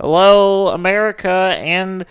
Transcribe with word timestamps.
Hello, 0.00 0.68
America, 0.68 1.56
and 1.58 2.06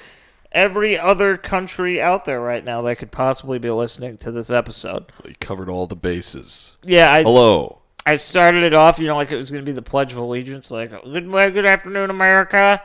every 0.52 1.00
other 1.00 1.38
country 1.38 2.02
out 2.02 2.26
there 2.26 2.42
right 2.42 2.64
now 2.64 2.82
that 2.82 2.98
could 2.98 3.12
possibly 3.12 3.60
be 3.60 3.70
listening 3.70 4.18
to 4.18 4.32
this 4.32 4.50
episode. 4.50 5.06
You 5.26 5.36
covered 5.40 5.70
all 5.70 5.88
the 5.88 5.96
bases. 5.96 6.76
Yeah, 6.84 7.12
I, 7.12 7.24
Hello. 7.24 7.80
I 8.06 8.18
started 8.18 8.64
it 8.64 8.74
off, 8.74 9.00
you 9.00 9.08
know, 9.08 9.16
like 9.16 9.32
it 9.32 9.38
was 9.38 9.52
going 9.52 9.64
to 9.64 9.70
be 9.70 9.76
the 9.76 9.82
Pledge 9.82 10.12
of 10.12 10.18
Allegiance, 10.18 10.70
like 10.70 10.90
good 11.04 11.32
good 11.32 11.66
afternoon, 11.66 12.10
America. 12.10 12.82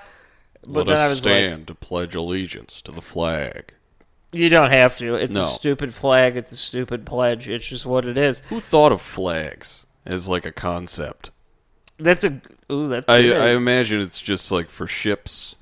But 0.64 0.86
Let 0.86 0.96
then 0.96 0.98
I 0.98 1.08
was 1.08 1.18
stand 1.18 1.66
to 1.66 1.74
pledge 1.74 2.14
allegiance 2.14 2.80
to 2.82 2.92
the 2.92 3.02
flag. 3.02 3.74
you 4.32 4.48
don't 4.48 4.70
have 4.70 4.96
to. 4.98 5.16
It's 5.16 5.36
a 5.36 5.44
stupid 5.44 5.92
flag. 5.92 6.36
It's 6.36 6.52
a 6.52 6.56
stupid 6.56 7.04
pledge. 7.04 7.48
It's 7.48 7.66
just 7.66 7.84
what 7.84 8.04
it 8.04 8.16
is. 8.16 8.42
Who 8.48 8.60
thought 8.60 8.92
of 8.92 9.02
flags 9.02 9.86
as 10.06 10.28
like 10.28 10.46
a 10.46 10.52
concept? 10.52 11.30
That's 11.98 12.24
a 12.24 12.40
ooh. 12.70 12.88
That's 12.88 13.08
I, 13.08 13.22
good. 13.22 13.40
I 13.40 13.50
imagine 13.50 14.00
it's 14.00 14.20
just 14.20 14.50
like 14.50 14.68
for 14.68 14.86
ships. 14.86 15.54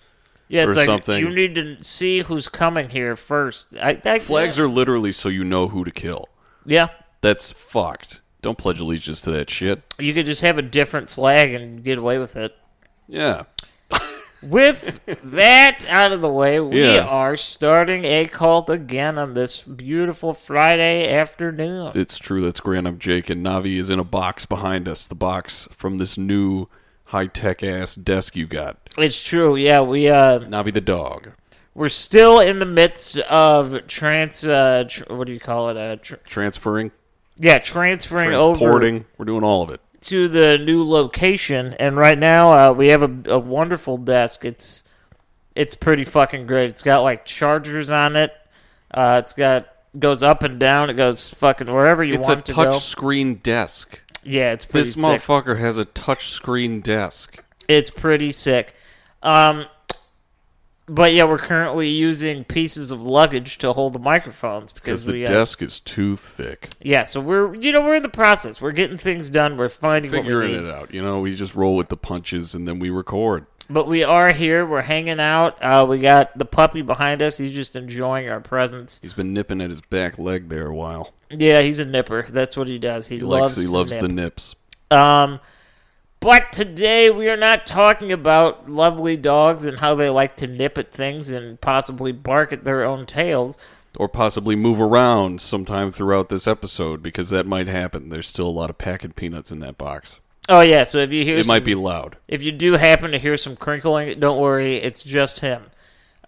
yeah, 0.48 0.62
it's 0.64 0.72
or 0.72 0.74
like 0.74 0.86
something. 0.86 1.18
you 1.18 1.30
need 1.30 1.54
to 1.54 1.82
see 1.82 2.20
who's 2.20 2.48
coming 2.48 2.90
here 2.90 3.16
first. 3.16 3.76
I, 3.76 4.00
I 4.04 4.18
Flags 4.18 4.58
are 4.58 4.68
literally 4.68 5.12
so 5.12 5.28
you 5.28 5.44
know 5.44 5.68
who 5.68 5.84
to 5.84 5.90
kill. 5.90 6.28
yeah. 6.64 6.88
That's 7.22 7.52
fucked. 7.52 8.22
Don't 8.40 8.56
pledge 8.56 8.80
allegiance 8.80 9.20
to 9.22 9.30
that 9.32 9.50
shit. 9.50 9.82
You 9.98 10.14
could 10.14 10.24
just 10.24 10.40
have 10.40 10.56
a 10.56 10.62
different 10.62 11.10
flag 11.10 11.52
and 11.52 11.84
get 11.84 11.98
away 11.98 12.16
with 12.16 12.34
it. 12.34 12.56
Yeah. 13.06 13.42
With 14.42 15.00
that 15.22 15.84
out 15.88 16.12
of 16.12 16.22
the 16.22 16.30
way, 16.30 16.60
we 16.60 16.82
Yeah. 16.82 17.04
are 17.04 17.36
starting 17.36 18.04
a 18.06 18.24
cult 18.26 18.70
again 18.70 19.18
on 19.18 19.34
this 19.34 19.60
beautiful 19.62 20.32
Friday 20.32 21.12
afternoon. 21.12 21.92
It's 21.94 22.18
true. 22.18 22.42
That's 22.42 22.60
Grant. 22.60 22.86
I'm 22.86 22.98
Jake, 22.98 23.28
and 23.28 23.44
Navi 23.44 23.76
is 23.76 23.90
in 23.90 23.98
a 23.98 24.04
box 24.04 24.46
behind 24.46 24.88
us. 24.88 25.06
The 25.06 25.14
box 25.14 25.68
from 25.76 25.98
this 25.98 26.16
new 26.16 26.68
high 27.06 27.26
tech 27.26 27.62
ass 27.62 27.94
desk 27.94 28.34
you 28.34 28.46
got. 28.46 28.78
It's 28.96 29.22
true, 29.22 29.56
yeah. 29.56 29.82
We 29.82 30.08
uh, 30.08 30.38
Navi 30.40 30.72
the 30.72 30.80
dog. 30.80 31.32
we're 31.74 31.88
still 31.90 32.40
in 32.40 32.60
the 32.60 32.66
midst 32.66 33.18
of 33.18 33.86
trans. 33.88 34.42
Uh, 34.44 34.84
tr- 34.88 35.04
what 35.08 35.26
do 35.26 35.34
you 35.34 35.40
call 35.40 35.68
it? 35.68 35.76
Uh, 35.76 35.96
tr- 35.96 36.14
Transferring, 36.24 36.92
yeah, 37.38 37.58
transferring 37.58 38.32
over. 38.34 38.72
We're 39.18 39.24
doing 39.26 39.44
all 39.44 39.62
of 39.62 39.68
it. 39.70 39.80
To 40.02 40.28
the 40.28 40.58
new 40.58 40.82
location, 40.84 41.74
and 41.78 41.96
right 41.96 42.18
now 42.18 42.52
uh, 42.70 42.72
we 42.72 42.88
have 42.88 43.02
a, 43.02 43.32
a 43.32 43.38
wonderful 43.38 43.96
desk. 43.98 44.44
It's 44.44 44.82
it's 45.54 45.74
pretty 45.74 46.04
fucking 46.04 46.46
great. 46.46 46.70
It's 46.70 46.82
got 46.82 47.00
like 47.00 47.24
chargers 47.26 47.90
on 47.90 48.16
it. 48.16 48.32
Uh, 48.92 49.20
it's 49.22 49.32
got 49.32 49.68
goes 49.98 50.22
up 50.22 50.42
and 50.42 50.58
down. 50.58 50.88
It 50.90 50.94
goes 50.94 51.28
fucking 51.30 51.66
wherever 51.72 52.02
you 52.04 52.14
It's 52.14 52.28
a 52.28 52.32
want 52.34 52.46
to 52.46 52.54
go. 52.54 52.64
touch 52.70 52.84
screen 52.84 53.36
desk. 53.36 54.00
Yeah, 54.22 54.52
it's 54.52 54.64
pretty 54.64 54.84
This 54.84 54.94
sick. 54.94 55.02
motherfucker 55.02 55.58
has 55.58 55.78
a 55.78 55.84
touch 55.84 56.28
screen 56.30 56.80
desk. 56.80 57.42
It's 57.68 57.90
pretty 57.90 58.32
sick. 58.32 58.74
Um, 59.22 59.66
but 60.94 61.12
yeah, 61.14 61.24
we're 61.24 61.38
currently 61.38 61.88
using 61.88 62.44
pieces 62.44 62.90
of 62.90 63.00
luggage 63.00 63.58
to 63.58 63.72
hold 63.72 63.92
the 63.92 63.98
microphones 63.98 64.72
because 64.72 65.04
the 65.04 65.12
we. 65.12 65.24
Uh, 65.24 65.28
desk 65.28 65.62
is 65.62 65.80
too 65.80 66.16
thick. 66.16 66.68
yeah, 66.82 67.04
so 67.04 67.20
we're 67.20 67.54
you 67.54 67.72
know 67.72 67.80
we're 67.82 67.96
in 67.96 68.02
the 68.02 68.08
process. 68.08 68.60
We're 68.60 68.72
getting 68.72 68.96
things 68.98 69.30
done. 69.30 69.56
We're 69.56 69.68
finding 69.68 70.10
Figuring 70.10 70.52
what 70.52 70.58
we 70.58 70.64
need. 70.64 70.68
it 70.68 70.74
out. 70.74 70.92
You 70.92 71.02
know, 71.02 71.20
we 71.20 71.34
just 71.36 71.54
roll 71.54 71.76
with 71.76 71.88
the 71.88 71.96
punches 71.96 72.54
and 72.54 72.66
then 72.66 72.78
we 72.78 72.90
record. 72.90 73.46
But 73.68 73.86
we 73.86 74.02
are 74.02 74.32
here. 74.32 74.66
We're 74.66 74.80
hanging 74.82 75.20
out. 75.20 75.62
Uh, 75.62 75.86
we 75.88 76.00
got 76.00 76.36
the 76.36 76.44
puppy 76.44 76.82
behind 76.82 77.22
us. 77.22 77.38
He's 77.38 77.54
just 77.54 77.76
enjoying 77.76 78.28
our 78.28 78.40
presence. 78.40 78.98
He's 79.00 79.14
been 79.14 79.32
nipping 79.32 79.60
at 79.60 79.70
his 79.70 79.80
back 79.80 80.18
leg 80.18 80.48
there 80.48 80.66
a 80.66 80.74
while. 80.74 81.14
Yeah, 81.30 81.62
he's 81.62 81.78
a 81.78 81.84
nipper. 81.84 82.26
That's 82.28 82.56
what 82.56 82.66
he 82.66 82.78
does. 82.78 83.06
He, 83.06 83.18
He 83.18 83.22
loves. 83.22 83.56
likes 83.56 83.62
he 83.62 83.72
loves 83.72 83.92
nip. 83.92 84.00
the 84.00 84.08
nips. 84.08 84.56
Um, 84.90 85.38
but 86.20 86.52
today 86.52 87.10
we 87.10 87.28
are 87.28 87.36
not 87.36 87.66
talking 87.66 88.12
about 88.12 88.70
lovely 88.70 89.16
dogs 89.16 89.64
and 89.64 89.78
how 89.78 89.94
they 89.94 90.08
like 90.10 90.36
to 90.36 90.46
nip 90.46 90.76
at 90.78 90.92
things 90.92 91.30
and 91.30 91.60
possibly 91.60 92.12
bark 92.12 92.52
at 92.52 92.64
their 92.64 92.84
own 92.84 93.06
tails. 93.06 93.56
Or 93.96 94.08
possibly 94.08 94.54
move 94.54 94.80
around 94.80 95.40
sometime 95.40 95.90
throughout 95.90 96.28
this 96.28 96.46
episode 96.46 97.02
because 97.02 97.30
that 97.30 97.46
might 97.46 97.66
happen. 97.66 98.08
There's 98.10 98.28
still 98.28 98.46
a 98.46 98.48
lot 98.48 98.70
of 98.70 98.78
packet 98.78 99.16
peanuts 99.16 99.50
in 99.50 99.58
that 99.60 99.78
box. 99.78 100.20
Oh 100.48 100.60
yeah, 100.60 100.84
so 100.84 100.98
if 100.98 101.10
you 101.12 101.24
hear 101.24 101.38
It 101.38 101.46
might 101.46 101.64
be 101.64 101.74
loud. 101.74 102.16
if 102.28 102.42
you 102.42 102.52
do 102.52 102.74
happen 102.74 103.10
to 103.12 103.18
hear 103.18 103.36
some 103.36 103.56
crinkling, 103.56 104.18
don't 104.20 104.40
worry, 104.40 104.76
it's 104.76 105.02
just 105.02 105.40
him. 105.40 105.64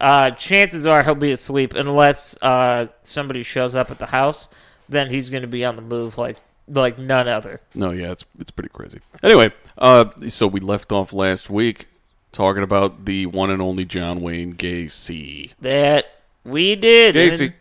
Uh, 0.01 0.31
chances 0.33 0.87
are 0.87 1.05
he'll 1.05 1.15
be 1.15 1.31
asleep 1.31 1.75
unless 1.75 2.37
uh, 2.43 2.87
somebody 3.03 3.43
shows 3.43 3.75
up 3.75 3.91
at 3.91 3.99
the 3.99 4.07
house. 4.07 4.49
Then 4.89 5.11
he's 5.11 5.31
going 5.31 5.43
to 5.43 5.49
be 5.49 5.65
on 5.65 5.77
the 5.77 5.83
move 5.83 6.19
like 6.19 6.37
like 6.73 6.99
none 6.99 7.29
other. 7.29 7.61
No, 7.75 7.91
yeah, 7.91 8.11
it's 8.13 8.25
it's 8.39 8.51
pretty 8.51 8.71
crazy. 8.71 9.01
Anyway, 9.23 9.53
uh, 9.79 10.07
so 10.29 10.47
we 10.47 10.61
left 10.61 10.93
off 10.93 11.13
last 11.13 11.51
week 11.51 11.89
talking 12.33 12.63
about 12.63 13.05
the 13.05 13.27
one 13.27 13.51
and 13.51 13.61
only 13.63 13.85
John 13.85 14.21
Wayne 14.21 14.55
Gacy. 14.55 15.53
That 15.61 16.07
we 16.45 16.75
did. 16.75 17.17
and 17.17 17.55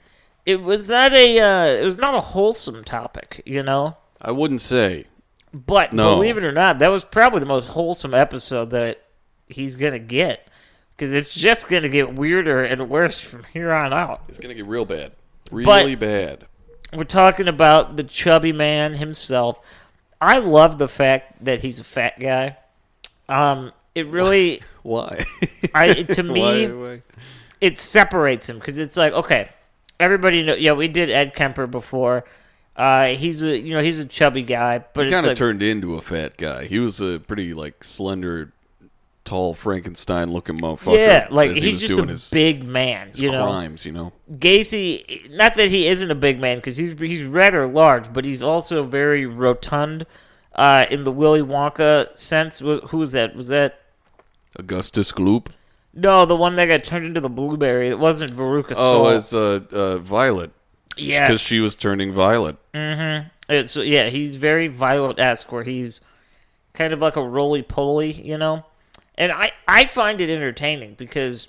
It 0.46 0.62
was 0.62 0.88
not 0.90 1.14
a 1.14 1.40
uh, 1.40 1.66
it 1.68 1.84
was 1.86 1.98
not 1.98 2.16
a 2.16 2.22
wholesome 2.22 2.84
topic, 2.84 3.42
you 3.46 3.62
know. 3.64 3.98
I 4.22 4.32
wouldn't 4.32 4.62
say. 4.62 5.06
But 5.54 5.92
No. 5.94 6.16
believe 6.16 6.38
it 6.38 6.44
or 6.44 6.52
not, 6.54 6.80
that 6.80 6.88
was 6.88 7.04
probably 7.04 7.42
the 7.42 7.46
most 7.46 7.68
wholesome 7.68 8.14
episode 8.14 8.70
that 8.70 9.02
he's 9.50 9.76
gonna 9.76 10.00
get 10.00 10.48
because 10.92 11.12
it's 11.12 11.34
just 11.34 11.68
gonna 11.68 11.90
get 11.90 12.14
weirder 12.16 12.64
and 12.64 12.90
worse 12.90 13.20
from 13.20 13.44
here 13.52 13.72
on 13.74 13.94
out. 13.94 14.22
It's 14.30 14.38
gonna 14.40 14.54
get 14.54 14.66
real 14.66 14.86
bad, 14.86 15.12
really 15.52 15.96
bad. 15.96 16.46
We're 16.94 17.04
talking 17.06 17.48
about 17.48 17.96
the 17.96 18.04
chubby 18.04 18.52
man 18.52 18.96
himself. 18.96 19.62
I 20.20 20.40
love 20.40 20.78
the 20.78 20.88
fact 20.88 21.44
that 21.46 21.62
he's 21.62 21.80
a 21.80 21.84
fat 21.84 22.20
guy. 22.20 22.58
Um, 23.30 23.72
it 23.96 24.08
really, 24.08 24.62
Why? 24.84 25.26
I 25.74 25.94
to 26.04 26.24
me, 26.24 26.68
Why- 26.68 26.74
why? 26.74 27.02
it 27.62 27.78
separates 27.78 28.48
him 28.50 28.58
because 28.60 28.78
it's 28.78 28.98
like 28.98 29.14
okay, 29.14 29.50
everybody 30.00 30.44
know. 30.44 30.56
Yeah, 30.56 30.74
we 30.74 30.88
did 30.88 31.10
Ed 31.10 31.34
Kemper 31.36 31.68
before. 31.68 32.26
Uh, 32.76 33.08
he's 33.10 33.44
a 33.44 33.58
you 33.58 33.74
know 33.76 33.82
he's 33.82 34.00
a 34.00 34.06
chubby 34.06 34.44
guy, 34.44 34.84
but 34.94 35.06
He 35.06 35.12
kind 35.12 35.26
of 35.26 35.30
like, 35.32 35.38
turned 35.38 35.62
into 35.62 35.96
a 35.96 36.02
fat 36.02 36.38
guy. 36.38 36.66
He 36.66 36.80
was 36.80 37.00
a 37.02 37.20
pretty 37.20 37.54
like 37.54 37.84
slender, 37.84 38.54
tall 39.32 39.54
Frankenstein-looking 39.54 40.58
motherfucker. 40.58 40.98
yeah, 40.98 41.28
like 41.32 41.52
as 41.52 41.58
he 41.62 41.70
he's 41.72 41.80
just 41.80 41.94
doing 41.96 42.10
a 42.10 42.12
his, 42.12 42.30
big 42.30 42.66
man. 42.66 43.10
his 43.12 43.22
you 43.22 43.32
know, 43.32 43.44
crimes. 43.46 43.86
You 43.86 43.94
know, 43.94 44.12
Gacy, 44.32 45.30
not 45.32 45.56
that 45.56 45.70
he 45.70 45.88
isn't 45.88 46.12
a 46.12 46.16
big 46.16 46.38
man 46.40 46.58
because 46.58 46.76
he's 46.76 47.00
he's 47.00 47.24
rather 47.24 47.66
large, 47.66 48.12
but 48.12 48.26
he's 48.26 48.42
also 48.42 48.84
very 48.84 49.26
rotund. 49.26 50.06
Uh, 50.54 50.86
in 50.90 51.06
the 51.06 51.12
Willy 51.14 51.42
Wonka 51.42 52.16
sense, 52.18 52.60
Wh- 52.60 52.84
who 52.90 52.98
was 52.98 53.14
that? 53.14 53.36
Was 53.38 53.48
that 53.48 53.80
Augustus 54.58 55.14
Gloop. 55.14 55.48
no 55.94 56.26
the 56.26 56.36
one 56.36 56.58
that 56.58 56.66
got 56.66 56.84
turned 56.84 57.06
into 57.06 57.22
the 57.22 57.30
blueberry? 57.30 57.88
It 57.88 58.00
wasn't 58.00 58.34
Veruca 58.34 58.72
Oh, 58.72 58.76
Salt. 58.76 59.16
it's 59.16 59.34
uh, 59.34 59.62
uh, 59.76 59.98
Violet. 60.00 60.52
Yes. 60.98 61.30
because 61.30 61.40
she 61.40 61.62
was 61.62 61.74
turning 61.76 62.12
violent. 62.12 62.60
It's 63.48 63.78
yeah, 63.78 64.10
he's 64.10 64.36
very 64.36 64.68
violet 64.68 65.20
esque, 65.20 65.50
where 65.54 65.64
he's 65.64 66.02
kind 66.74 66.92
of 66.92 67.00
like 67.00 67.16
a 67.16 67.24
roly 67.24 67.62
poly, 67.62 68.12
you 68.12 68.38
know? 68.38 68.66
And 69.16 69.32
I, 69.32 69.52
I 69.68 69.86
find 69.86 70.22
it 70.22 70.30
entertaining 70.30 70.96
because 70.96 71.48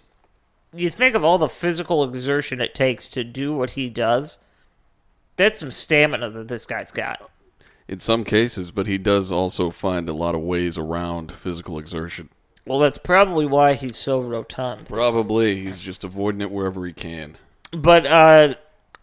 you 0.74 0.90
think 0.90 1.14
of 1.14 1.24
all 1.24 1.38
the 1.38 1.48
physical 1.48 2.02
exertion 2.04 2.60
it 2.60 2.74
takes 2.74 3.08
to 3.10 3.24
do 3.24 3.54
what 3.54 3.70
he 3.70 3.88
does. 3.88 4.38
That's 5.36 5.60
some 5.60 5.70
stamina 5.70 6.30
that 6.30 6.48
this 6.48 6.66
guy's 6.66 6.90
got. 6.90 7.30
In 7.88 7.98
some 7.98 8.24
cases, 8.24 8.70
but 8.70 8.86
he 8.86 8.98
does 8.98 9.32
also 9.32 9.70
find 9.70 10.08
a 10.08 10.12
lot 10.12 10.34
of 10.34 10.40
ways 10.40 10.78
around 10.78 11.32
physical 11.32 11.78
exertion. 11.78 12.28
Well, 12.64 12.78
that's 12.78 12.98
probably 12.98 13.44
why 13.44 13.74
he's 13.74 13.96
so 13.96 14.20
rotund. 14.20 14.86
Probably 14.88 15.62
he's 15.62 15.82
just 15.82 16.04
avoiding 16.04 16.40
it 16.40 16.50
wherever 16.50 16.86
he 16.86 16.92
can. 16.92 17.36
But 17.72 18.06
uh 18.06 18.54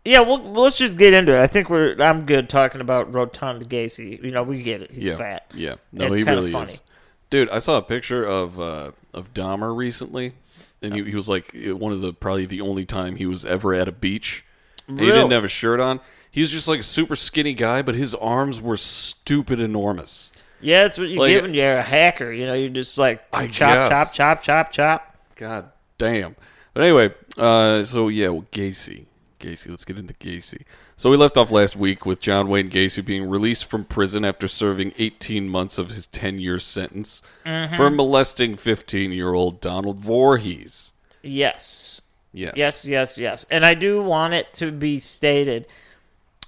yeah, 0.06 0.22
well 0.22 0.42
let's 0.42 0.78
just 0.78 0.98
get 0.98 1.14
into 1.14 1.34
it. 1.38 1.42
I 1.42 1.48
think 1.48 1.70
we're 1.70 1.96
I'm 2.02 2.26
good 2.26 2.50
talking 2.50 2.80
about 2.82 3.14
rotund 3.14 3.70
Gacy. 3.70 4.24
You 4.24 4.32
know, 4.32 4.44
we 4.44 4.62
get 4.64 4.82
it. 4.82 4.92
He's 4.92 5.06
yeah, 5.06 5.18
fat. 5.18 5.52
yeah. 5.54 5.76
No, 5.92 6.06
It's 6.06 6.18
he 6.18 6.24
really 6.24 6.52
funny. 6.52 6.74
is. 6.74 6.82
Dude, 7.30 7.50
I 7.50 7.60
saw 7.60 7.78
a 7.78 7.82
picture 7.82 8.24
of 8.24 8.60
uh, 8.60 8.92
of 9.14 9.34
Dahmer 9.34 9.76
recently, 9.76 10.34
and 10.82 10.94
he, 10.96 11.04
he 11.04 11.16
was 11.16 11.30
like 11.30 11.52
one 11.56 11.92
of 11.92 12.02
the 12.02 12.14
probably 12.14 12.46
the 12.46 12.62
only 12.62 12.86
time 12.86 13.16
he 13.18 13.26
was 13.26 13.46
ever 13.46 13.74
at 13.74 13.88
a 13.88 13.92
beach. 13.92 14.44
And 14.88 15.00
he 15.00 15.06
didn't 15.06 15.32
have 15.32 15.44
a 15.44 15.48
shirt 15.50 15.80
on. 15.80 16.00
He 16.32 16.42
was 16.42 16.50
just 16.52 16.68
like 16.68 16.80
a 16.80 16.84
super 16.84 17.16
skinny 17.16 17.54
guy, 17.54 17.82
but 17.84 17.94
his 17.96 18.16
arms 18.16 18.60
were 18.60 18.78
stupid 18.78 19.60
enormous. 19.60 20.32
Yeah, 20.62 20.84
that's 20.84 20.98
what 20.98 21.08
you 21.10 21.20
Like- 21.20 21.30
get 21.32 21.44
when 21.44 21.54
you're 21.54 21.78
a 21.78 21.84
hacker. 21.84 22.32
You 22.32 22.46
know, 22.48 22.54
you're 22.54 22.70
just 22.70 22.98
like 22.98 23.24
I 23.32 23.48
chop, 23.48 23.90
guess. 23.90 24.14
chop, 24.14 24.14
chop, 24.14 24.44
chop, 24.44 24.72
chop. 24.72 25.16
God 25.36 25.72
damn. 25.98 26.36
But 26.74 26.84
anyway, 26.84 27.14
uh, 27.38 27.84
so 27.86 28.08
yeah, 28.10 28.30
well, 28.30 28.46
Gacy. 28.52 29.06
Gacy, 29.40 29.70
let's 29.70 29.86
get 29.86 29.98
into 29.98 30.14
Gacy. 30.16 30.64
So 31.00 31.10
we 31.10 31.16
left 31.16 31.38
off 31.38 31.50
last 31.50 31.78
week 31.78 32.06
with 32.06 32.20
John 32.20 32.50
Wayne 32.50 32.70
Gacy 32.70 33.06
being 33.06 33.30
released 33.30 33.64
from 33.64 33.86
prison 33.86 34.26
after 34.26 34.50
serving 34.50 34.92
18 34.98 35.48
months 35.48 35.78
of 35.78 35.92
his 35.92 36.06
10 36.08 36.40
year 36.40 36.60
sentence 36.60 37.24
for 37.46 37.90
molesting 37.90 38.58
15 38.58 39.14
year 39.14 39.32
old 39.34 39.62
Donald 39.62 40.02
Voorhees. 40.02 40.92
Yes. 41.24 42.02
Yes. 42.34 42.56
Yes, 42.58 42.84
yes, 42.84 43.18
yes. 43.18 43.46
And 43.50 43.66
I 43.66 43.76
do 43.76 44.04
want 44.04 44.34
it 44.34 44.52
to 44.56 44.74
be 44.74 45.00
stated. 45.00 45.68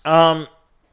Um, 0.04 0.50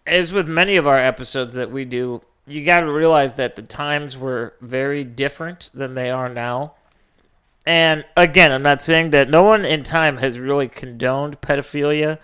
as 0.07 0.31
with 0.33 0.47
many 0.47 0.77
of 0.77 0.87
our 0.87 0.99
episodes 1.01 1.57
that 1.57 1.73
we 1.73 1.85
do, 1.85 2.23
you 2.47 2.65
got 2.65 2.83
to 2.83 2.93
realize 2.93 3.35
that 3.35 3.57
the 3.57 3.63
times 3.63 4.17
were 4.17 4.55
very 4.61 5.03
different 5.03 5.71
than 5.75 5.95
they 5.95 6.11
are 6.11 6.29
now. 6.29 6.75
And 7.67 8.05
again, 8.17 8.53
I'm 8.53 8.63
not 8.63 8.83
saying 8.83 9.11
that 9.11 9.29
no 9.29 9.43
one 9.43 9.65
in 9.65 9.83
time 9.83 10.19
has 10.19 10.39
really 10.39 10.69
condoned 10.69 11.41
pedophilia, 11.41 12.21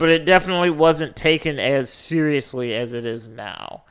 but 0.00 0.08
it 0.08 0.24
definitely 0.24 0.70
wasn't 0.70 1.14
taken 1.14 1.58
as 1.60 1.90
seriously 1.90 2.74
as 2.74 2.92
it 2.92 3.04
is 3.06 3.28
now. 3.28 3.82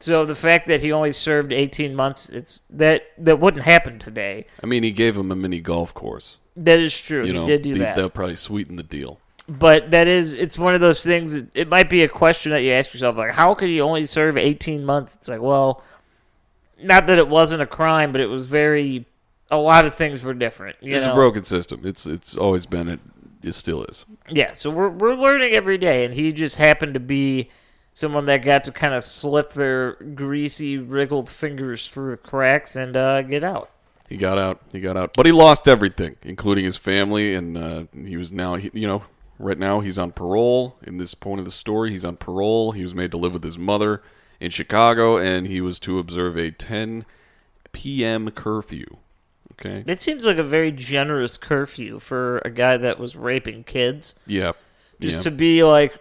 So 0.00 0.26
the 0.26 0.34
fact 0.34 0.66
that 0.68 0.82
he 0.82 0.92
only 0.92 1.12
served 1.12 1.52
18 1.54 1.94
months, 1.94 2.28
it's 2.28 2.60
that 2.68 3.04
that 3.16 3.40
wouldn't 3.40 3.62
happen 3.64 3.98
today. 3.98 4.46
I 4.62 4.66
mean, 4.66 4.82
he 4.82 4.90
gave 4.90 5.16
him 5.16 5.30
a 5.32 5.36
mini 5.36 5.60
golf 5.60 5.94
course. 5.94 6.36
That 6.56 6.78
is 6.80 6.98
true. 7.00 7.20
You 7.22 7.26
he 7.28 7.32
know, 7.32 7.46
did 7.46 7.62
do 7.62 7.72
the- 7.74 7.78
that. 7.80 7.94
that'll 7.94 8.10
probably 8.10 8.36
sweeten 8.36 8.76
the 8.76 8.82
deal. 8.82 9.18
but 9.48 9.90
that 9.92 10.08
is 10.08 10.34
it's 10.34 10.58
one 10.58 10.74
of 10.74 10.80
those 10.80 11.02
things 11.04 11.32
it, 11.34 11.46
it 11.54 11.68
might 11.68 11.88
be 11.88 12.02
a 12.02 12.08
question 12.08 12.50
that 12.50 12.62
you 12.62 12.72
ask 12.72 12.92
yourself 12.92 13.16
like 13.16 13.30
how 13.30 13.54
could 13.54 13.68
you 13.68 13.80
only 13.80 14.04
serve 14.04 14.36
18 14.36 14.84
months 14.84 15.14
it's 15.14 15.28
like 15.28 15.40
well 15.40 15.84
not 16.82 17.06
that 17.06 17.16
it 17.16 17.28
wasn't 17.28 17.62
a 17.62 17.66
crime 17.66 18.10
but 18.10 18.20
it 18.20 18.26
was 18.26 18.46
very 18.46 19.06
a 19.48 19.56
lot 19.56 19.84
of 19.84 19.94
things 19.94 20.20
were 20.20 20.34
different 20.34 20.74
you 20.80 20.96
It's 20.96 21.04
know? 21.06 21.12
a 21.12 21.14
broken 21.14 21.44
system. 21.44 21.82
It's 21.84 22.06
it's 22.06 22.36
always 22.36 22.66
been 22.66 22.88
it. 22.88 22.98
It 23.42 23.52
still 23.52 23.84
is. 23.84 24.04
yeah 24.30 24.54
so 24.54 24.70
we're, 24.70 24.88
we're 24.88 25.14
learning 25.14 25.52
every 25.52 25.78
day 25.78 26.04
and 26.04 26.14
he 26.14 26.32
just 26.32 26.56
happened 26.56 26.94
to 26.94 27.00
be 27.00 27.50
someone 27.94 28.26
that 28.26 28.42
got 28.42 28.64
to 28.64 28.72
kind 28.72 28.92
of 28.94 29.04
slip 29.04 29.52
their 29.52 29.92
greasy 29.94 30.76
wriggled 30.78 31.28
fingers 31.28 31.88
through 31.88 32.10
the 32.10 32.16
cracks 32.16 32.76
and 32.76 32.96
uh, 32.96 33.22
get 33.22 33.42
out 33.44 33.70
He 34.08 34.16
got 34.16 34.38
out. 34.38 34.60
He 34.72 34.80
got 34.80 34.96
out, 34.96 35.14
but 35.14 35.26
he 35.26 35.32
lost 35.32 35.66
everything, 35.66 36.16
including 36.22 36.64
his 36.64 36.76
family, 36.76 37.34
and 37.34 37.56
uh, 37.58 37.84
he 37.92 38.16
was 38.16 38.30
now, 38.32 38.54
you 38.56 38.86
know, 38.86 39.02
right 39.38 39.58
now 39.58 39.80
he's 39.80 39.98
on 39.98 40.12
parole. 40.12 40.76
In 40.82 40.98
this 40.98 41.14
point 41.14 41.40
of 41.40 41.44
the 41.44 41.50
story, 41.50 41.90
he's 41.90 42.04
on 42.04 42.16
parole. 42.16 42.72
He 42.72 42.82
was 42.82 42.94
made 42.94 43.10
to 43.10 43.16
live 43.16 43.32
with 43.32 43.42
his 43.42 43.58
mother 43.58 44.02
in 44.40 44.50
Chicago, 44.50 45.16
and 45.16 45.46
he 45.46 45.60
was 45.60 45.80
to 45.80 45.98
observe 45.98 46.36
a 46.36 46.50
10 46.52 47.04
p.m. 47.72 48.30
curfew. 48.30 48.86
Okay. 49.58 49.82
it 49.86 50.00
seems 50.00 50.24
like 50.26 50.36
a 50.38 50.42
very 50.44 50.70
generous 50.70 51.36
curfew 51.38 51.98
for 51.98 52.38
a 52.44 52.50
guy 52.50 52.76
that 52.76 52.98
was 52.98 53.16
raping 53.16 53.64
kids 53.64 54.14
Yeah. 54.26 54.52
just 55.00 55.18
yeah. 55.18 55.22
to 55.22 55.30
be 55.30 55.62
like, 55.64 55.94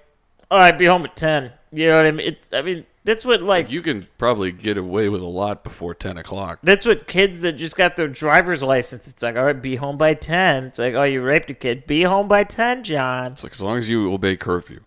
all 0.52 0.60
right, 0.60 0.78
be 0.78 0.86
home 0.86 1.06
at 1.06 1.16
ten. 1.16 1.52
You 1.72 1.88
know 1.88 1.98
what 1.98 2.06
I 2.06 2.12
mean? 2.12 2.28
It's, 2.28 2.50
I 2.54 2.62
mean, 2.62 2.86
that's 3.06 3.24
what 3.24 3.42
like 3.42 3.69
you 3.72 3.81
can 3.81 4.07
probably 4.18 4.52
get 4.52 4.78
away 4.78 5.07
with 5.10 5.22
a 5.22 5.25
lot 5.28 5.63
before 5.63 5.94
10 5.96 6.18
o'clock. 6.18 6.60
that's 6.63 6.86
what 6.86 7.07
kids 7.07 7.42
that 7.42 7.54
just 7.54 7.75
got 7.78 7.96
their 7.96 8.07
driver's 8.07 8.62
license. 8.63 9.07
It's 9.07 9.22
like, 9.24 9.36
all 9.38 9.46
right, 9.46 9.62
be 9.62 9.75
home 9.78 9.98
by 9.98 10.13
ten. 10.16 10.66
It's 10.66 10.80
like, 10.80 10.94
oh, 10.94 11.04
you 11.04 11.22
raped 11.22 11.50
a 11.50 11.54
kid. 11.54 11.86
Be 11.88 12.04
home 12.04 12.28
by 12.28 12.44
ten, 12.44 12.84
John. 12.84 13.31
It's 13.31 13.44
like 13.44 13.52
as 13.54 13.62
long 13.62 13.78
as 13.78 13.88
you 13.90 14.12
obey 14.13 14.36
curfew. 14.38 14.81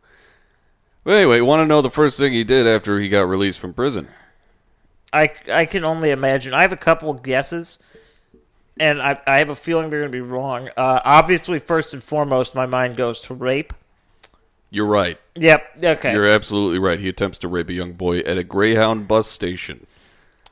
But 1.04 1.12
anyway, 1.14 1.40
want 1.40 1.60
to 1.62 1.66
know 1.66 1.80
the 1.80 1.90
first 1.90 2.18
thing 2.18 2.32
he 2.34 2.44
did 2.44 2.66
after 2.66 2.98
he 3.00 3.08
got 3.08 3.22
released 3.22 3.60
from 3.60 3.72
prison? 3.72 4.08
I 5.12 5.30
I 5.50 5.64
can 5.64 5.84
only 5.84 6.10
imagine. 6.10 6.52
I 6.54 6.62
have 6.62 6.72
a 6.72 6.76
couple 6.76 7.10
of 7.10 7.22
guesses, 7.22 7.78
and 8.80 9.00
I 9.02 9.18
I 9.26 9.38
have 9.38 9.48
a 9.48 9.54
feeling 9.56 9.90
they're 9.90 10.00
gonna 10.00 10.10
be 10.10 10.20
wrong. 10.20 10.68
Uh, 10.76 11.00
obviously, 11.04 11.58
first 11.58 11.92
and 11.94 12.02
foremost, 12.02 12.54
my 12.54 12.66
mind 12.66 12.96
goes 12.96 13.20
to 13.22 13.34
rape. 13.34 13.72
You're 14.70 14.86
right. 14.86 15.18
Yep. 15.34 15.82
Okay. 15.82 16.12
You're 16.12 16.26
absolutely 16.26 16.78
right. 16.78 16.98
He 17.00 17.08
attempts 17.08 17.38
to 17.38 17.48
rape 17.48 17.70
a 17.70 17.72
young 17.72 17.92
boy 17.94 18.18
at 18.18 18.36
a 18.36 18.44
Greyhound 18.44 19.08
bus 19.08 19.26
station. 19.26 19.86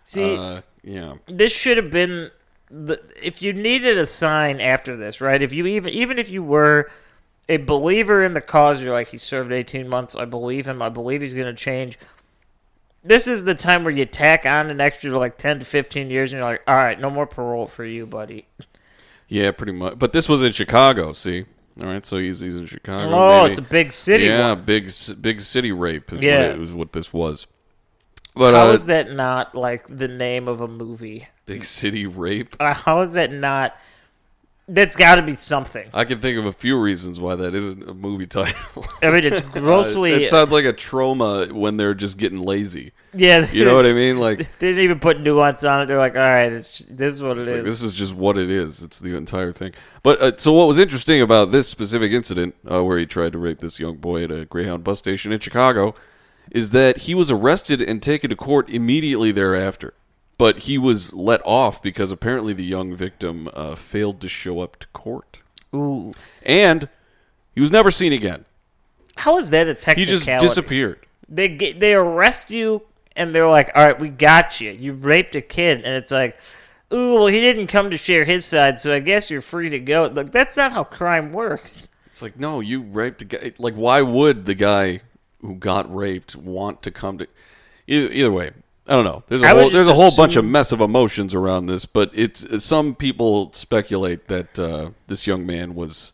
See, 0.06 0.36
Uh, 0.36 0.62
yeah. 0.82 1.14
this 1.28 1.52
should 1.52 1.76
have 1.76 1.90
been 1.90 2.30
the 2.70 3.00
if 3.22 3.42
you 3.42 3.52
needed 3.52 3.98
a 3.98 4.06
sign 4.06 4.60
after 4.60 4.96
this, 4.96 5.20
right? 5.20 5.40
If 5.42 5.52
you 5.52 5.66
even 5.66 5.92
even 5.92 6.18
if 6.18 6.30
you 6.30 6.42
were 6.42 6.90
a 7.48 7.58
believer 7.58 8.24
in 8.24 8.34
the 8.34 8.40
cause, 8.40 8.80
you're 8.82 8.92
like 8.92 9.08
he 9.08 9.18
served 9.18 9.52
18 9.52 9.88
months. 9.88 10.14
I 10.14 10.24
believe 10.24 10.66
him. 10.66 10.80
I 10.82 10.88
believe 10.88 11.20
he's 11.20 11.34
going 11.34 11.46
to 11.46 11.54
change. 11.54 11.98
This 13.06 13.26
is 13.26 13.44
the 13.44 13.54
time 13.54 13.84
where 13.84 13.92
you 13.94 14.04
tack 14.04 14.44
on 14.46 14.70
an 14.70 14.80
extra 14.80 15.16
like 15.18 15.38
10 15.38 15.60
to 15.60 15.64
15 15.64 16.10
years, 16.10 16.32
and 16.32 16.40
you're 16.40 16.48
like, 16.50 16.62
all 16.66 16.74
right, 16.74 16.98
no 16.98 17.08
more 17.10 17.26
parole 17.26 17.66
for 17.66 17.84
you, 17.84 18.06
buddy. 18.06 18.46
Yeah, 19.28 19.50
pretty 19.52 19.72
much. 19.72 19.98
But 19.98 20.12
this 20.12 20.28
was 20.28 20.42
in 20.42 20.52
Chicago. 20.52 21.12
See, 21.12 21.44
all 21.80 21.86
right. 21.86 22.04
So 22.06 22.18
he's 22.18 22.40
he's 22.40 22.56
in 22.56 22.66
Chicago. 22.66 23.10
Oh, 23.16 23.40
maybe. 23.42 23.50
it's 23.50 23.58
a 23.58 23.62
big 23.62 23.92
city. 23.92 24.24
yeah, 24.24 24.50
one. 24.52 24.64
big 24.64 24.90
big 25.20 25.40
city 25.40 25.72
rape 25.72 26.12
is 26.12 26.22
Yeah. 26.22 26.42
what 26.48 26.50
it 26.50 26.58
was. 26.58 26.72
What 26.72 26.92
this 26.92 27.12
was. 27.12 27.46
But 28.34 28.54
How 28.54 28.68
uh, 28.68 28.72
is 28.72 28.86
that 28.86 29.10
not 29.12 29.54
like 29.54 29.86
the 29.88 30.08
name 30.08 30.46
of 30.46 30.60
a 30.60 30.68
movie? 30.68 31.28
big 31.46 31.64
city 31.64 32.06
rape. 32.06 32.54
Uh, 32.60 32.74
how 32.74 33.00
is 33.02 33.14
that 33.14 33.32
not? 33.32 33.76
That's 34.68 34.96
got 34.96 35.14
to 35.14 35.22
be 35.22 35.36
something. 35.36 35.88
I 35.94 36.04
can 36.04 36.20
think 36.20 36.36
of 36.38 36.44
a 36.44 36.52
few 36.52 36.76
reasons 36.80 37.20
why 37.20 37.36
that 37.36 37.54
isn't 37.54 37.88
a 37.88 37.94
movie 37.94 38.26
title. 38.26 38.84
I 39.00 39.10
mean, 39.10 39.24
it's 39.24 39.40
grossly. 39.52 40.12
it 40.24 40.28
sounds 40.28 40.50
like 40.50 40.64
a 40.64 40.72
trauma 40.72 41.46
when 41.52 41.76
they're 41.76 41.94
just 41.94 42.18
getting 42.18 42.40
lazy. 42.40 42.90
yeah, 43.14 43.48
You 43.52 43.64
know 43.64 43.76
what 43.76 43.86
I 43.86 43.92
mean? 43.92 44.18
Like, 44.18 44.38
They 44.58 44.66
didn't 44.68 44.82
even 44.82 44.98
put 44.98 45.20
nuance 45.20 45.62
on 45.62 45.82
it. 45.82 45.86
They're 45.86 45.98
like, 45.98 46.16
all 46.16 46.20
right, 46.20 46.50
it's, 46.52 46.80
this 46.90 47.14
is 47.14 47.22
what 47.22 47.38
it 47.38 47.42
is. 47.46 47.52
like, 47.52 47.62
this 47.62 47.80
is 47.80 47.92
just 47.94 48.12
what 48.14 48.36
it 48.36 48.50
is. 48.50 48.82
It's 48.82 48.98
the 48.98 49.14
entire 49.16 49.52
thing. 49.52 49.72
But 50.02 50.20
uh, 50.20 50.32
so, 50.36 50.52
what 50.52 50.66
was 50.66 50.78
interesting 50.78 51.20
about 51.22 51.52
this 51.52 51.68
specific 51.68 52.10
incident, 52.10 52.56
uh, 52.68 52.82
where 52.82 52.98
he 52.98 53.06
tried 53.06 53.32
to 53.34 53.38
rape 53.38 53.60
this 53.60 53.78
young 53.78 53.96
boy 53.98 54.24
at 54.24 54.32
a 54.32 54.46
Greyhound 54.46 54.82
bus 54.82 54.98
station 54.98 55.30
in 55.30 55.38
Chicago, 55.38 55.94
is 56.50 56.70
that 56.70 56.98
he 56.98 57.14
was 57.14 57.30
arrested 57.30 57.80
and 57.80 58.02
taken 58.02 58.30
to 58.30 58.36
court 58.36 58.68
immediately 58.68 59.30
thereafter. 59.30 59.94
But 60.38 60.60
he 60.60 60.76
was 60.76 61.12
let 61.14 61.40
off 61.44 61.80
because 61.82 62.10
apparently 62.10 62.52
the 62.52 62.64
young 62.64 62.94
victim 62.94 63.48
uh, 63.54 63.74
failed 63.74 64.20
to 64.20 64.28
show 64.28 64.60
up 64.60 64.78
to 64.80 64.86
court, 64.88 65.40
Ooh, 65.74 66.12
and 66.42 66.88
he 67.54 67.60
was 67.60 67.72
never 67.72 67.90
seen 67.90 68.12
again. 68.12 68.44
how 69.16 69.38
is 69.38 69.48
that 69.50 69.66
a 69.66 69.74
technicality? 69.74 70.12
He 70.12 70.24
just 70.26 70.42
disappeared. 70.42 71.06
They 71.28 71.48
get, 71.48 71.80
they 71.80 71.94
arrest 71.94 72.50
you 72.50 72.82
and 73.16 73.34
they're 73.34 73.48
like, 73.48 73.70
all 73.74 73.86
right, 73.86 73.98
we 73.98 74.10
got 74.10 74.60
you. 74.60 74.70
You 74.70 74.92
raped 74.92 75.34
a 75.34 75.40
kid, 75.40 75.78
and 75.84 75.94
it's 75.94 76.10
like, 76.10 76.38
ooh, 76.92 77.14
well, 77.14 77.26
he 77.28 77.40
didn't 77.40 77.68
come 77.68 77.90
to 77.90 77.96
share 77.96 78.24
his 78.24 78.44
side, 78.44 78.78
so 78.78 78.94
I 78.94 78.98
guess 79.00 79.30
you're 79.30 79.40
free 79.40 79.70
to 79.70 79.78
go. 79.78 80.04
Like 80.12 80.32
that's 80.32 80.56
not 80.56 80.72
how 80.72 80.84
crime 80.84 81.32
works. 81.32 81.88
It's 82.06 82.22
like, 82.22 82.38
no, 82.38 82.60
you 82.60 82.82
raped 82.82 83.22
a 83.22 83.24
guy. 83.24 83.52
Like, 83.58 83.74
why 83.74 84.02
would 84.02 84.44
the 84.44 84.54
guy 84.54 85.00
who 85.40 85.54
got 85.54 85.92
raped 85.94 86.36
want 86.36 86.82
to 86.82 86.90
come 86.90 87.18
to? 87.18 87.26
Either, 87.86 88.12
either 88.12 88.32
way, 88.32 88.50
I 88.88 88.92
don't 88.92 89.04
know. 89.04 89.24
There's 89.26 89.42
a 89.42 89.46
I 89.46 89.48
whole 89.50 89.70
there's 89.70 89.86
a 89.86 89.94
whole 89.94 90.14
bunch 90.14 90.36
of 90.36 90.44
mess 90.44 90.70
of 90.70 90.80
emotions 90.80 91.34
around 91.34 91.66
this, 91.66 91.86
but 91.86 92.10
it's 92.14 92.64
some 92.64 92.94
people 92.94 93.52
speculate 93.52 94.28
that 94.28 94.58
uh, 94.58 94.90
this 95.08 95.26
young 95.26 95.44
man 95.44 95.74
was 95.74 96.12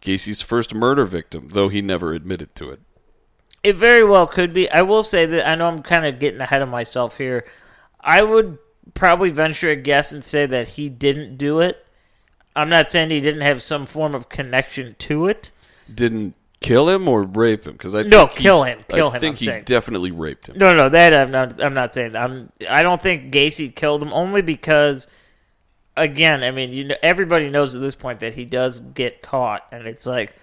Gacy's 0.00 0.40
first 0.40 0.74
murder 0.74 1.04
victim, 1.04 1.50
though 1.50 1.68
he 1.68 1.82
never 1.82 2.14
admitted 2.14 2.54
to 2.56 2.70
it. 2.70 2.80
It 3.62 3.76
very 3.76 4.04
well 4.04 4.26
could 4.26 4.52
be. 4.54 4.70
I 4.70 4.82
will 4.82 5.02
say 5.02 5.26
that 5.26 5.46
I 5.46 5.54
know 5.54 5.68
I'm 5.68 5.82
kind 5.82 6.06
of 6.06 6.18
getting 6.18 6.40
ahead 6.40 6.62
of 6.62 6.68
myself 6.68 7.18
here. 7.18 7.44
I 8.00 8.22
would 8.22 8.58
probably 8.94 9.30
venture 9.30 9.70
a 9.70 9.76
guess 9.76 10.12
and 10.12 10.24
say 10.24 10.46
that 10.46 10.68
he 10.68 10.88
didn't 10.88 11.36
do 11.36 11.60
it. 11.60 11.84
I'm 12.56 12.70
not 12.70 12.90
saying 12.90 13.10
he 13.10 13.20
didn't 13.20 13.42
have 13.42 13.62
some 13.62 13.84
form 13.84 14.14
of 14.14 14.28
connection 14.28 14.96
to 15.00 15.26
it. 15.26 15.50
Didn't 15.92 16.34
Kill 16.60 16.88
him 16.88 17.06
or 17.08 17.22
rape 17.22 17.66
him? 17.66 17.72
Because 17.74 17.94
I 17.94 18.02
No, 18.02 18.26
think 18.26 18.32
he- 18.32 18.42
kill 18.42 18.64
him. 18.64 18.80
Kill 18.88 19.10
I 19.10 19.14
him, 19.14 19.20
think 19.20 19.32
I'm 19.34 19.38
he 19.38 19.44
saying. 19.46 19.62
definitely 19.64 20.10
raped 20.10 20.48
him. 20.48 20.58
No, 20.58 20.74
no, 20.74 20.88
that 20.88 21.14
I'm 21.14 21.30
not. 21.30 21.62
I'm 21.62 21.74
not 21.74 21.92
saying. 21.92 22.16
I'm. 22.16 22.50
I 22.68 22.82
don't 22.82 23.00
think 23.00 23.32
Gacy 23.32 23.72
killed 23.74 24.02
him 24.02 24.12
only 24.12 24.42
because, 24.42 25.06
again, 25.96 26.42
I 26.42 26.50
mean, 26.50 26.72
you 26.72 26.84
know, 26.84 26.96
everybody 27.02 27.48
knows 27.48 27.74
at 27.76 27.80
this 27.80 27.94
point 27.94 28.18
that 28.20 28.34
he 28.34 28.44
does 28.44 28.80
get 28.80 29.22
caught, 29.22 29.66
and 29.70 29.86
it's 29.86 30.04
like 30.04 30.34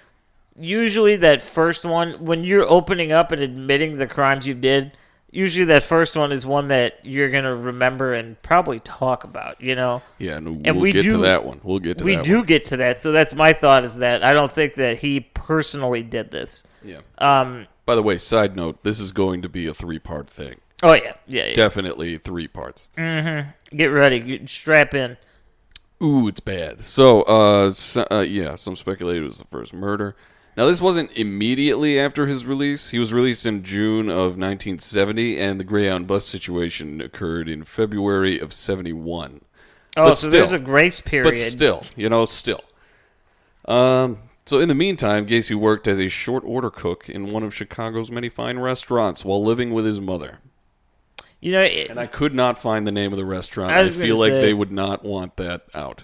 usually 0.57 1.17
that 1.17 1.41
first 1.41 1.83
one 1.83 2.23
when 2.23 2.45
you're 2.45 2.67
opening 2.69 3.11
up 3.11 3.33
and 3.33 3.41
admitting 3.41 3.97
the 3.97 4.07
crimes 4.07 4.47
you 4.47 4.53
did. 4.53 4.93
Usually, 5.35 5.65
that 5.65 5.83
first 5.83 6.15
one 6.15 6.31
is 6.31 6.45
one 6.45 6.69
that 6.69 6.99
you're 7.03 7.29
gonna 7.29 7.55
remember 7.55 8.13
and 8.13 8.41
probably 8.41 8.79
talk 8.79 9.23
about. 9.23 9.59
You 9.59 9.75
know, 9.75 10.01
Yeah, 10.17 10.37
and, 10.37 10.65
And 10.65 10.77
we'll 10.77 10.83
we 10.83 10.91
get 10.91 11.09
to 11.09 11.17
that 11.19 11.45
one. 11.45 11.59
We'll 11.63 11.79
get 11.79 11.97
to 11.97 12.03
that. 12.03 12.05
we 12.05 12.23
do 12.23 12.37
one. 12.37 12.45
get 12.45 12.65
to 12.65 12.77
that. 12.77 13.01
So 13.01 13.11
that's 13.11 13.33
my 13.33 13.53
thought 13.53 13.83
is 13.83 13.97
that 13.97 14.23
I 14.23 14.33
don't 14.33 14.51
think 14.51 14.75
that 14.75 14.99
he 14.99 15.19
personally 15.19 16.03
did 16.03 16.31
this. 16.31 16.63
Yeah. 16.83 17.01
Um. 17.17 17.67
By 17.85 17.95
the 17.95 18.01
way, 18.01 18.17
side 18.17 18.55
note: 18.55 18.83
this 18.83 18.99
is 18.99 19.11
going 19.11 19.41
to 19.41 19.49
be 19.49 19.67
a 19.67 19.73
three-part 19.73 20.29
thing. 20.29 20.61
Oh 20.83 20.93
yeah. 20.93 21.13
Yeah. 21.27 21.47
yeah. 21.47 21.53
Definitely 21.53 22.17
three 22.17 22.47
parts. 22.47 22.87
Mm-hmm. 22.97 23.75
Get 23.75 23.87
ready. 23.87 24.19
Get, 24.19 24.49
strap 24.49 24.93
in. 24.93 25.17
Ooh, 26.03 26.27
it's 26.27 26.41
bad. 26.41 26.83
So, 26.83 27.21
uh, 27.23 27.71
so, 27.71 28.05
uh, 28.11 28.19
yeah, 28.19 28.55
some 28.55 28.75
speculate 28.75 29.23
it 29.23 29.25
was 29.25 29.37
the 29.37 29.45
first 29.45 29.73
murder. 29.73 30.15
Now, 30.57 30.67
this 30.67 30.79
wasn't 30.79 31.11
immediately 31.17 31.99
after 31.99 32.27
his 32.27 32.45
release. 32.45 32.91
He 32.91 32.99
was 32.99 33.11
released 33.11 33.45
in 33.45 33.61
June 33.63 34.09
of 34.09 34.37
1970, 34.37 35.37
and 35.39 35.59
the 35.59 35.65
Greyhound 35.65 36.07
bus 36.07 36.25
situation 36.25 37.01
occurred 37.01 37.49
in 37.49 37.63
February 37.65 38.39
of 38.39 38.53
71. 38.53 39.41
Oh, 39.97 40.03
But 40.05 40.15
so 40.15 40.29
there's 40.29 40.49
still. 40.49 40.61
a 40.61 40.63
grace 40.63 41.01
period. 41.01 41.29
But 41.29 41.37
still, 41.39 41.83
you 41.97 42.07
know, 42.09 42.23
still. 42.25 42.63
Um, 43.65 44.19
so 44.45 44.59
in 44.59 44.67
the 44.69 44.75
meantime, 44.75 45.25
Gacy 45.25 45.55
worked 45.55 45.87
as 45.87 45.99
a 45.99 46.07
short 46.07 46.43
order 46.45 46.69
cook 46.69 47.09
in 47.09 47.31
one 47.31 47.43
of 47.43 47.53
Chicago's 47.53 48.11
many 48.11 48.29
fine 48.29 48.59
restaurants 48.59 49.25
while 49.25 49.43
living 49.43 49.71
with 49.73 49.85
his 49.85 49.99
mother. 49.99 50.39
you 51.41 51.51
know, 51.51 51.61
it, 51.61 51.89
And 51.89 51.99
I 51.99 52.07
could 52.07 52.33
not 52.33 52.57
find 52.57 52.87
the 52.87 52.91
name 52.91 53.11
of 53.11 53.17
the 53.17 53.25
restaurant. 53.25 53.71
I 53.71 53.81
I, 53.81 53.89
feel 53.89 54.17
like 54.17 54.31
say- 54.31 54.41
they 54.41 54.53
would 54.53 54.71
not 54.71 55.03
want 55.03 55.35
that 55.37 55.63
out. 55.73 56.03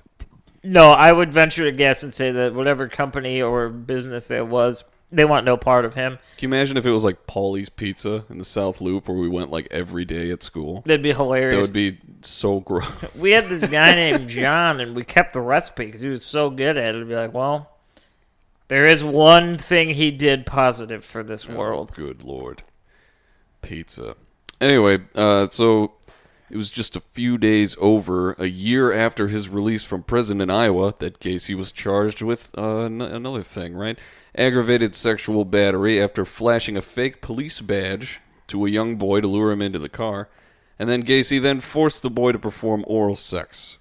No, 0.63 0.91
I 0.91 1.11
would 1.11 1.33
venture 1.33 1.65
to 1.65 1.71
guess 1.71 2.03
and 2.03 2.13
say 2.13 2.31
that 2.31 2.53
whatever 2.53 2.87
company 2.87 3.41
or 3.41 3.69
business 3.69 4.27
that 4.27 4.47
was, 4.47 4.83
they 5.11 5.25
want 5.25 5.45
no 5.45 5.57
part 5.57 5.85
of 5.85 5.95
him. 5.95 6.19
Can 6.37 6.49
you 6.49 6.55
imagine 6.55 6.77
if 6.77 6.85
it 6.85 6.91
was 6.91 7.03
like 7.03 7.27
Paulie's 7.27 7.69
Pizza 7.69 8.23
in 8.29 8.37
the 8.37 8.45
South 8.45 8.79
Loop 8.79 9.07
where 9.07 9.17
we 9.17 9.27
went 9.27 9.51
like 9.51 9.67
every 9.69 10.05
day 10.05 10.31
at 10.31 10.41
school? 10.43 10.81
That'd 10.85 11.01
be 11.01 11.13
hilarious. 11.13 11.71
That 11.71 11.77
hilarious. 11.77 12.01
would 12.01 12.17
be 12.17 12.25
so 12.25 12.59
gross. 12.61 13.15
we 13.15 13.31
had 13.31 13.49
this 13.49 13.65
guy 13.65 13.93
named 13.95 14.29
John, 14.29 14.79
and 14.79 14.95
we 14.95 15.03
kept 15.03 15.33
the 15.33 15.41
recipe 15.41 15.85
because 15.85 16.01
he 16.01 16.09
was 16.09 16.23
so 16.23 16.49
good 16.49 16.77
at 16.77 16.95
it. 16.95 16.95
It'd 16.95 17.07
be 17.07 17.15
like, 17.15 17.33
well, 17.33 17.71
there 18.69 18.85
is 18.85 19.03
one 19.03 19.57
thing 19.57 19.89
he 19.89 20.11
did 20.11 20.45
positive 20.45 21.03
for 21.03 21.23
this 21.23 21.47
world. 21.47 21.89
Oh, 21.91 21.95
good 21.95 22.23
lord. 22.23 22.63
Pizza. 23.61 24.15
Anyway, 24.61 24.99
uh, 25.15 25.47
so 25.51 25.93
it 26.51 26.57
was 26.57 26.69
just 26.69 26.95
a 26.95 27.01
few 27.11 27.37
days 27.37 27.77
over, 27.79 28.33
a 28.33 28.47
year 28.47 28.91
after 28.91 29.29
his 29.29 29.47
release 29.47 29.83
from 29.83 30.03
prison 30.03 30.41
in 30.41 30.49
Iowa, 30.49 30.93
that 30.99 31.19
Gacy 31.19 31.55
was 31.55 31.71
charged 31.71 32.21
with 32.21 32.51
uh, 32.57 32.81
n- 32.81 33.01
another 33.01 33.41
thing, 33.41 33.73
right? 33.73 33.97
Aggravated 34.35 34.93
sexual 34.93 35.45
battery 35.45 36.01
after 36.01 36.25
flashing 36.25 36.75
a 36.75 36.81
fake 36.81 37.21
police 37.21 37.61
badge 37.61 38.19
to 38.47 38.65
a 38.65 38.69
young 38.69 38.97
boy 38.97 39.21
to 39.21 39.27
lure 39.27 39.51
him 39.51 39.61
into 39.61 39.79
the 39.79 39.89
car. 39.89 40.27
And 40.77 40.89
then 40.89 41.03
Gacy 41.03 41.41
then 41.41 41.61
forced 41.61 42.01
the 42.01 42.09
boy 42.09 42.33
to 42.33 42.39
perform 42.39 42.83
oral 42.85 43.15
sex. 43.15 43.77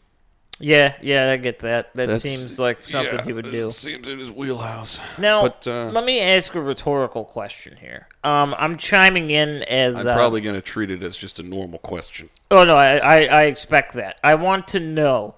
Yeah, 0.61 0.95
yeah, 1.01 1.31
I 1.33 1.37
get 1.39 1.61
that. 1.61 1.91
That 1.95 2.07
That's- 2.07 2.23
seems 2.23 2.59
like 2.59 2.87
something 2.89 3.19
yeah, 3.19 3.25
he 3.25 3.33
would 3.33 3.51
do. 3.51 3.69
It 3.69 3.73
seems 3.73 4.07
in 4.07 4.19
his 4.19 4.31
wheelhouse. 4.31 5.01
Now, 5.19 5.43
but 5.43 5.67
uh, 5.67 5.91
let 5.91 6.05
me 6.05 6.21
ask 6.21 6.55
a 6.55 6.61
rhetorical 6.61 7.25
question 7.25 7.79
here. 7.81 8.09
Um, 8.23 8.55
I'm 8.59 8.77
chiming 8.77 9.31
in 9.31 9.63
as 9.65 9.97
I'm 9.97 10.09
uh, 10.09 10.15
probably 10.15 10.43
going 10.43 10.55
to 10.55 10.61
treat 10.61 10.91
it 10.91 11.03
as 11.03 11.17
just 11.17 11.41
a 11.41 11.43
normal 11.43 11.79
question. 11.79 12.29
Oh 12.51 12.65
no, 12.65 12.77
I, 12.77 12.97
I, 12.99 13.25
I 13.25 13.43
expect 13.45 13.95
that. 13.95 14.19
I 14.23 14.35
want 14.35 14.69
to 14.69 14.81
know 14.81 15.35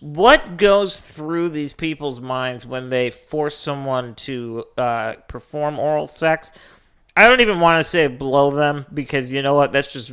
what 0.00 0.58
goes 0.58 1.00
through 1.00 1.48
these 1.48 1.72
people's 1.72 2.20
minds 2.20 2.64
when 2.64 2.90
they 2.90 3.10
force 3.10 3.56
someone 3.56 4.14
to 4.14 4.64
uh, 4.76 5.14
perform 5.26 5.78
oral 5.78 6.06
sex. 6.06 6.52
I 7.18 7.26
don't 7.26 7.40
even 7.40 7.58
want 7.58 7.82
to 7.82 7.90
say 7.90 8.06
blow 8.06 8.52
them 8.52 8.86
because 8.94 9.32
you 9.32 9.42
know 9.42 9.54
what? 9.54 9.72
That's 9.72 9.92
just 9.92 10.12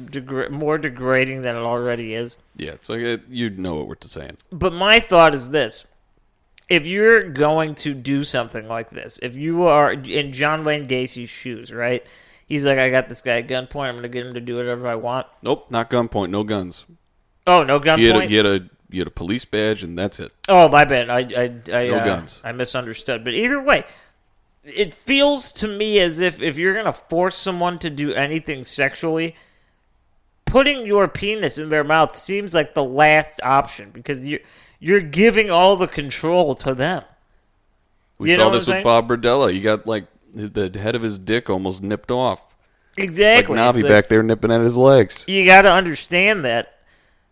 more 0.49 0.79
degrading 0.79 1.43
than 1.43 1.55
it 1.55 1.59
already 1.59 2.15
is. 2.15 2.37
Yeah, 2.57 2.71
it's 2.71 2.89
like 2.89 3.01
it, 3.01 3.21
you 3.29 3.51
know 3.51 3.75
what 3.75 3.87
we're 3.87 3.95
saying. 4.01 4.37
But 4.51 4.73
my 4.73 4.99
thought 4.99 5.35
is 5.35 5.51
this: 5.51 5.85
if 6.67 6.87
you're 6.87 7.29
going 7.29 7.75
to 7.75 7.93
do 7.93 8.23
something 8.23 8.67
like 8.67 8.89
this, 8.89 9.19
if 9.21 9.35
you 9.35 9.67
are 9.67 9.91
in 9.91 10.33
John 10.33 10.65
Wayne 10.65 10.85
Gacy's 10.85 11.29
shoes, 11.29 11.71
right? 11.71 12.03
He's 12.47 12.65
like, 12.65 12.79
I 12.79 12.89
got 12.89 13.07
this 13.07 13.21
guy 13.21 13.37
at 13.37 13.47
gunpoint. 13.47 13.87
I'm 13.87 13.95
going 13.95 14.01
to 14.03 14.09
get 14.09 14.25
him 14.25 14.33
to 14.33 14.39
do 14.39 14.57
whatever 14.57 14.87
I 14.87 14.95
want. 14.95 15.27
Nope, 15.43 15.69
not 15.69 15.91
gunpoint, 15.91 16.31
no 16.31 16.43
guns. 16.43 16.85
Oh, 17.45 17.63
no 17.63 17.79
gunpoint. 17.79 17.99
He 17.99 18.05
had, 18.05 18.15
a, 18.17 18.25
he 18.25 18.35
had 18.35 18.45
a 18.47 18.69
he 18.89 18.97
had 18.97 19.07
a 19.07 19.11
police 19.11 19.45
badge, 19.45 19.83
and 19.83 19.95
that's 19.95 20.19
it. 20.19 20.31
Oh, 20.49 20.69
my 20.69 20.85
bad. 20.85 21.11
I 21.11 21.19
I 21.19 21.43
I, 21.71 21.87
No 21.87 21.99
uh, 21.99 22.05
guns. 22.05 22.41
I 22.43 22.51
misunderstood. 22.51 23.23
But 23.23 23.35
either 23.35 23.61
way, 23.61 23.85
it 24.65 24.93
feels 24.93 25.51
to 25.53 25.67
me 25.67 25.99
as 25.99 26.19
if 26.19 26.41
if 26.41 26.57
you're 26.57 26.73
gonna 26.73 26.93
force 26.93 27.35
someone 27.35 27.79
to 27.79 27.89
do 27.89 28.13
anything 28.13 28.63
sexually, 28.63 29.35
putting 30.45 30.85
your 30.85 31.07
penis 31.07 31.57
in 31.57 31.69
their 31.69 31.83
mouth 31.83 32.17
seems 32.17 32.53
like 32.53 32.73
the 32.73 32.83
last 32.83 33.39
option 33.43 33.91
because 33.91 34.25
you 34.25 34.39
you're 34.79 35.01
giving 35.01 35.49
all 35.49 35.75
the 35.75 35.87
control 35.87 36.55
to 36.55 36.73
them. 36.73 37.03
We 38.17 38.31
You 38.31 38.37
saw 38.37 38.49
this 38.49 38.67
with 38.67 38.83
Bob 38.83 39.07
Berdella. 39.09 39.53
You 39.53 39.61
got 39.61 39.87
like 39.87 40.05
the 40.33 40.69
head 40.79 40.95
of 40.95 41.01
his 41.01 41.17
dick 41.17 41.49
almost 41.49 41.81
nipped 41.81 42.11
off, 42.11 42.41
like 42.97 43.05
Exactly. 43.05 43.57
Navi 43.57 43.83
like- 43.83 43.87
back 43.87 44.07
there 44.09 44.23
nipping 44.23 44.51
at 44.51 44.61
his 44.61 44.75
legs. 44.77 45.23
you 45.27 45.45
got 45.45 45.63
to 45.63 45.71
understand 45.71 46.45
that. 46.45 46.71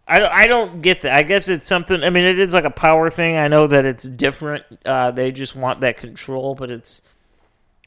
I 0.05 0.19
don't, 0.19 0.31
I 0.33 0.47
don't 0.47 0.81
get 0.81 1.01
that. 1.01 1.13
I 1.15 1.23
guess 1.23 1.47
it's 1.47 1.65
something. 1.65 2.03
I 2.03 2.09
mean, 2.09 2.25
it 2.25 2.37
is 2.37 2.53
like 2.53 2.65
a 2.65 2.69
power 2.69 3.09
thing. 3.09 3.37
I 3.37 3.47
know 3.47 3.67
that 3.67 3.85
it's 3.85 4.03
different. 4.03 4.65
Uh, 4.85 5.11
they 5.11 5.31
just 5.31 5.55
want 5.55 5.79
that 5.79 5.95
control, 5.97 6.55
but 6.55 6.69
it's. 6.69 7.01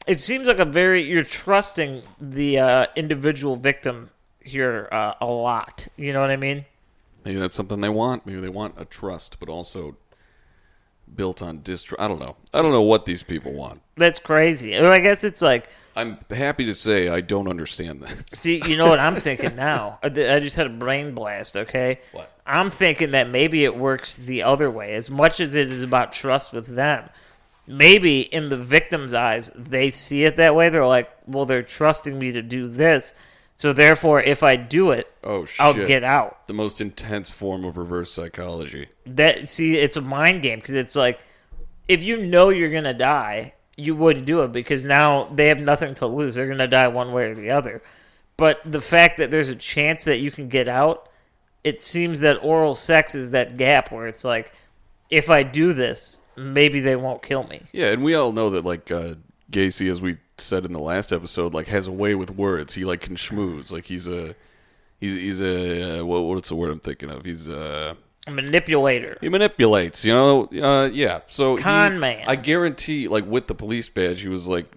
It 0.07 0.21
seems 0.21 0.47
like 0.47 0.59
a 0.59 0.65
very 0.65 1.03
you're 1.03 1.23
trusting 1.23 2.03
the 2.19 2.59
uh, 2.59 2.85
individual 2.95 3.57
victim 3.57 4.09
here 4.39 4.87
uh, 4.91 5.13
a 5.19 5.25
lot. 5.25 5.87
You 5.97 6.13
know 6.13 6.21
what 6.21 6.31
I 6.31 6.37
mean? 6.37 6.65
Maybe 7.25 7.39
that's 7.39 7.57
something 7.57 7.81
they 7.81 7.89
want. 7.89 8.25
Maybe 8.25 8.39
they 8.39 8.49
want 8.49 8.75
a 8.77 8.85
trust, 8.85 9.37
but 9.39 9.49
also 9.49 9.97
built 11.13 11.41
on 11.41 11.61
distrust. 11.61 12.01
I 12.01 12.07
don't 12.07 12.19
know. 12.19 12.37
I 12.53 12.61
don't 12.61 12.71
know 12.71 12.81
what 12.81 13.05
these 13.05 13.21
people 13.23 13.53
want. 13.53 13.81
That's 13.95 14.19
crazy. 14.19 14.75
Or 14.77 14.91
I 14.91 14.99
guess 14.99 15.25
it's 15.25 15.41
like, 15.41 15.67
I'm 15.95 16.19
happy 16.29 16.65
to 16.67 16.75
say 16.75 17.09
I 17.09 17.21
don't 17.21 17.47
understand 17.49 18.01
that. 18.03 18.29
see, 18.33 18.61
you 18.65 18.77
know 18.77 18.87
what 18.87 18.99
I'm 18.99 19.15
thinking 19.15 19.55
now? 19.55 19.99
I 20.03 20.07
I 20.07 20.39
just 20.39 20.55
had 20.55 20.67
a 20.67 20.69
brain 20.69 21.13
blast. 21.13 21.57
Okay, 21.57 21.99
What? 22.13 22.31
I'm 22.45 22.71
thinking 22.71 23.11
that 23.11 23.29
maybe 23.29 23.65
it 23.65 23.75
works 23.75 24.15
the 24.15 24.43
other 24.43 24.71
way. 24.71 24.93
As 24.93 25.09
much 25.09 25.41
as 25.41 25.53
it 25.53 25.69
is 25.69 25.81
about 25.81 26.13
trust 26.13 26.53
with 26.53 26.67
them, 26.67 27.09
maybe 27.67 28.21
in 28.21 28.49
the 28.49 28.57
victim's 28.57 29.13
eyes, 29.13 29.51
they 29.55 29.91
see 29.91 30.23
it 30.23 30.37
that 30.37 30.55
way. 30.55 30.69
They're 30.69 30.87
like, 30.87 31.11
well, 31.27 31.45
they're 31.45 31.63
trusting 31.63 32.17
me 32.17 32.31
to 32.31 32.41
do 32.41 32.67
this. 32.67 33.13
So 33.57 33.73
therefore, 33.73 34.21
if 34.21 34.43
I 34.43 34.55
do 34.55 34.91
it, 34.91 35.11
Oh 35.23 35.45
shit! 35.45 35.59
I'll 35.59 35.73
get 35.73 36.03
out. 36.03 36.47
The 36.47 36.53
most 36.53 36.79
intense 36.79 37.31
form 37.31 37.65
of 37.65 37.75
reverse 37.75 38.13
psychology. 38.13 38.87
That 39.05 39.49
see, 39.49 39.75
it's 39.77 39.97
a 39.97 40.01
mind 40.01 40.43
game 40.43 40.59
because 40.59 40.75
it's 40.75 40.95
like, 40.95 41.19
if 41.87 42.03
you 42.03 42.17
know 42.17 42.49
you're 42.49 42.71
gonna 42.71 42.93
die, 42.93 43.53
you 43.75 43.95
wouldn't 43.95 44.27
do 44.27 44.41
it 44.43 44.51
because 44.51 44.85
now 44.85 45.27
they 45.33 45.47
have 45.47 45.59
nothing 45.59 45.95
to 45.95 46.05
lose. 46.05 46.35
They're 46.35 46.47
gonna 46.47 46.67
die 46.67 46.87
one 46.87 47.11
way 47.11 47.31
or 47.31 47.35
the 47.35 47.49
other. 47.49 47.81
But 48.37 48.59
the 48.63 48.81
fact 48.81 49.17
that 49.17 49.31
there's 49.31 49.49
a 49.49 49.55
chance 49.55 50.03
that 50.03 50.19
you 50.19 50.29
can 50.29 50.47
get 50.49 50.67
out, 50.67 51.09
it 51.63 51.81
seems 51.81 52.19
that 52.19 52.43
oral 52.43 52.75
sex 52.75 53.15
is 53.15 53.31
that 53.31 53.57
gap 53.57 53.91
where 53.91 54.07
it's 54.07 54.23
like, 54.23 54.53
if 55.09 55.31
I 55.31 55.41
do 55.41 55.73
this, 55.73 56.17
maybe 56.37 56.79
they 56.79 56.95
won't 56.95 57.21
kill 57.23 57.43
me. 57.43 57.63
Yeah, 57.71 57.87
and 57.87 58.03
we 58.03 58.13
all 58.15 58.31
know 58.31 58.49
that 58.51 58.63
like 58.63 58.89
uh, 58.91 59.15
Gacy, 59.51 59.89
as 59.91 59.99
we 60.01 60.15
said 60.37 60.65
in 60.65 60.71
the 60.73 60.79
last 60.79 61.11
episode, 61.11 61.53
like 61.53 61.67
has 61.67 61.87
a 61.87 61.91
way 61.91 62.15
with 62.15 62.31
words. 62.31 62.75
He 62.75 62.85
like 62.85 63.01
can 63.01 63.15
schmooze. 63.15 63.71
Like 63.71 63.85
he's 63.85 64.07
a 64.07 64.35
he's 64.99 65.13
he's 65.13 65.41
a 65.41 65.99
uh, 66.01 66.05
what 66.05 66.19
what's 66.21 66.49
the 66.49 66.55
word 66.55 66.71
I'm 66.71 66.79
thinking 66.79 67.09
of? 67.09 67.25
He's 67.25 67.49
uh 67.49 67.95
A 68.27 68.31
manipulator. 68.31 69.17
he 69.21 69.29
manipulates. 69.29 70.05
You 70.05 70.13
know, 70.13 70.45
uh, 70.61 70.89
yeah. 70.93 71.21
So 71.27 71.55
he- 71.55 71.63
Con 71.63 71.99
man. 71.99 72.25
I 72.27 72.35
guarantee, 72.35 73.07
like 73.07 73.25
with 73.25 73.47
the 73.47 73.55
police 73.55 73.89
badge, 73.89 74.21
he 74.21 74.27
was 74.29 74.47
like 74.47 74.67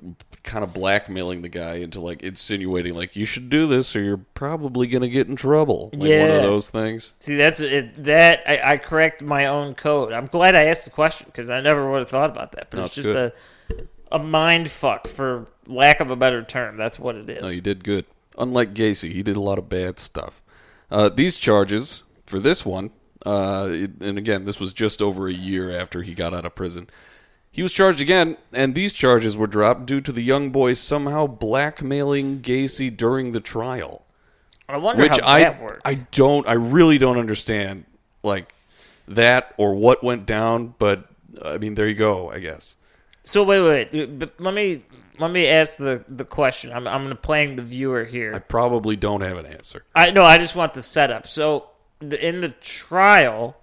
kind 0.43 0.65
of 0.65 0.73
blackmailing 0.73 1.43
the 1.43 1.49
guy 1.49 1.75
into 1.75 2.01
like 2.01 2.23
insinuating 2.23 2.95
like 2.95 3.15
you 3.15 3.27
should 3.27 3.51
do 3.51 3.67
this 3.67 3.95
or 3.95 4.01
you're 4.03 4.21
probably 4.35 4.87
gonna 4.87 5.09
get 5.09 5.29
in 5.29 5.37
trouble. 5.37 5.91
Like 5.93 6.01
one 6.21 6.31
of 6.31 6.43
those 6.43 6.71
things. 6.71 7.13
See, 7.19 7.37
that's 7.37 7.61
it. 7.61 8.05
That 8.05 8.43
I, 8.47 8.73
I 8.73 8.77
correct 8.79 9.23
my 9.23 9.47
own 9.47 9.75
code. 9.75 10.13
I'm 10.13 10.27
glad 10.27 10.55
I 10.55 10.65
asked 10.65 10.85
the 10.85 10.91
question 10.91 11.27
because 11.27 11.51
I 11.51 11.61
never 11.61 11.91
would 11.91 11.99
have 12.01 12.09
thought 12.09 12.31
about 12.31 12.53
that. 12.53 12.71
But 12.71 12.79
No, 12.79 12.85
it's 12.85 12.97
it's 12.99 13.07
just 13.07 13.17
a 13.19 13.33
a 14.13 14.19
mind 14.19 14.71
fuck, 14.71 15.07
for 15.07 15.47
lack 15.67 16.01
of 16.01 16.11
a 16.11 16.17
better 16.17 16.43
term. 16.43 16.77
That's 16.77 16.99
what 16.99 17.15
it 17.17 17.31
is. 17.31 17.43
No, 17.43 17.49
you 17.51 17.61
did 17.61 17.85
good. 17.85 18.07
Unlike 18.39 18.75
Gacy, 18.75 19.13
he 19.13 19.23
did 19.23 19.37
a 19.37 19.41
lot 19.41 19.59
of 19.59 19.69
bad 19.69 19.99
stuff. 20.01 20.41
Uh, 20.91 21.09
these 21.09 21.37
charges 21.37 22.03
for 22.27 22.39
this 22.41 22.65
one, 22.65 22.91
uh, 23.25 23.69
it- 23.71 24.01
and 24.01 24.19
again, 24.19 24.45
this 24.47 24.59
was 24.59 24.73
just 24.73 25.01
over 25.03 25.29
a 25.29 25.33
year 25.33 25.71
after 25.71 26.03
he 26.03 26.15
got 26.15 26.33
out 26.35 26.45
of 26.45 26.55
prison. 26.57 26.89
He 27.53 27.63
was 27.63 27.73
charged 27.73 28.01
again, 28.01 28.37
and 28.53 28.75
these 28.75 28.93
charges 28.93 29.37
were 29.37 29.49
dropped 29.49 29.87
due 29.87 30.01
to 30.03 30.13
the 30.13 30.23
young 30.23 30.51
boy 30.51 30.75
somehow 30.75 31.27
blackmailing 31.27 32.41
Gacy 32.41 32.97
during 32.97 33.33
the 33.33 33.41
trial. 33.41 34.05
I 34.69 34.77
wonder 34.77 35.03
Which 35.03 35.19
how 35.19 35.27
I 35.27 35.41
that 35.43 35.61
worked. 35.61 35.83
I 35.85 35.95
don't 35.95 36.47
I 36.49 36.53
really 36.53 36.99
don't 36.99 37.19
understand 37.19 37.87
like 38.23 38.55
that 39.09 39.53
or 39.57 39.75
what 39.75 40.05
went 40.05 40.27
down, 40.27 40.75
but 40.79 41.09
I 41.45 41.59
mean 41.59 41.75
there 41.75 41.89
you 41.89 41.95
go, 41.95 42.31
I 42.31 42.39
guess. 42.39 42.77
So 43.25 43.43
wait, 43.43 43.61
wait, 43.61 43.93
wait. 43.93 44.19
But 44.19 44.35
let 44.41 44.55
me 44.55 44.85
let 45.19 45.33
me 45.33 45.49
ask 45.49 45.77
the 45.77 46.05
the 46.09 46.25
question. 46.25 46.73
I'm 46.73 46.87
I'm 46.87 47.17
playing 47.17 47.57
the 47.57 47.63
viewer 47.63 48.05
here. 48.05 48.33
I 48.33 48.39
probably 48.39 48.95
don't 48.95 49.23
have 49.23 49.39
an 49.39 49.47
answer. 49.47 49.85
I 49.95 50.13
no, 50.13 50.23
I 50.23 50.39
just 50.39 50.55
want 50.55 50.75
the 50.75 50.83
setup. 50.83 51.27
So 51.27 51.71
in 52.01 52.41
the 52.41 52.51
trial, 52.61 53.57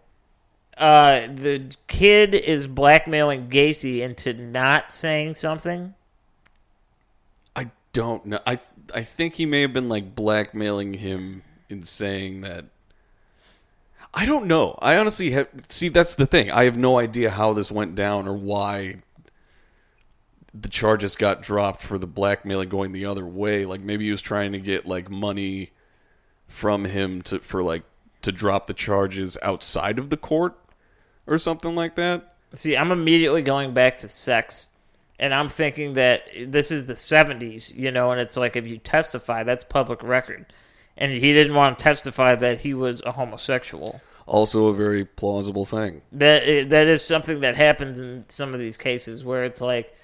uh, 0.77 1.27
the 1.33 1.75
kid 1.87 2.35
is 2.35 2.67
blackmailing 2.67 3.49
Gacy 3.49 4.01
into 4.01 4.33
not 4.33 4.91
saying 4.91 5.33
something. 5.33 5.95
I 7.55 7.71
don't 7.93 8.25
know. 8.25 8.39
I 8.45 8.59
I 8.93 9.03
think 9.03 9.35
he 9.35 9.45
may 9.45 9.61
have 9.61 9.73
been 9.73 9.89
like 9.89 10.15
blackmailing 10.15 10.95
him 10.95 11.43
in 11.69 11.83
saying 11.83 12.41
that. 12.41 12.65
I 14.13 14.25
don't 14.25 14.47
know. 14.47 14.77
I 14.81 14.97
honestly 14.97 15.31
have 15.31 15.47
see 15.67 15.89
that's 15.89 16.15
the 16.15 16.25
thing. 16.25 16.51
I 16.51 16.65
have 16.65 16.77
no 16.77 16.99
idea 16.99 17.31
how 17.31 17.53
this 17.53 17.71
went 17.71 17.95
down 17.95 18.27
or 18.27 18.35
why 18.35 19.01
the 20.53 20.69
charges 20.69 21.15
got 21.15 21.41
dropped 21.41 21.81
for 21.81 21.97
the 21.97 22.07
blackmailing 22.07 22.69
going 22.69 22.91
the 22.91 23.05
other 23.05 23.25
way. 23.25 23.65
Like 23.65 23.81
maybe 23.81 24.05
he 24.05 24.11
was 24.11 24.21
trying 24.21 24.51
to 24.51 24.59
get 24.59 24.85
like 24.85 25.09
money 25.09 25.71
from 26.47 26.85
him 26.85 27.21
to 27.23 27.39
for 27.39 27.63
like 27.63 27.83
to 28.21 28.31
drop 28.31 28.67
the 28.67 28.73
charges 28.73 29.37
outside 29.41 29.99
of 29.99 30.09
the 30.09 30.17
court 30.17 30.57
or 31.27 31.37
something 31.37 31.75
like 31.75 31.95
that. 31.95 32.33
See, 32.53 32.75
I'm 32.75 32.91
immediately 32.91 33.41
going 33.41 33.73
back 33.73 33.97
to 33.97 34.07
sex, 34.07 34.67
and 35.19 35.33
I'm 35.33 35.49
thinking 35.49 35.93
that 35.95 36.23
this 36.47 36.71
is 36.71 36.87
the 36.87 36.93
70s, 36.93 37.75
you 37.75 37.91
know, 37.91 38.11
and 38.11 38.21
it's 38.21 38.37
like 38.37 38.55
if 38.55 38.65
you 38.65 38.77
testify, 38.77 39.43
that's 39.43 39.63
public 39.63 40.01
record. 40.01 40.51
And 40.95 41.11
he 41.11 41.33
didn't 41.33 41.53
want 41.53 41.77
to 41.77 41.83
testify 41.83 42.35
that 42.35 42.61
he 42.61 42.73
was 42.73 43.01
a 43.05 43.11
homosexual. 43.11 44.01
Also 44.25 44.67
a 44.67 44.73
very 44.73 45.05
plausible 45.05 45.65
thing. 45.65 46.01
That 46.11 46.43
eh, 46.43 46.63
that 46.65 46.87
is 46.87 47.05
something 47.05 47.41
that 47.41 47.55
happens 47.55 47.99
in 47.99 48.25
some 48.27 48.53
of 48.53 48.59
these 48.59 48.75
cases 48.75 49.23
where 49.23 49.45
it's 49.45 49.61
like 49.61 49.95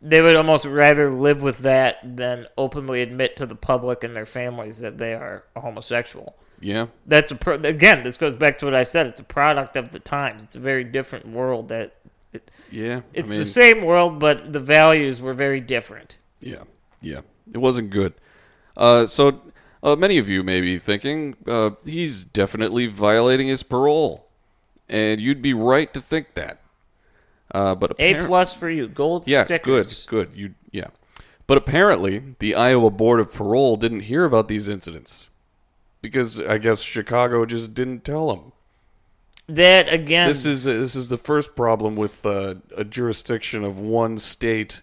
they 0.00 0.20
would 0.20 0.36
almost 0.36 0.64
rather 0.64 1.12
live 1.12 1.42
with 1.42 1.58
that 1.58 1.98
than 2.16 2.46
openly 2.56 3.02
admit 3.02 3.36
to 3.36 3.46
the 3.46 3.54
public 3.54 4.02
and 4.02 4.16
their 4.16 4.26
families 4.26 4.80
that 4.80 4.98
they 4.98 5.14
are 5.14 5.44
a 5.54 5.60
homosexual. 5.60 6.36
Yeah. 6.60 6.86
That's 7.06 7.30
a 7.30 7.34
pro- 7.36 7.54
again. 7.54 8.02
This 8.02 8.18
goes 8.18 8.36
back 8.36 8.58
to 8.58 8.64
what 8.64 8.74
I 8.74 8.82
said. 8.82 9.06
It's 9.06 9.20
a 9.20 9.24
product 9.24 9.76
of 9.76 9.92
the 9.92 10.00
times. 10.00 10.42
It's 10.42 10.56
a 10.56 10.60
very 10.60 10.84
different 10.84 11.28
world. 11.28 11.68
That 11.68 11.94
it, 12.32 12.50
Yeah. 12.70 13.02
it's 13.14 13.28
I 13.28 13.30
mean, 13.30 13.38
the 13.40 13.44
same 13.44 13.84
world, 13.84 14.18
but 14.18 14.52
the 14.52 14.60
values 14.60 15.20
were 15.20 15.34
very 15.34 15.60
different. 15.60 16.16
Yeah, 16.40 16.64
yeah, 17.00 17.20
it 17.52 17.58
wasn't 17.58 17.90
good. 17.90 18.14
Uh, 18.76 19.06
so 19.06 19.40
uh, 19.82 19.96
many 19.96 20.18
of 20.18 20.28
you 20.28 20.42
may 20.42 20.60
be 20.60 20.78
thinking 20.78 21.36
uh, 21.46 21.70
he's 21.84 22.22
definitely 22.24 22.86
violating 22.86 23.48
his 23.48 23.62
parole, 23.62 24.26
and 24.88 25.20
you'd 25.20 25.42
be 25.42 25.54
right 25.54 25.92
to 25.94 26.00
think 26.00 26.34
that. 26.34 26.58
Uh, 27.52 27.74
but 27.74 27.92
A 27.98 28.26
plus 28.26 28.52
for 28.52 28.68
you. 28.68 28.88
Gold 28.88 29.26
yeah, 29.26 29.44
stickers. 29.44 30.04
good, 30.06 30.28
good. 30.28 30.38
You, 30.38 30.54
yeah, 30.70 30.88
but 31.46 31.56
apparently 31.56 32.22
the 32.40 32.54
Iowa 32.54 32.90
Board 32.90 33.20
of 33.20 33.32
Parole 33.32 33.76
didn't 33.76 34.00
hear 34.00 34.24
about 34.24 34.48
these 34.48 34.68
incidents 34.68 35.28
because 36.00 36.40
I 36.40 36.58
guess 36.58 36.80
Chicago 36.80 37.44
just 37.46 37.74
didn't 37.74 38.04
tell 38.04 38.28
them. 38.28 38.52
That 39.48 39.92
again. 39.92 40.28
This 40.28 40.44
is 40.44 40.64
this 40.64 40.94
is 40.94 41.08
the 41.08 41.16
first 41.16 41.56
problem 41.56 41.96
with 41.96 42.24
uh, 42.26 42.56
a 42.76 42.84
jurisdiction 42.84 43.64
of 43.64 43.78
one 43.78 44.18
state 44.18 44.82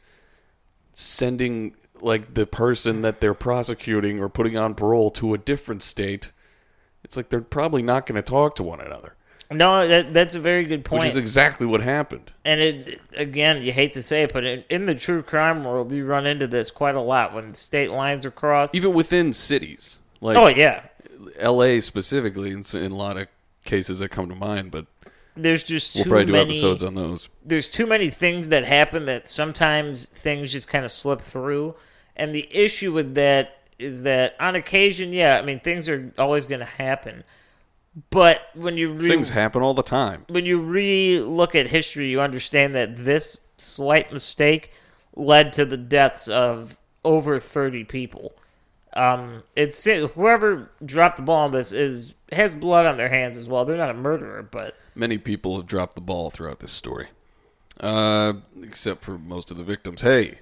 sending 0.94 1.76
like 2.02 2.34
the 2.34 2.46
person 2.48 3.02
that 3.02 3.22
they're 3.22 3.34
prosecuting 3.34 4.20
or 4.20 4.28
putting 4.30 4.58
on 4.58 4.74
parole 4.74 5.12
to 5.12 5.34
a 5.34 5.38
different 5.38 5.84
state. 5.84 6.32
It's 7.04 7.16
like 7.16 7.30
they're 7.30 7.42
probably 7.42 7.84
not 7.84 8.08
going 8.08 8.16
to 8.16 8.24
talk 8.24 8.56
to 8.56 8.64
one 8.64 8.82
another, 8.82 9.16
no. 9.52 9.88
That, 9.88 10.14
that's 10.14 10.36
a 10.36 10.40
very 10.40 10.66
good 10.66 10.84
point. 10.84 11.04
which 11.04 11.12
is 11.12 11.18
exactly 11.18 11.68
what 11.68 11.82
happened. 11.82 12.32
and 12.44 12.60
it 12.60 13.02
again, 13.16 13.62
you 13.62 13.72
hate 13.72 13.94
to 13.94 14.02
say 14.02 14.24
it, 14.24 14.34
but 14.34 14.44
in, 14.44 14.64
in 14.70 14.86
the 14.86 14.96
true 14.96 15.22
crime 15.22 15.64
world, 15.64 15.92
you 15.92 16.06
run 16.06 16.26
into 16.26 16.48
this 16.48 16.72
quite 16.72 16.96
a 16.96 17.02
lot 17.02 17.34
when 17.34 17.54
state 17.54 17.92
lines 17.92 18.26
are 18.26 18.32
crossed. 18.32 18.74
Even 18.74 18.94
within 18.94 19.34
cities, 19.34 20.00
like 20.22 20.38
oh 20.38 20.48
yeah, 20.48 20.84
L.A. 21.38 21.82
specifically, 21.82 22.52
in, 22.52 22.64
in 22.74 22.92
a 22.92 22.96
lot 22.96 23.18
of 23.18 23.28
cases 23.64 24.00
that 24.00 24.10
come 24.10 24.30
to 24.30 24.36
mind, 24.36 24.72
but 24.72 24.86
there's 25.36 25.64
just 25.64 25.96
we'll 25.96 26.06
probably 26.06 26.26
do 26.26 26.36
episodes 26.36 26.84
on 26.84 26.96
those. 26.96 27.28
there's 27.44 27.70
too 27.70 27.86
many 27.86 28.10
things 28.10 28.50
that 28.50 28.64
happen 28.64 29.06
that 29.06 29.28
sometimes 29.28 30.06
things 30.06 30.52
just 30.52 30.68
kind 30.68 30.86
of 30.86 30.92
slip 30.92 31.22
through. 31.22 31.76
And 32.16 32.34
the 32.34 32.48
issue 32.56 32.94
with 32.94 33.16
that 33.16 33.58
is 33.78 34.04
that 34.04 34.36
on 34.40 34.56
occasion, 34.56 35.12
yeah, 35.12 35.38
I 35.38 35.42
mean 35.42 35.60
things 35.60 35.90
are 35.90 36.14
always 36.18 36.46
going 36.46 36.60
to 36.60 36.66
happen. 36.66 37.24
But 38.10 38.42
when 38.54 38.78
you 38.78 38.92
re- 38.94 39.10
Things 39.10 39.30
happen 39.30 39.62
all 39.62 39.74
the 39.74 39.84
time. 39.84 40.26
when 40.30 40.46
you 40.46 40.60
re 40.60 41.20
look 41.20 41.56
at 41.56 41.68
history, 41.68 42.10
you 42.10 42.22
understand 42.22 42.76
that 42.76 43.04
this 43.04 43.38
slight 43.58 44.12
mistake 44.12 44.72
led 45.16 45.54
to 45.54 45.66
the 45.66 45.78
deaths 45.78 46.28
of 46.28 46.78
over 47.04 47.40
30 47.40 47.84
people. 47.86 48.34
Um, 48.96 49.44
it's 49.56 49.84
whoever 49.84 50.70
dropped 50.84 51.18
the 51.18 51.24
ball 51.24 51.46
on 51.46 51.52
this 51.52 51.72
is 51.72 52.16
has 52.32 52.56
blood 52.56 52.86
on 52.86 52.98
their 52.98 53.10
hands 53.10 53.38
as 53.38 53.48
well. 53.50 53.66
They're 53.66 53.78
not 53.78 53.90
a 53.90 53.94
murderer, 53.96 54.42
but 54.44 54.76
Many 54.96 55.18
people 55.18 55.58
have 55.58 55.68
dropped 55.68 55.96
the 55.96 56.02
ball 56.02 56.30
throughout 56.30 56.60
this 56.60 56.72
story, 56.72 57.08
uh, 57.82 58.34
except 58.64 59.04
for 59.04 59.18
most 59.18 59.52
of 59.52 59.58
the 59.58 59.64
victims. 59.64 60.02
Hey, 60.02 60.40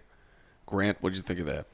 Grant, 0.68 1.00
what'd 1.02 1.16
you 1.16 1.24
think 1.24 1.40
of 1.40 1.48
that? 1.48 1.66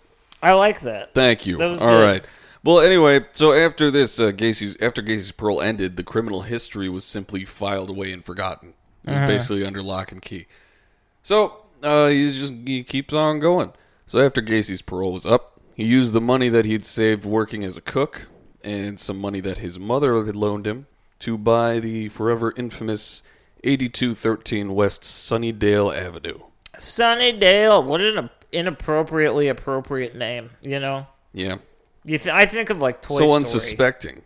I 0.42 0.54
like 0.54 0.80
that. 0.82 1.14
Thank 1.14 1.46
you. 1.46 1.58
That 1.58 1.68
was 1.68 1.82
All 1.82 1.98
good. 1.98 2.04
right. 2.06 2.26
Well, 2.64 2.80
anyway, 2.80 3.26
so 3.34 3.52
after 3.54 3.92
this, 3.92 4.20
uh, 4.20 4.32
Gacy's 4.32 4.78
after 4.82 5.02
Gacy's 5.02 5.32
parole 5.34 5.62
ended, 5.62 5.98
the 5.98 6.04
criminal 6.04 6.44
history 6.44 6.88
was 6.88 7.04
simply 7.04 7.44
filed 7.46 7.90
away 7.90 8.12
and 8.14 8.24
forgotten. 8.24 8.74
It 9.06 9.12
Uh-huh. 9.12 9.22
was 9.22 9.28
basically 9.36 9.66
under 9.66 9.82
lock 9.84 10.12
and 10.14 10.22
key. 10.22 10.46
So 11.24 11.66
uh, 11.84 12.08
he's 12.08 12.38
just 12.40 12.54
he 12.66 12.84
keeps 12.84 13.14
on 13.14 13.40
going. 13.40 13.74
So 14.08 14.20
after 14.20 14.40
Gacy's 14.42 14.82
parole 14.82 15.12
was 15.14 15.26
up, 15.26 15.59
he 15.80 15.86
used 15.86 16.14
the 16.14 16.22
money 16.22 16.50
that 16.50 16.66
he'd 16.66 16.86
saved 16.86 17.24
working 17.24 17.64
as 17.64 17.78
a 17.78 17.82
cook 17.82 18.28
and 18.64 19.00
some 19.00 19.18
money 19.18 19.40
that 19.40 19.60
his 19.60 19.80
mother 19.80 20.26
had 20.26 20.36
loaned 20.36 20.68
him 20.68 20.88
to 21.20 21.38
buy 21.38 21.80
the 21.80 22.10
forever 22.10 22.54
infamous 22.58 23.22
8213 23.64 24.76
West 24.76 25.04
Sunnydale 25.04 25.96
Avenue. 25.98 26.40
Sunnydale, 26.76 27.84
what 27.86 28.02
an 28.02 28.30
inappropriately 28.52 29.48
appropriate 29.48 30.16
name. 30.16 30.50
You 30.62 30.80
know, 30.80 31.08
Yeah. 31.34 31.58
you 32.04 32.18
th- 32.18 32.34
I 32.34 32.46
think 32.46 32.70
of 32.70 32.80
like 32.80 33.02
Toy 33.02 33.08
so 33.10 33.16
Story. 33.26 33.32
unsuspecting, 33.32 34.22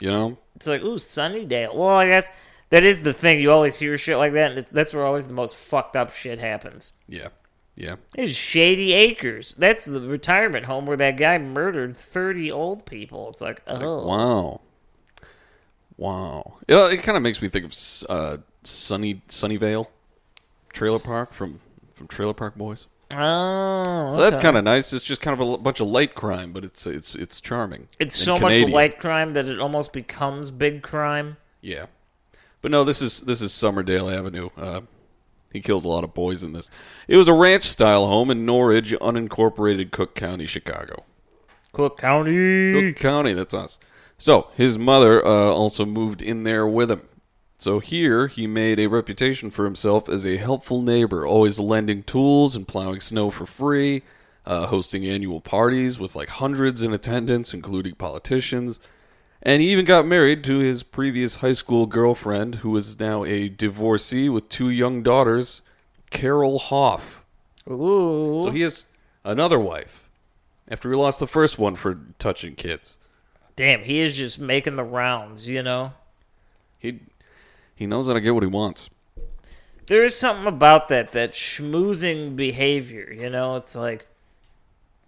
you 0.00 0.08
know? 0.10 0.38
It's 0.56 0.66
like 0.66 0.82
ooh, 0.82 0.96
Sunnydale. 0.96 1.74
Well, 1.74 1.88
I 1.96 2.06
guess 2.06 2.28
that 2.70 2.84
is 2.84 3.02
the 3.02 3.12
thing. 3.12 3.40
You 3.40 3.50
always 3.52 3.76
hear 3.76 3.98
shit 3.98 4.16
like 4.16 4.32
that, 4.32 4.52
and 4.52 4.66
that's 4.72 4.92
where 4.94 5.04
always 5.04 5.28
the 5.28 5.34
most 5.34 5.56
fucked 5.56 5.96
up 5.96 6.12
shit 6.12 6.38
happens. 6.38 6.92
Yeah. 7.08 7.28
Yeah. 7.76 7.96
It's 8.16 8.34
Shady 8.36 8.92
Acres. 8.92 9.54
That's 9.58 9.84
the 9.84 10.00
retirement 10.00 10.66
home 10.66 10.86
where 10.86 10.96
that 10.96 11.16
guy 11.16 11.38
murdered 11.38 11.96
thirty 11.96 12.50
old 12.50 12.86
people. 12.86 13.30
It's 13.30 13.40
like, 13.40 13.62
Like, 13.68 13.82
oh, 13.82 14.06
wow. 14.06 14.60
Wow. 15.96 16.54
You 16.68 16.74
know, 16.74 16.86
it 16.86 17.02
kind 17.02 17.16
of 17.16 17.22
makes 17.22 17.40
me 17.40 17.48
think 17.48 17.64
of 17.66 17.74
uh, 18.08 18.38
Sunny 18.64 19.22
Sunnyvale 19.28 19.86
Trailer 20.72 20.98
Park 20.98 21.32
from 21.32 21.60
from 21.94 22.08
Trailer 22.08 22.34
Park 22.34 22.56
Boys. 22.56 22.86
oh. 23.14 24.10
So 24.12 24.20
that's 24.20 24.38
kind 24.38 24.56
of 24.56 24.64
nice. 24.64 24.92
It's 24.92 25.04
just 25.04 25.20
kind 25.20 25.40
of 25.40 25.46
a 25.46 25.50
l- 25.50 25.58
bunch 25.58 25.80
of 25.80 25.86
light 25.88 26.14
crime, 26.14 26.52
but 26.52 26.64
it's 26.64 26.86
it's 26.86 27.14
it's 27.14 27.40
charming. 27.40 27.88
It's 28.00 28.16
And 28.18 28.24
so 28.26 28.36
Canadian. 28.38 28.70
much 28.70 28.74
light 28.74 28.98
crime 28.98 29.34
that 29.34 29.46
it 29.46 29.60
almost 29.60 29.92
becomes 29.92 30.50
big 30.50 30.82
crime. 30.82 31.36
Yeah. 31.60 31.86
But 32.60 32.70
no, 32.70 32.82
this 32.82 33.00
is 33.02 33.20
this 33.22 33.40
is 33.42 33.52
Summerdale 33.52 34.12
Avenue. 34.12 34.50
Uh, 34.56 34.80
he 35.54 35.60
killed 35.60 35.84
a 35.84 35.88
lot 35.88 36.04
of 36.04 36.12
boys 36.12 36.42
in 36.42 36.52
this. 36.52 36.68
It 37.08 37.16
was 37.16 37.28
a 37.28 37.32
ranch 37.32 37.64
style 37.64 38.08
home 38.08 38.28
in 38.30 38.44
Norridge, 38.44 38.90
unincorporated 38.92 39.92
Cook 39.92 40.14
County, 40.14 40.46
Chicago. 40.46 41.04
Cook 41.72 41.96
County. 41.96 42.72
Cook 42.92 42.96
County, 43.00 43.32
that's 43.32 43.54
us. 43.54 43.78
So 44.18 44.48
his 44.56 44.76
mother 44.76 45.24
uh, 45.24 45.30
also 45.30 45.86
moved 45.86 46.20
in 46.20 46.42
there 46.42 46.66
with 46.66 46.90
him. 46.90 47.02
So 47.58 47.78
here 47.78 48.26
he 48.26 48.48
made 48.48 48.80
a 48.80 48.88
reputation 48.88 49.48
for 49.48 49.64
himself 49.64 50.08
as 50.08 50.26
a 50.26 50.36
helpful 50.36 50.82
neighbor, 50.82 51.24
always 51.24 51.60
lending 51.60 52.02
tools 52.02 52.56
and 52.56 52.66
plowing 52.66 53.00
snow 53.00 53.30
for 53.30 53.46
free, 53.46 54.02
uh, 54.44 54.66
hosting 54.66 55.06
annual 55.06 55.40
parties 55.40 56.00
with 56.00 56.16
like 56.16 56.30
hundreds 56.30 56.82
in 56.82 56.92
attendance, 56.92 57.54
including 57.54 57.94
politicians. 57.94 58.80
And 59.44 59.60
he 59.60 59.70
even 59.70 59.84
got 59.84 60.06
married 60.06 60.42
to 60.44 60.58
his 60.58 60.82
previous 60.82 61.36
high 61.36 61.52
school 61.52 61.84
girlfriend, 61.86 62.56
who 62.56 62.74
is 62.76 62.98
now 62.98 63.24
a 63.24 63.48
divorcee 63.50 64.28
with 64.30 64.48
two 64.48 64.70
young 64.70 65.02
daughters, 65.02 65.60
Carol 66.10 66.58
Hoff. 66.58 67.22
Ooh. 67.70 68.40
So 68.40 68.50
he 68.50 68.62
has 68.62 68.84
another 69.22 69.58
wife 69.58 70.02
after 70.70 70.90
he 70.90 70.96
lost 70.96 71.18
the 71.18 71.26
first 71.26 71.58
one 71.58 71.74
for 71.74 72.00
touching 72.18 72.54
kids. 72.54 72.96
Damn, 73.56 73.82
he 73.82 74.00
is 74.00 74.16
just 74.16 74.38
making 74.38 74.76
the 74.76 74.84
rounds, 74.84 75.46
you 75.46 75.62
know? 75.62 75.92
He 76.78 77.00
he 77.74 77.86
knows 77.86 78.06
how 78.06 78.14
to 78.14 78.20
get 78.20 78.34
what 78.34 78.42
he 78.42 78.48
wants. 78.48 78.88
there 79.86 80.04
is 80.04 80.16
something 80.16 80.46
about 80.46 80.88
that 80.88 81.12
that 81.12 81.32
schmoozing 81.32 82.34
behavior. 82.34 83.12
You 83.12 83.28
know, 83.28 83.56
it's 83.56 83.74
like 83.74 84.06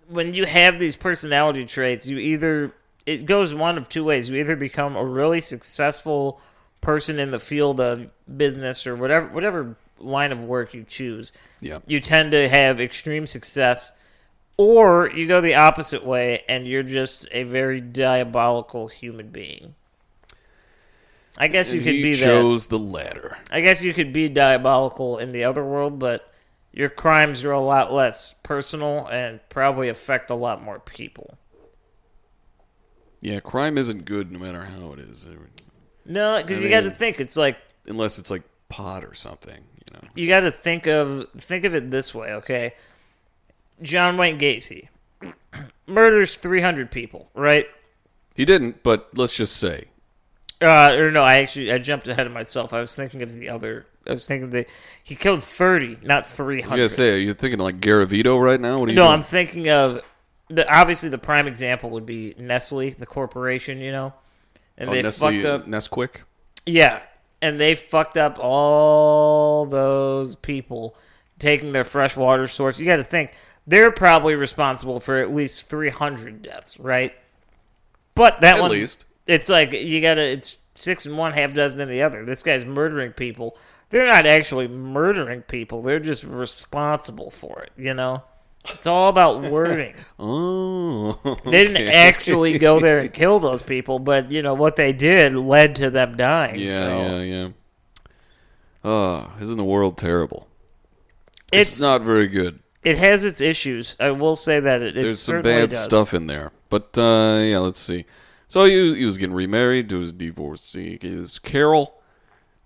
when 0.09 0.35
you 0.35 0.45
have 0.45 0.79
these 0.79 0.97
personality 0.97 1.65
traits, 1.65 2.07
you 2.07 2.19
either 2.19 2.73
it 3.07 3.25
goes 3.25 3.55
one 3.55 3.79
of 3.79 3.89
two 3.89 4.05
ways. 4.05 4.29
You 4.29 4.37
either 4.37 4.57
become 4.57 4.97
a 4.97 5.05
really 5.05 5.41
successful 5.41 6.41
person 6.81 7.19
in 7.19 7.31
the 7.31 7.41
field 7.41 7.81
of 7.81 8.09
business 8.37 8.87
or 8.87 8.95
whatever 8.95 9.29
whatever 9.29 9.77
line 9.99 10.33
of 10.33 10.43
work 10.43 10.75
you 10.75 10.85
choose. 10.85 11.33
Yeah. 11.61 11.79
You 11.87 12.01
tend 12.01 12.33
to 12.33 12.49
have 12.49 12.81
extreme 12.81 13.27
success 13.27 13.93
or 14.57 15.11
you 15.11 15.27
go 15.27 15.41
the 15.41 15.55
opposite 15.55 16.05
way 16.05 16.45
and 16.49 16.67
you're 16.67 16.83
just 16.83 17.27
a 17.31 17.45
very 17.45 17.81
diabolical 17.81 18.89
human 18.89 19.29
being. 19.29 19.75
I 21.39 21.49
guess 21.49 21.73
you 21.73 21.81
could 21.83 21.95
he 21.95 22.03
be 22.03 22.15
that. 22.15 22.25
chose 22.25 22.69
the 22.69 22.79
latter. 22.79 23.39
I 23.51 23.61
guess 23.61 23.83
you 23.83 23.93
could 23.93 24.13
be 24.13 24.29
diabolical 24.29 25.19
in 25.19 25.33
the 25.33 25.45
other 25.45 25.63
world, 25.63 25.99
but 25.99 26.33
your 26.73 26.89
crimes 26.89 27.45
are 27.45 27.53
a 27.53 27.61
lot 27.61 27.93
less 27.93 28.35
personal 28.43 29.07
and 29.07 29.41
probably 29.51 29.89
affect 29.89 30.31
a 30.31 30.35
lot 30.35 30.63
more 30.63 30.79
people. 30.79 31.37
Yeah, 33.21 33.41
crime 33.41 33.79
isn't 33.79 34.05
good 34.05 34.31
no 34.31 34.39
matter 34.39 34.65
how 34.65 34.93
it 34.93 35.01
is, 35.01 35.27
No, 36.05 36.41
because 36.41 36.59
I 36.59 36.61
you 36.63 36.69
got 36.71 36.83
to 36.83 36.91
think 36.91 37.21
it's 37.21 37.37
like 37.37 37.59
unless 37.87 38.19
it's 38.19 38.31
like 38.31 38.43
pot 38.69 39.05
or 39.05 39.15
something. 39.15 39.55
You 39.57 39.95
know. 39.95 40.09
you 40.15 40.29
got 40.29 40.41
to 40.41 40.51
think 40.51 40.87
of 40.87 41.27
think 41.37 41.65
of 41.65 41.75
it 41.75 41.91
this 41.91 42.15
way, 42.15 42.33
okay? 42.35 42.75
John 43.83 44.17
Wayne 44.17 44.39
Gacy 44.39 44.89
murders 45.87 46.37
300 46.37 46.91
people, 46.91 47.31
right? 47.35 47.67
He 48.35 48.45
didn't, 48.45 48.83
but 48.83 49.09
let's 49.15 49.35
just 49.35 49.57
say. 49.57 49.87
Uh, 50.61 50.93
or 50.93 51.11
no, 51.11 51.23
I 51.23 51.39
actually 51.39 51.71
I 51.73 51.79
jumped 51.79 52.09
ahead 52.09 52.27
of 52.27 52.33
myself. 52.33 52.73
I 52.73 52.81
was 52.81 52.95
thinking 52.95 53.23
of 53.23 53.35
the 53.35 53.49
other. 53.49 53.87
I 54.07 54.13
was 54.13 54.27
thinking 54.27 54.51
that 54.51 54.69
he 55.03 55.15
killed 55.15 55.43
30, 55.43 55.99
not 56.03 56.27
300. 56.27 56.63
I 56.63 56.67
was 56.67 56.79
gonna 56.79 56.89
say, 56.89 57.21
you're 57.21 57.35
thinking 57.35 57.59
like 57.59 57.81
Garavito 57.81 58.41
right 58.43 58.61
now. 58.61 58.79
What 58.79 58.89
are 58.89 58.93
you 58.93 58.97
No, 58.97 59.03
doing? 59.05 59.13
I'm 59.15 59.23
thinking 59.23 59.69
of 59.69 60.01
the 60.49 60.73
obviously 60.73 61.09
the 61.09 61.19
prime 61.19 61.47
example 61.47 61.91
would 61.91 62.07
be 62.07 62.35
Nestle, 62.39 62.91
the 62.91 63.07
corporation, 63.07 63.79
you 63.79 63.93
know, 63.93 64.15
and 64.79 64.91
oh, 64.91 64.93
they 64.93 65.03
Nestle, 65.03 65.33
fucked 65.33 65.45
up. 65.45 65.67
Nesquik. 65.67 66.23
Yeah, 66.65 67.03
and 67.41 67.59
they 67.59 67.75
fucked 67.75 68.17
up 68.17 68.39
all 68.41 69.67
those 69.67 70.35
people 70.37 70.97
taking 71.39 71.73
their 71.73 71.85
fresh 71.85 72.17
water 72.17 72.47
source. 72.47 72.79
You 72.79 72.87
got 72.87 72.97
to 72.97 73.05
think 73.05 73.33
they're 73.67 73.93
probably 73.93 74.35
responsible 74.35 75.01
for 75.01 75.17
at 75.17 75.35
least 75.35 75.69
300 75.69 76.43
deaths, 76.43 76.79
right? 76.79 77.15
But 78.15 78.41
that 78.41 78.61
one, 78.61 78.71
least. 78.71 79.05
it's 79.27 79.49
like 79.49 79.73
you 79.73 80.01
got 80.01 80.15
to. 80.15 80.23
It's 80.23 80.59
six 80.75 81.07
in 81.07 81.17
one, 81.17 81.33
half 81.33 81.55
dozen 81.55 81.81
in 81.81 81.89
the 81.89 82.03
other. 82.03 82.25
This 82.25 82.43
guy's 82.43 82.65
murdering 82.65 83.13
people. 83.13 83.57
They're 83.91 84.07
not 84.07 84.27
actually 84.27 84.69
murdering 84.69 85.43
people. 85.43 85.83
They're 85.83 86.01
just 86.01 86.25
responsible 86.25 87.31
for 87.31 87.63
it. 87.63 87.73
You 87.77 87.95
know, 87.95 88.23
it's 88.75 88.87
all 88.87 89.09
about 89.09 89.43
wording. 89.51 89.95
Oh, 90.19 91.19
They 91.45 91.65
didn't 91.65 91.89
actually 91.89 92.59
go 92.59 92.81
there 92.81 92.99
and 92.99 93.13
kill 93.13 93.39
those 93.39 93.63
people, 93.63 93.99
but 93.99 94.31
you 94.31 94.43
know 94.43 94.55
what 94.55 94.77
they 94.77 94.93
did 94.93 95.35
led 95.35 95.77
to 95.77 95.91
them 95.91 96.17
dying. 96.17 96.59
Yeah, 96.59 96.79
so. 96.79 97.01
yeah, 97.01 97.21
yeah. 97.21 97.49
Oh, 98.85 99.33
isn't 99.41 99.57
the 99.57 99.65
world 99.65 99.99
terrible? 99.99 100.47
It's, 101.53 101.73
It's, 101.73 101.81
not 101.81 102.03
very 102.03 102.29
good. 102.29 102.61
It 102.85 102.99
has 102.99 103.25
its 103.25 103.41
issues. 103.41 103.97
I 103.99 104.13
will 104.13 104.37
say 104.37 104.61
that 104.61 104.81
it. 104.83 104.97
it 104.97 105.03
There's 105.03 105.21
some 105.21 105.43
bad 105.43 105.71
does. 105.71 105.85
stuff 105.85 106.15
in 106.15 106.29
there, 106.29 106.53
but 106.71 106.97
uh, 106.97 107.41
yeah, 107.43 107.59
let's 107.59 107.81
see. 107.81 108.05
So 108.49 108.65
he, 108.65 108.95
he 108.95 109.05
was 109.05 109.19
getting 109.19 109.35
remarried 109.35 109.89
to 109.91 109.99
his 109.99 110.13
divorcee, 110.13 110.99
is 111.03 111.41
Carol, 111.41 112.01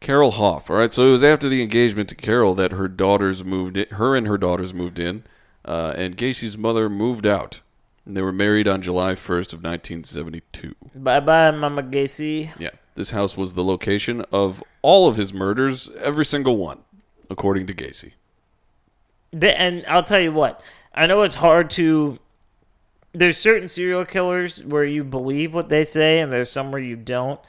Carol 0.00 0.32
Hoff. 0.32 0.68
All 0.68 0.76
right, 0.76 0.92
so 0.92 1.08
it 1.08 1.12
was 1.12 1.24
after 1.24 1.48
the 1.48 1.62
engagement 1.62 2.10
to 2.10 2.14
Carol 2.14 2.54
that 2.56 2.72
her 2.72 2.86
daughters 2.86 3.42
moved. 3.44 3.78
In, 3.78 3.88
her 3.94 4.14
and 4.14 4.26
her 4.26 4.36
daughters 4.36 4.74
moved 4.74 4.98
in, 4.98 5.24
uh, 5.64 5.94
and 5.96 6.16
Gacy's 6.16 6.56
mother 6.56 6.88
moved 6.88 7.26
out. 7.26 7.60
And 8.06 8.16
they 8.16 8.22
were 8.22 8.32
married 8.32 8.66
on 8.66 8.82
July 8.82 9.12
1st 9.12 9.52
of 9.52 9.62
1972. 9.62 10.74
Bye 10.94 11.20
bye, 11.20 11.50
Mama 11.50 11.82
Gacy. 11.82 12.50
Yeah, 12.58 12.70
this 12.94 13.10
house 13.10 13.36
was 13.36 13.54
the 13.54 13.62
location 13.62 14.24
of 14.32 14.62
all 14.82 15.06
of 15.06 15.16
his 15.16 15.32
murders, 15.34 15.90
every 16.00 16.24
single 16.24 16.56
one, 16.56 16.78
according 17.28 17.66
to 17.66 17.74
Gacy. 17.74 18.12
And 19.32 19.84
I'll 19.86 20.02
tell 20.02 20.20
you 20.20 20.32
what. 20.32 20.62
I 20.94 21.06
know 21.06 21.22
it's 21.22 21.36
hard 21.36 21.70
to. 21.70 22.18
There's 23.12 23.36
certain 23.36 23.68
serial 23.68 24.04
killers 24.04 24.64
where 24.64 24.84
you 24.84 25.04
believe 25.04 25.52
what 25.52 25.68
they 25.68 25.84
say, 25.84 26.20
and 26.20 26.32
there's 26.32 26.50
some 26.50 26.72
where 26.72 26.80
you 26.80 26.96
don't. 26.96 27.40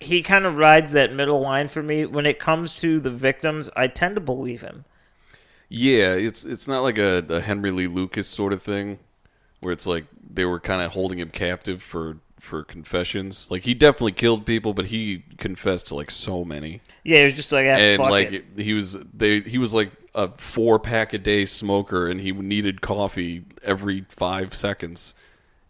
He 0.00 0.22
kind 0.22 0.44
of 0.44 0.56
rides 0.56 0.92
that 0.92 1.12
middle 1.12 1.40
line 1.40 1.68
for 1.68 1.82
me. 1.82 2.04
When 2.04 2.26
it 2.26 2.38
comes 2.38 2.76
to 2.76 3.00
the 3.00 3.10
victims, 3.10 3.70
I 3.76 3.86
tend 3.86 4.14
to 4.16 4.20
believe 4.20 4.60
him. 4.62 4.84
Yeah, 5.74 6.12
it's 6.12 6.44
it's 6.44 6.68
not 6.68 6.82
like 6.82 6.98
a, 6.98 7.24
a 7.30 7.40
Henry 7.40 7.70
Lee 7.70 7.86
Lucas 7.86 8.28
sort 8.28 8.52
of 8.52 8.60
thing, 8.62 8.98
where 9.60 9.72
it's 9.72 9.86
like 9.86 10.04
they 10.34 10.44
were 10.44 10.60
kind 10.60 10.82
of 10.82 10.92
holding 10.92 11.18
him 11.18 11.30
captive 11.30 11.82
for 11.82 12.18
for 12.38 12.62
confessions. 12.62 13.50
Like 13.50 13.62
he 13.62 13.72
definitely 13.72 14.12
killed 14.12 14.44
people, 14.44 14.74
but 14.74 14.86
he 14.86 15.24
confessed 15.38 15.86
to 15.86 15.94
like 15.94 16.10
so 16.10 16.44
many, 16.44 16.82
Yeah, 17.04 17.20
it 17.20 17.24
was 17.24 17.34
just 17.34 17.52
like, 17.52 17.64
ah, 17.66 17.70
and 17.70 17.98
fuck 17.98 18.10
like 18.10 18.32
it. 18.32 18.44
he 18.56 18.74
was 18.74 18.98
they 19.14 19.40
he 19.40 19.56
was 19.56 19.72
like 19.72 19.92
a 20.14 20.28
four 20.36 20.78
pack 20.78 21.14
a 21.14 21.18
day 21.18 21.46
smoker, 21.46 22.06
and 22.06 22.20
he 22.20 22.32
needed 22.32 22.82
coffee 22.82 23.44
every 23.62 24.04
five 24.10 24.54
seconds, 24.54 25.14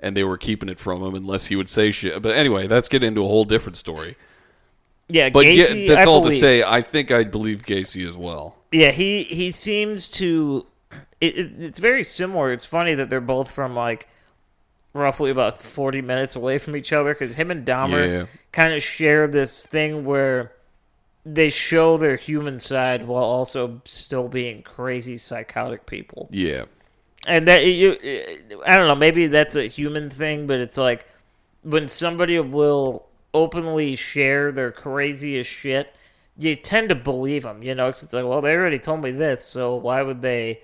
and 0.00 0.16
they 0.16 0.24
were 0.24 0.36
keeping 0.38 0.68
it 0.68 0.80
from 0.80 1.00
him 1.00 1.14
unless 1.14 1.46
he 1.46 1.54
would 1.54 1.68
say 1.68 1.92
shit. 1.92 2.20
But 2.20 2.34
anyway, 2.34 2.66
that's 2.66 2.88
getting 2.88 3.06
into 3.08 3.24
a 3.24 3.28
whole 3.28 3.44
different 3.44 3.76
story. 3.76 4.16
Yeah, 5.12 5.30
But 5.30 5.46
Gacy, 5.46 5.86
yeah, 5.86 5.94
that's 5.94 6.06
I 6.06 6.10
all 6.10 6.20
to 6.22 6.30
say. 6.30 6.62
I 6.62 6.80
think 6.82 7.10
I'd 7.10 7.30
believe 7.30 7.64
Gacy 7.64 8.06
as 8.08 8.16
well. 8.16 8.56
Yeah, 8.70 8.90
he 8.90 9.24
he 9.24 9.50
seems 9.50 10.10
to. 10.12 10.66
It, 11.20 11.36
it, 11.38 11.52
it's 11.58 11.78
very 11.78 12.04
similar. 12.04 12.52
It's 12.52 12.66
funny 12.66 12.94
that 12.94 13.10
they're 13.10 13.20
both 13.20 13.50
from 13.50 13.74
like 13.74 14.08
roughly 14.94 15.30
about 15.30 15.60
forty 15.60 16.00
minutes 16.00 16.36
away 16.36 16.58
from 16.58 16.76
each 16.76 16.92
other 16.92 17.12
because 17.14 17.34
him 17.34 17.50
and 17.50 17.66
Dahmer 17.66 18.06
Yeah. 18.08 18.26
kind 18.52 18.74
of 18.74 18.82
share 18.82 19.26
this 19.26 19.64
thing 19.66 20.04
where 20.04 20.52
they 21.24 21.48
show 21.50 21.96
their 21.96 22.16
human 22.16 22.58
side 22.58 23.06
while 23.06 23.22
also 23.24 23.80
still 23.84 24.28
being 24.28 24.62
crazy 24.62 25.16
psychotic 25.18 25.86
people. 25.86 26.28
Yeah, 26.32 26.64
And 27.26 27.46
that 27.46 27.64
you, 27.64 27.92
I 28.66 28.76
don't 28.76 28.88
know, 28.88 28.96
maybe 28.96 29.28
that's 29.28 29.54
a 29.54 29.68
human 29.68 30.10
thing, 30.10 30.48
but 30.48 30.58
it's 30.58 30.76
like 30.76 31.06
when 31.62 31.86
somebody 31.86 32.40
will 32.40 33.06
openly 33.34 33.96
share 33.96 34.52
their 34.52 34.70
craziest 34.70 35.48
shit, 35.50 35.94
you 36.36 36.54
tend 36.56 36.88
to 36.88 36.94
believe 36.94 37.42
them, 37.42 37.62
you 37.62 37.74
know, 37.74 37.90
'cause 37.90 38.02
it's 38.02 38.12
like, 38.12 38.24
well, 38.24 38.40
they 38.40 38.54
already 38.54 38.78
told 38.78 39.02
me 39.02 39.10
this, 39.10 39.44
so 39.44 39.74
why 39.74 40.02
would 40.02 40.22
they? 40.22 40.60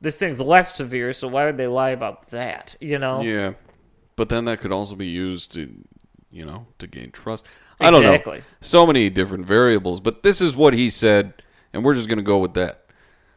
This 0.00 0.18
thing's 0.18 0.40
less 0.40 0.74
severe, 0.76 1.12
so 1.12 1.28
why 1.28 1.46
would 1.46 1.56
they 1.56 1.66
lie 1.66 1.90
about 1.90 2.30
that? 2.30 2.76
You 2.80 2.98
know? 2.98 3.22
Yeah, 3.22 3.54
but 4.16 4.28
then 4.28 4.44
that 4.44 4.60
could 4.60 4.72
also 4.72 4.94
be 4.96 5.06
used 5.06 5.52
to, 5.54 5.72
you 6.30 6.44
know, 6.44 6.66
to 6.78 6.86
gain 6.86 7.10
trust. 7.10 7.46
I 7.80 7.90
don't 7.90 8.04
Exactly. 8.04 8.38
know. 8.38 8.44
So 8.60 8.86
many 8.86 9.08
different 9.08 9.46
variables, 9.46 10.00
but 10.00 10.22
this 10.22 10.40
is 10.40 10.54
what 10.54 10.74
he 10.74 10.90
said, 10.90 11.32
and 11.72 11.82
we're 11.84 11.94
just 11.94 12.08
going 12.08 12.18
to 12.18 12.22
go 12.22 12.38
with 12.38 12.54
that. 12.54 12.84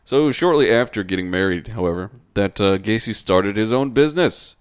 So 0.04 0.22
it 0.22 0.26
was 0.26 0.36
shortly 0.36 0.70
after 0.72 1.04
getting 1.04 1.30
married, 1.30 1.70
however, 1.70 2.12
that 2.34 2.60
uh, 2.62 2.78
Gacy 2.78 3.16
started 3.16 3.56
his 3.56 3.72
own 3.72 3.92
business. 3.92 4.57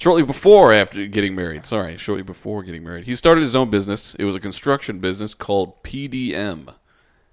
Shortly 0.00 0.22
before 0.22 0.72
after 0.72 1.06
getting 1.06 1.34
married, 1.34 1.66
sorry, 1.66 1.98
shortly 1.98 2.22
before 2.22 2.62
getting 2.62 2.82
married, 2.82 3.04
he 3.06 3.14
started 3.14 3.42
his 3.42 3.54
own 3.54 3.68
business. 3.70 4.14
It 4.14 4.24
was 4.24 4.34
a 4.34 4.40
construction 4.40 4.98
business 4.98 5.34
called 5.34 5.82
PDM. 5.82 6.72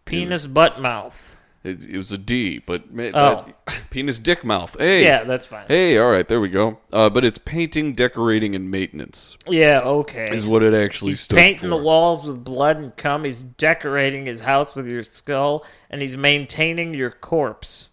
Penis 0.03 0.45
butt 0.45 0.81
mouth. 0.81 1.35
It, 1.63 1.85
it 1.87 1.97
was 1.97 2.11
a 2.11 2.17
D, 2.17 2.59
but 2.59 2.83
Oh. 3.13 3.45
that- 3.45 3.55
penis 3.89 4.19
dick 4.19 4.43
mouth. 4.43 4.75
Hey, 4.77 5.03
Yeah, 5.03 5.23
that's 5.23 5.45
fine. 5.45 5.65
Hey, 5.69 5.97
all 5.97 6.09
right, 6.11 6.27
there 6.27 6.39
we 6.41 6.49
go. 6.49 6.79
Uh, 6.91 7.09
but 7.09 7.23
it's 7.23 7.39
painting, 7.39 7.93
decorating, 7.93 8.53
and 8.53 8.69
maintenance 8.69 9.37
Yeah, 9.47 9.79
okay. 9.79 10.27
is 10.29 10.45
what 10.45 10.61
it 10.61 10.73
actually 10.73 11.11
He's 11.13 11.21
stood 11.21 11.37
painting 11.37 11.61
for. 11.61 11.67
the 11.69 11.77
walls 11.77 12.25
with 12.25 12.43
blood 12.43 12.77
and 12.77 12.95
cum. 12.97 13.23
He's 13.23 13.41
decorating 13.41 14.25
his 14.25 14.41
house 14.41 14.75
with 14.75 14.87
your 14.87 15.03
skull, 15.03 15.65
and 15.89 16.01
he's 16.01 16.17
maintaining 16.17 16.93
your 16.93 17.11
corpse. 17.11 17.89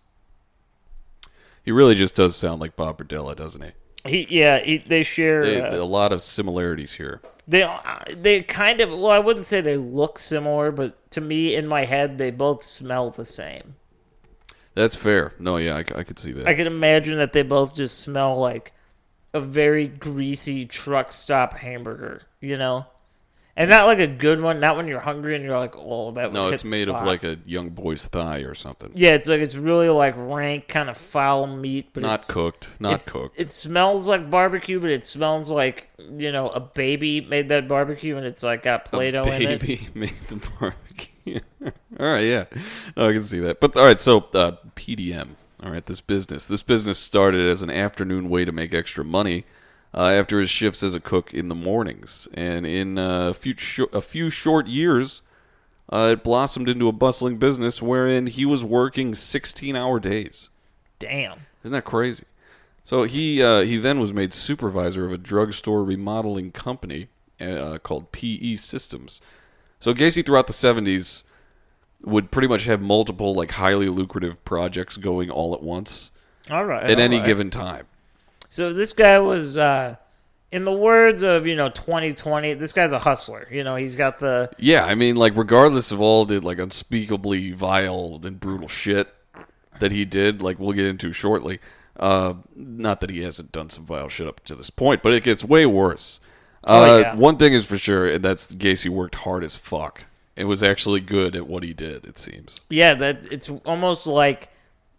He 1.64 1.70
really 1.72 1.94
just 1.94 2.14
does 2.16 2.34
sound 2.36 2.60
like 2.60 2.74
Bob 2.76 2.98
Berdella, 2.98 3.34
doesn't 3.36 3.62
he? 3.62 3.70
He, 4.06 4.26
yeah, 4.28 4.58
he, 4.58 4.78
they 4.78 5.02
share. 5.02 5.42
They, 5.42 5.60
uh, 5.60 5.82
a 5.82 5.84
lot 5.84 6.12
of 6.12 6.20
similarities 6.20 6.94
here. 6.94 7.22
They 7.48 7.62
uh, 7.62 7.78
they 8.16 8.42
kind 8.42 8.80
of 8.80 8.90
well, 8.90 9.10
I 9.10 9.18
wouldn't 9.18 9.46
say 9.46 9.60
they 9.60 9.76
look 9.76 10.18
similar, 10.18 10.70
but 10.70 11.10
to 11.12 11.20
me, 11.20 11.54
in 11.54 11.66
my 11.66 11.84
head, 11.84 12.18
they 12.18 12.30
both 12.30 12.62
smell 12.62 13.10
the 13.10 13.24
same. 13.24 13.76
That's 14.74 14.96
fair. 14.96 15.32
No, 15.38 15.56
yeah, 15.56 15.76
I, 15.76 16.00
I 16.00 16.02
could 16.02 16.18
see 16.18 16.32
that. 16.32 16.46
I 16.46 16.54
can 16.54 16.66
imagine 16.66 17.18
that 17.18 17.32
they 17.32 17.42
both 17.42 17.76
just 17.76 18.00
smell 18.00 18.36
like 18.36 18.72
a 19.32 19.40
very 19.40 19.88
greasy 19.88 20.64
truck 20.66 21.12
stop 21.12 21.54
hamburger, 21.54 22.22
you 22.40 22.56
know, 22.56 22.86
and 23.56 23.70
not 23.70 23.86
like 23.86 24.00
a 24.00 24.06
good 24.06 24.40
one. 24.40 24.58
Not 24.58 24.76
when 24.76 24.88
you're 24.88 25.00
hungry 25.00 25.36
and 25.36 25.44
you're 25.44 25.58
like, 25.58 25.76
oh, 25.76 26.10
that. 26.12 26.32
no, 26.32 26.48
it's 26.48 26.64
made 26.64 26.88
of 26.88 27.04
like 27.04 27.22
a 27.22 27.38
young 27.44 27.70
boy's 27.70 28.06
thigh 28.06 28.40
or 28.40 28.54
something. 28.54 28.90
Yeah, 28.94 29.10
it's 29.10 29.28
like 29.28 29.40
it's 29.40 29.54
really 29.54 29.88
like 29.88 30.14
rank, 30.16 30.66
kind 30.66 30.90
of 30.90 30.96
foul 30.96 31.46
meat, 31.46 31.90
but 31.92 32.02
Not 32.02 32.26
cooked. 32.26 32.70
Not 32.80 33.06
cooked. 33.06 33.34
It 33.38 33.50
smells 33.50 34.08
like 34.08 34.28
barbecue, 34.28 34.80
but 34.80 34.90
it 34.90 35.04
smells 35.04 35.48
like 35.48 35.88
you 35.98 36.32
know 36.32 36.48
a 36.48 36.60
baby 36.60 37.20
made 37.20 37.48
that 37.50 37.68
barbecue, 37.68 38.16
and 38.16 38.26
it's 38.26 38.42
like 38.42 38.62
got 38.62 38.86
Play-Doh 38.86 39.22
in 39.22 39.42
it. 39.42 39.60
baby 39.60 39.88
made 39.94 40.14
the 40.28 40.36
barbecue. 40.58 41.40
All 42.00 42.06
right, 42.06 42.24
yeah, 42.24 42.44
no, 42.96 43.08
I 43.08 43.12
can 43.12 43.22
see 43.22 43.40
that. 43.40 43.60
But 43.60 43.76
all 43.76 43.84
right, 43.84 44.00
so 44.00 44.18
uh, 44.34 44.56
PDM. 44.76 45.28
All 45.62 45.70
right, 45.70 45.86
this 45.86 46.02
business. 46.02 46.46
This 46.46 46.62
business 46.62 46.98
started 46.98 47.48
as 47.48 47.62
an 47.62 47.70
afternoon 47.70 48.28
way 48.28 48.44
to 48.44 48.52
make 48.52 48.74
extra 48.74 49.02
money 49.04 49.46
uh, 49.94 50.08
after 50.08 50.40
his 50.40 50.50
shifts 50.50 50.82
as 50.82 50.94
a 50.94 51.00
cook 51.00 51.32
in 51.32 51.48
the 51.48 51.54
mornings, 51.54 52.26
and 52.34 52.66
in 52.66 52.98
uh, 52.98 53.28
a 53.28 53.34
few 53.34 53.54
sh- 53.56 53.80
a 53.92 54.00
few 54.00 54.28
short 54.30 54.66
years, 54.66 55.22
uh, 55.92 56.10
it 56.12 56.24
blossomed 56.24 56.68
into 56.68 56.88
a 56.88 56.92
bustling 56.92 57.36
business 57.38 57.80
wherein 57.80 58.26
he 58.26 58.44
was 58.44 58.64
working 58.64 59.12
16-hour 59.12 60.00
days. 60.00 60.48
Damn. 60.98 61.40
Isn't 61.62 61.74
that 61.74 61.84
crazy? 61.84 62.24
So 62.82 63.04
he 63.04 63.42
uh, 63.42 63.60
he 63.60 63.76
then 63.78 64.00
was 64.00 64.12
made 64.12 64.34
supervisor 64.34 65.04
of 65.06 65.12
a 65.12 65.18
drugstore 65.18 65.82
remodeling 65.84 66.52
company 66.52 67.08
uh, 67.40 67.78
called 67.82 68.12
PE 68.12 68.56
Systems. 68.56 69.20
So 69.80 69.94
Gacy 69.94 70.24
throughout 70.24 70.46
the 70.46 70.52
seventies 70.52 71.24
would 72.04 72.30
pretty 72.30 72.48
much 72.48 72.64
have 72.64 72.82
multiple 72.82 73.32
like 73.34 73.52
highly 73.52 73.88
lucrative 73.88 74.44
projects 74.44 74.98
going 74.98 75.30
all 75.30 75.54
at 75.54 75.62
once 75.62 76.10
All 76.50 76.64
right. 76.66 76.84
at 76.84 76.98
all 76.98 77.02
any 77.02 77.16
right. 77.18 77.26
given 77.26 77.48
time. 77.48 77.86
So 78.54 78.72
this 78.72 78.92
guy 78.92 79.18
was, 79.18 79.56
uh, 79.56 79.96
in 80.52 80.62
the 80.62 80.70
words 80.72 81.22
of 81.22 81.44
you 81.44 81.56
know 81.56 81.70
2020, 81.70 82.54
this 82.54 82.72
guy's 82.72 82.92
a 82.92 83.00
hustler. 83.00 83.48
You 83.50 83.64
know, 83.64 83.74
he's 83.74 83.96
got 83.96 84.20
the 84.20 84.48
Yeah, 84.58 84.84
I 84.84 84.94
mean, 84.94 85.16
like 85.16 85.36
regardless 85.36 85.90
of 85.90 86.00
all 86.00 86.24
the 86.24 86.38
like 86.38 86.60
unspeakably 86.60 87.50
vile 87.50 88.20
and 88.22 88.38
brutal 88.38 88.68
shit 88.68 89.12
that 89.80 89.90
he 89.90 90.04
did, 90.04 90.40
like 90.40 90.60
we'll 90.60 90.72
get 90.72 90.86
into 90.86 91.12
shortly. 91.12 91.58
Uh, 91.98 92.34
not 92.54 93.00
that 93.00 93.10
he 93.10 93.22
hasn't 93.22 93.50
done 93.50 93.70
some 93.70 93.86
vile 93.86 94.08
shit 94.08 94.28
up 94.28 94.44
to 94.44 94.54
this 94.54 94.70
point, 94.70 95.02
but 95.02 95.12
it 95.12 95.24
gets 95.24 95.42
way 95.42 95.66
worse. 95.66 96.20
Uh, 96.62 96.86
Oh, 96.86 96.98
yeah. 96.98 97.14
One 97.16 97.36
thing 97.38 97.54
is 97.54 97.66
for 97.66 97.76
sure, 97.76 98.06
and 98.06 98.24
that's 98.24 98.54
Gacy 98.54 98.88
worked 98.88 99.16
hard 99.16 99.42
as 99.42 99.56
fuck. 99.56 100.04
It 100.36 100.44
was 100.44 100.62
actually 100.62 101.00
good 101.00 101.34
at 101.34 101.48
what 101.48 101.64
he 101.64 101.74
did. 101.74 102.06
It 102.06 102.18
seems. 102.18 102.60
yeah 102.70 102.94
that 102.94 103.26
it's 103.32 103.50
almost 103.64 104.06
like 104.06 104.50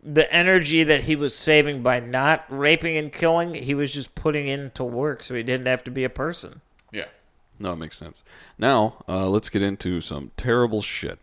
the 0.05 0.31
energy 0.31 0.83
that 0.83 1.05
he 1.05 1.15
was 1.15 1.35
saving 1.35 1.81
by 1.81 1.99
not 1.99 2.45
raping 2.47 2.95
and 2.95 3.11
killing, 3.11 3.55
he 3.55 3.73
was 3.73 3.91
just 3.91 4.13
putting 4.13 4.47
into 4.47 4.83
work, 4.83 5.23
so 5.23 5.33
he 5.33 5.41
didn't 5.41 5.65
have 5.65 5.83
to 5.85 5.91
be 5.91 6.03
a 6.03 6.09
person. 6.09 6.61
Yeah. 6.91 7.05
No, 7.59 7.73
it 7.73 7.77
makes 7.77 7.97
sense. 7.97 8.23
Now, 8.59 9.03
uh, 9.09 9.27
let's 9.27 9.49
get 9.49 9.63
into 9.63 10.01
some 10.01 10.31
terrible 10.37 10.83
shit. 10.83 11.17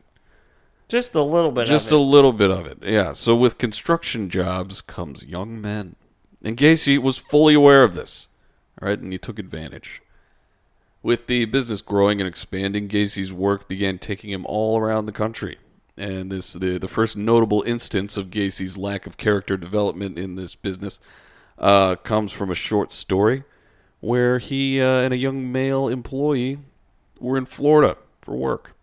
Just 0.89 1.15
a 1.15 1.23
little 1.23 1.53
bit. 1.53 1.67
Just 1.67 1.87
of 1.87 1.93
a 1.93 2.03
it. 2.03 2.07
little 2.07 2.33
bit 2.33 2.51
of 2.51 2.67
it. 2.67 2.79
Yeah. 2.83 3.13
So 3.13 3.37
with 3.37 3.57
construction 3.57 4.29
jobs 4.29 4.81
comes 4.81 5.25
young 5.25 5.61
men. 5.61 5.95
And 6.43 6.57
Gacy 6.57 6.99
was 6.99 7.19
fully 7.19 7.55
aware 7.55 7.85
of 7.85 7.95
this. 7.95 8.27
All 8.81 8.89
right, 8.89 8.99
and 8.99 9.13
he 9.13 9.19
took 9.19 9.39
advantage. 9.39 10.03
With 11.03 11.29
the 11.29 11.45
business 11.45 11.83
growing 11.83 12.21
and 12.21 12.29
expanding, 12.29 12.89
Gacy's 12.89 13.33
work 13.33 13.69
began 13.69 13.99
taking 13.99 14.31
him 14.31 14.45
all 14.45 14.79
around 14.79 15.07
the 15.07 15.13
country. 15.13 15.59
And 15.97 16.33
this 16.33 16.55
the 16.55 16.79
the 16.79 16.89
first 16.89 17.17
notable 17.17 17.63
instance 17.63 18.17
of 18.17 18.31
Gacy's 18.31 18.77
lack 18.77 19.07
of 19.07 19.17
character 19.19 19.57
development 19.57 20.19
in 20.19 20.37
this 20.37 20.55
business 20.55 20.99
uh, 21.59 21.97
comes 21.97 22.33
from 22.33 22.51
a 22.51 22.55
short 22.55 22.91
story 22.91 23.45
where 24.01 24.39
he 24.39 24.81
uh, 24.81 24.85
and 25.03 25.13
a 25.13 25.17
young 25.17 25.53
male 25.53 25.89
employee 25.89 26.59
were 27.21 27.37
in 27.37 27.45
Florida 27.45 27.97
for 28.23 28.35
work. 28.35 28.75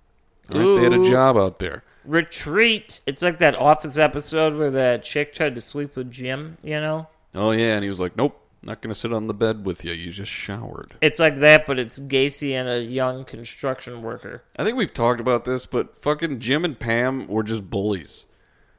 Right, 0.50 0.64
they 0.64 0.84
had 0.84 0.94
a 0.94 1.04
job 1.04 1.36
out 1.38 1.60
there. 1.60 1.84
retreat. 2.06 3.02
It's 3.06 3.22
like 3.22 3.38
that 3.40 3.56
Office 3.56 3.98
episode 3.98 4.56
where 4.58 4.72
that 4.72 5.04
chick 5.04 5.34
tried 5.34 5.56
to 5.56 5.62
sleep 5.62 5.96
with 5.96 6.10
Jim. 6.12 6.58
You 6.64 6.80
know, 6.80 7.08
Oh 7.36 7.52
yeah, 7.52 7.76
and 7.76 7.84
he 7.84 7.90
was 7.90 8.00
like, 8.00 8.16
"Nope, 8.18 8.40
not 8.62 8.82
gonna 8.82 8.96
sit 8.96 9.14
on 9.14 9.28
the 9.28 9.34
bed 9.34 9.66
with 9.66 9.84
you. 9.86 9.94
You 9.94 10.12
just 10.12 10.32
showered." 10.32 10.96
it's 11.02 11.20
like 11.20 11.40
that, 11.40 11.66
but 11.66 11.80
it's 11.80 12.00
Gacy 12.00 12.54
and 12.54 12.68
a 12.70 12.82
young 12.82 13.26
construction 13.26 14.02
worker. 14.02 14.44
I 14.58 14.64
think 14.64 14.78
we've 14.78 14.94
talked 14.94 15.22
about 15.22 15.46
this, 15.46 15.66
but 15.66 15.96
fucking 15.96 16.40
Jim 16.40 16.66
and 16.66 16.78
Pam 16.80 17.28
were 17.28 17.44
just 17.44 17.70
bullies. 17.70 18.26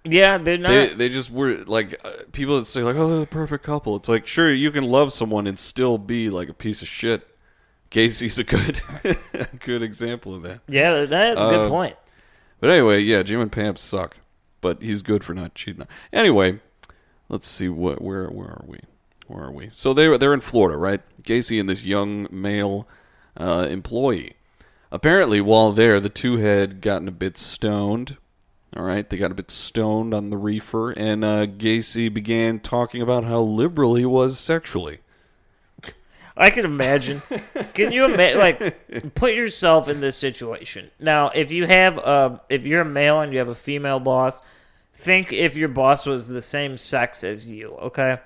Yeah, 0.05 0.39
they're 0.39 0.57
not. 0.57 0.71
They 0.71 0.95
they 0.95 1.09
just 1.11 1.31
were 1.31 1.57
like 1.67 2.01
uh, 2.05 2.11
people 2.33 2.59
that 2.59 2.65
say 2.65 2.83
like, 2.83 2.97
"Oh, 2.97 3.09
they're 3.09 3.23
a 3.23 3.27
perfect 3.27 3.65
couple." 3.65 3.97
It's 3.97 4.09
like, 4.09 4.27
sure, 4.27 4.51
you 4.51 4.71
can 4.71 4.85
love 4.85 5.13
someone 5.13 5.47
and 5.47 5.59
still 5.59 5.99
be 5.99 6.31
like 6.31 6.49
a 6.49 6.55
piece 6.55 6.81
of 6.83 6.89
shit. 6.89 7.27
Gacy's 7.91 8.39
a 8.39 8.45
good 8.45 8.81
good 9.65 9.83
example 9.83 10.33
of 10.35 10.43
that. 10.43 10.61
yeah, 10.69 11.05
that's 11.05 11.43
a 11.45 11.49
good 11.49 11.67
Uh, 11.67 11.69
point. 11.69 11.97
But 12.61 12.71
anyway, 12.71 13.01
yeah, 13.01 13.23
Jim 13.23 13.41
and 13.41 13.51
Pam 13.53 13.77
suck, 13.77 14.19
but 14.61 14.81
he's 14.83 15.03
good 15.03 15.25
for 15.25 15.35
not 15.35 15.55
cheating. 15.55 15.87
Anyway, 16.13 16.61
let's 17.29 17.49
see 17.49 17.69
what 17.69 18.01
where 18.01 18.27
where 18.29 18.49
are 18.49 18.65
we? 18.67 18.81
Where 19.31 19.45
are 19.45 19.53
we? 19.53 19.71
So 19.73 19.95
they 19.95 20.17
they're 20.17 20.35
in 20.35 20.41
Florida, 20.41 20.77
right? 20.77 21.01
Gacy 21.23 21.61
and 21.61 21.69
this 21.69 21.87
young 21.87 22.27
male 22.33 22.89
uh, 23.37 23.67
employee. 23.71 24.35
Apparently, 24.91 25.41
while 25.41 25.71
there, 25.71 26.01
the 26.01 26.09
two 26.09 26.39
had 26.39 26.81
gotten 26.81 27.07
a 27.07 27.13
bit 27.13 27.39
stoned. 27.39 28.17
All 28.77 28.83
right, 28.83 29.09
they 29.09 29.17
got 29.17 29.31
a 29.31 29.35
bit 29.35 29.51
stoned 29.51 30.15
on 30.15 30.31
the 30.31 30.37
reefer, 30.37 30.91
and 30.91 31.25
uh, 31.25 31.47
Gacy 31.47 32.13
began 32.13 32.59
talking 32.59 33.03
about 33.03 33.25
how 33.25 33.41
liberal 33.41 33.95
he 33.95 34.05
was 34.05 34.39
sexually. 34.39 34.99
I 36.37 36.51
can 36.51 36.65
imagine. 36.65 37.23
can 37.75 37.93
you 37.93 38.05
imagine? 38.07 38.39
Like, 38.39 39.15
put 39.15 39.35
yourself 39.35 39.89
in 39.89 40.01
this 40.01 40.17
situation. 40.17 40.91
Now, 40.99 41.31
if 41.31 41.53
you 41.53 41.67
have 41.67 41.99
a, 41.99 42.41
if 42.49 42.65
you're 42.65 42.83
a 42.83 42.85
male 42.85 43.21
and 43.21 43.33
you 43.33 43.39
have 43.39 43.49
a 43.49 43.55
female 43.55 44.01
boss, 44.01 44.41
think 44.93 45.33
if 45.33 45.57
your 45.57 45.69
boss 45.69 46.07
was 46.07 46.29
the 46.29 46.43
same 46.43 46.77
sex 46.77 47.23
as 47.23 47.47
you, 47.47 47.73
okay? 47.75 48.19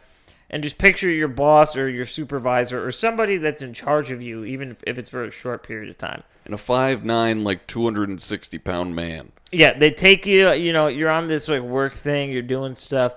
And 0.51 0.63
just 0.63 0.79
picture 0.79 1.11
your 1.11 1.29
boss 1.29 1.77
or 1.77 1.89
your 1.89 2.05
supervisor 2.05 2.87
or 2.87 2.93
somebody 2.93 3.39
that's 3.39 3.63
in 3.63 3.75
charge 3.75 4.11
of 4.11 4.23
you, 4.23 4.45
even 4.45 4.77
if 4.87 4.99
it's 4.99 5.09
for 5.09 5.25
a 5.25 5.31
short 5.31 5.67
period 5.67 5.91
of 5.91 5.99
time. 5.99 6.23
And 6.45 6.55
a 6.55 6.59
five 6.59 7.05
nine, 7.05 7.43
like 7.43 7.67
two 7.67 7.85
hundred 7.85 8.09
and 8.09 8.21
sixty 8.21 8.59
pound 8.59 8.95
man. 8.95 9.33
Yeah, 9.51 9.77
they 9.77 9.91
take 9.91 10.27
you, 10.27 10.53
you 10.53 10.73
know, 10.73 10.87
you're 10.87 11.11
on 11.11 11.27
this 11.27 11.49
like 11.49 11.63
work 11.63 11.95
thing, 11.95 12.31
you're 12.31 12.43
doing 12.43 12.75
stuff, 12.75 13.15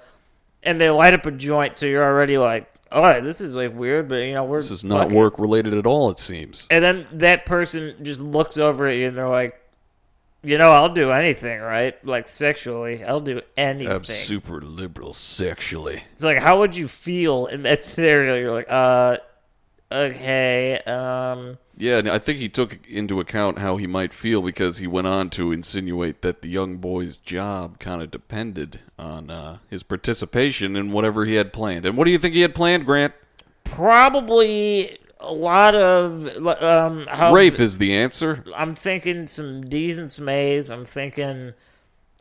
and 0.64 0.80
they 0.80 0.90
light 0.90 1.14
up 1.14 1.26
a 1.26 1.32
joint, 1.32 1.76
so 1.76 1.86
you're 1.86 2.04
already 2.04 2.38
like, 2.38 2.72
all 2.92 3.02
right, 3.02 3.24
this 3.24 3.42
is 3.42 3.54
like 3.54 3.76
weird, 3.76 4.08
but 4.08 4.18
you 4.18 4.34
know, 4.34 4.46
we're 4.46 4.62
This 4.62 4.72
is 4.72 4.84
not 4.84 5.12
work 5.12 5.38
related 5.38 5.74
at 5.74 5.86
all. 5.86 6.10
It 6.10 6.20
seems. 6.20 6.68
And 6.72 6.84
then 6.84 7.08
that 7.12 7.46
person 7.46 7.96
just 8.02 8.22
looks 8.22 8.58
over 8.58 8.88
at 8.88 8.98
you 8.98 9.08
and 9.08 9.18
they're 9.18 9.30
like, 9.30 9.62
you 10.44 10.58
know, 10.58 10.70
I'll 10.70 10.94
do 10.94 11.12
anything, 11.12 11.60
right? 11.60 12.04
Like 12.06 12.28
sexually, 12.28 13.04
I'll 13.04 13.22
do 13.22 13.42
anything. 13.56 13.94
I'm 13.94 14.06
super 14.06 14.62
liberal 14.62 15.14
sexually. 15.14 16.04
It's 16.14 16.24
like, 16.24 16.40
how 16.40 16.60
would 16.60 16.76
you 16.76 16.88
feel 16.88 17.48
in 17.48 17.64
that 17.64 17.84
scenario? 17.84 18.36
You're 18.36 18.54
like, 18.54 18.70
uh, 18.70 19.18
okay, 19.92 20.80
um, 20.86 21.58
Yeah, 21.78 21.98
and 21.98 22.10
I 22.10 22.20
think 22.20 22.40
he 22.40 22.50
took 22.50 22.80
into 22.88 23.20
account 23.20 23.60
how 23.60 23.78
he 23.78 23.88
might 23.88 24.14
feel 24.14 24.42
because 24.42 24.78
he 24.78 24.88
went 24.88 25.08
on 25.08 25.30
to 25.32 25.52
insinuate 25.52 26.22
that 26.22 26.42
the 26.42 26.50
young 26.50 26.78
boy's 26.78 27.18
job 27.18 27.80
kind 27.80 28.02
of 28.02 28.12
depended 28.12 28.80
on 28.98 29.30
uh, 29.30 29.58
his 29.70 29.84
participation 29.84 30.76
in 30.76 30.92
whatever 30.92 31.26
he 31.26 31.36
had 31.36 31.52
planned. 31.54 31.86
And 31.86 31.98
what 31.98 32.06
do 32.06 32.12
you 32.12 32.20
think 32.20 32.36
he 32.36 32.42
had 32.42 32.56
planned, 32.56 32.86
Grant? 32.86 33.14
probably 33.78 34.98
a 35.20 35.34
lot 35.34 35.76
of 35.76 36.28
um, 36.62 37.08
how 37.08 37.34
Rape 37.34 37.60
is 37.60 37.78
the 37.78 37.96
answer. 37.96 38.44
I'm 38.56 38.76
thinking 38.76 39.28
some 39.28 39.68
D's 39.68 39.98
and 39.98 40.12
some 40.12 40.30
A's. 40.30 40.70
I'm 40.70 40.86
thinking 40.86 41.54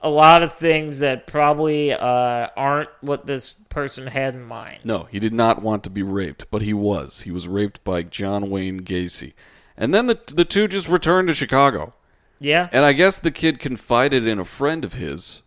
a 0.01 0.09
lot 0.09 0.43
of 0.43 0.53
things 0.53 0.99
that 1.01 1.27
probably 1.27 1.93
uh, 1.93 2.49
aren't 2.57 2.91
what 3.01 3.27
this 3.27 3.55
person 3.69 4.07
had 4.09 4.35
in 4.35 4.43
mind. 4.43 4.81
No, 4.85 5.05
he 5.05 5.19
did 5.19 5.33
not 5.33 5.63
want 5.63 5.83
to 5.85 5.91
be 5.91 6.03
raped, 6.03 6.51
but 6.51 6.63
he 6.63 6.73
was. 6.73 7.23
He 7.23 7.31
was 7.31 7.49
raped 7.49 7.83
by 7.85 8.03
John 8.03 8.51
Wayne 8.51 8.81
Gacy. 8.81 9.33
And 9.77 9.93
then 9.93 10.07
the 10.07 10.19
the 10.33 10.45
two 10.45 10.69
just 10.69 10.89
returned 10.89 11.29
to 11.29 11.35
Chicago. 11.35 11.95
Yeah, 12.39 12.69
And 12.71 12.85
I 12.85 12.93
guess 12.93 13.19
the 13.19 13.31
kid 13.31 13.59
confided 13.59 14.27
in 14.27 14.39
a 14.39 14.45
friend 14.45 14.85
of 14.85 14.93
his 14.93 15.43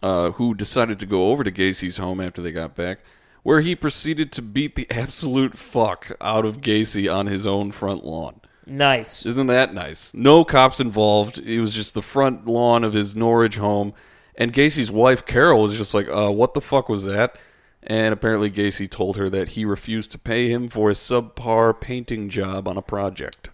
uh, 0.00 0.30
who 0.32 0.54
decided 0.54 1.00
to 1.00 1.06
go 1.06 1.30
over 1.30 1.42
to 1.42 1.50
Gacy's 1.50 1.96
home 1.96 2.20
after 2.20 2.40
they 2.40 2.52
got 2.52 2.76
back, 2.76 3.00
where 3.42 3.60
he 3.60 3.74
proceeded 3.74 4.32
to 4.32 4.42
beat 4.42 4.76
the 4.76 4.90
absolute 4.90 5.56
fuck 5.56 6.12
out 6.20 6.44
of 6.44 6.60
Gacy 6.60 7.12
on 7.12 7.26
his 7.26 7.46
own 7.46 7.72
front 7.72 8.04
lawn. 8.04 8.40
nice. 8.66 9.24
Isn't 9.26 9.46
that 9.48 9.74
nice? 9.74 10.12
No 10.14 10.44
cops 10.44 10.80
involved. 10.80 11.38
It 11.38 11.60
was 11.60 11.74
just 11.74 11.94
the 11.94 12.02
front 12.02 12.46
lawn 12.46 12.84
of 12.84 12.92
his 12.92 13.16
Norridge 13.16 13.56
home. 13.56 13.94
And 14.36 14.52
Gacy's 14.52 14.90
wife, 14.90 15.26
Carol, 15.26 15.62
was 15.62 15.76
just 15.76 15.92
like, 15.92 16.08
uh, 16.08 16.30
what 16.30 16.54
the 16.54 16.60
fuck 16.60 16.88
was 16.88 17.04
that? 17.04 17.36
And 17.82 18.12
apparently 18.12 18.50
Gacy 18.50 18.88
told 18.90 19.16
her 19.16 19.28
that 19.30 19.50
he 19.50 19.64
refused 19.64 20.12
to 20.12 20.18
pay 20.18 20.50
him 20.50 20.68
for 20.68 20.90
a 20.90 20.94
subpar 20.94 21.78
painting 21.80 22.28
job 22.28 22.68
on 22.68 22.76
a 22.76 22.82
project. 22.82 23.50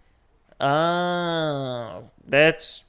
Oh, 0.61 2.05
that's 2.27 2.85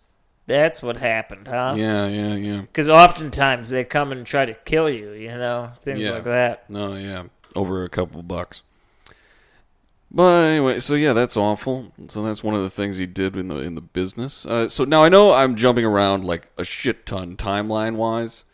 that's 0.47 0.81
what 0.81 0.97
happened, 0.97 1.47
huh? 1.47 1.75
Yeah, 1.77 2.07
yeah, 2.07 2.33
yeah. 2.35 2.61
Because 2.61 2.89
oftentimes 2.89 3.69
they 3.69 3.83
come 3.83 4.11
and 4.11 4.25
try 4.25 4.45
to 4.45 4.53
kill 4.53 4.89
you, 4.89 5.11
you 5.11 5.27
know, 5.29 5.71
things 5.81 5.99
Yeah. 5.99 6.11
like 6.11 6.23
that. 6.23 6.69
No, 6.69 6.95
yeah, 6.95 7.23
over 7.55 7.83
a 7.83 7.89
couple 7.89 8.23
bucks. 8.23 8.63
But 10.09 10.43
anyway, 10.43 10.79
so 10.79 10.95
yeah, 10.95 11.11
that's 11.13 11.35
awful. 11.35 11.91
So 12.07 12.23
that's 12.23 12.41
one 12.43 12.55
of 12.55 12.63
the 12.63 12.69
things 12.69 12.97
he 12.97 13.05
did 13.05 13.35
in 13.35 13.49
the 13.49 13.57
in 13.57 13.75
the 13.75 13.81
business. 13.81 14.45
Uh, 14.45 14.69
so 14.69 14.85
now 14.85 15.03
I 15.03 15.09
know 15.09 15.33
I'm 15.33 15.55
jumping 15.55 15.83
around 15.85 16.23
like 16.23 16.47
a 16.57 16.63
shit 16.63 17.05
ton 17.05 17.35
timeline 17.35 17.95
wise, 17.97 18.45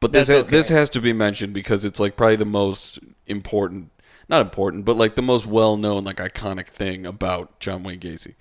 but 0.00 0.10
this 0.12 0.28
ha- 0.28 0.42
this 0.42 0.68
has 0.68 0.90
to 0.90 1.00
be 1.00 1.12
mentioned 1.12 1.52
because 1.54 1.84
it's 1.84 2.00
like 2.00 2.16
probably 2.16 2.36
the 2.36 2.44
most 2.44 2.98
important, 3.28 3.92
not 4.28 4.40
important, 4.40 4.84
but 4.84 4.96
like 4.96 5.14
the 5.14 5.22
most 5.22 5.46
well 5.46 5.76
known 5.76 6.02
like 6.02 6.16
iconic 6.16 6.66
thing 6.66 7.06
about 7.06 7.60
John 7.60 7.84
Wayne 7.84 8.00
Gacy. 8.00 8.34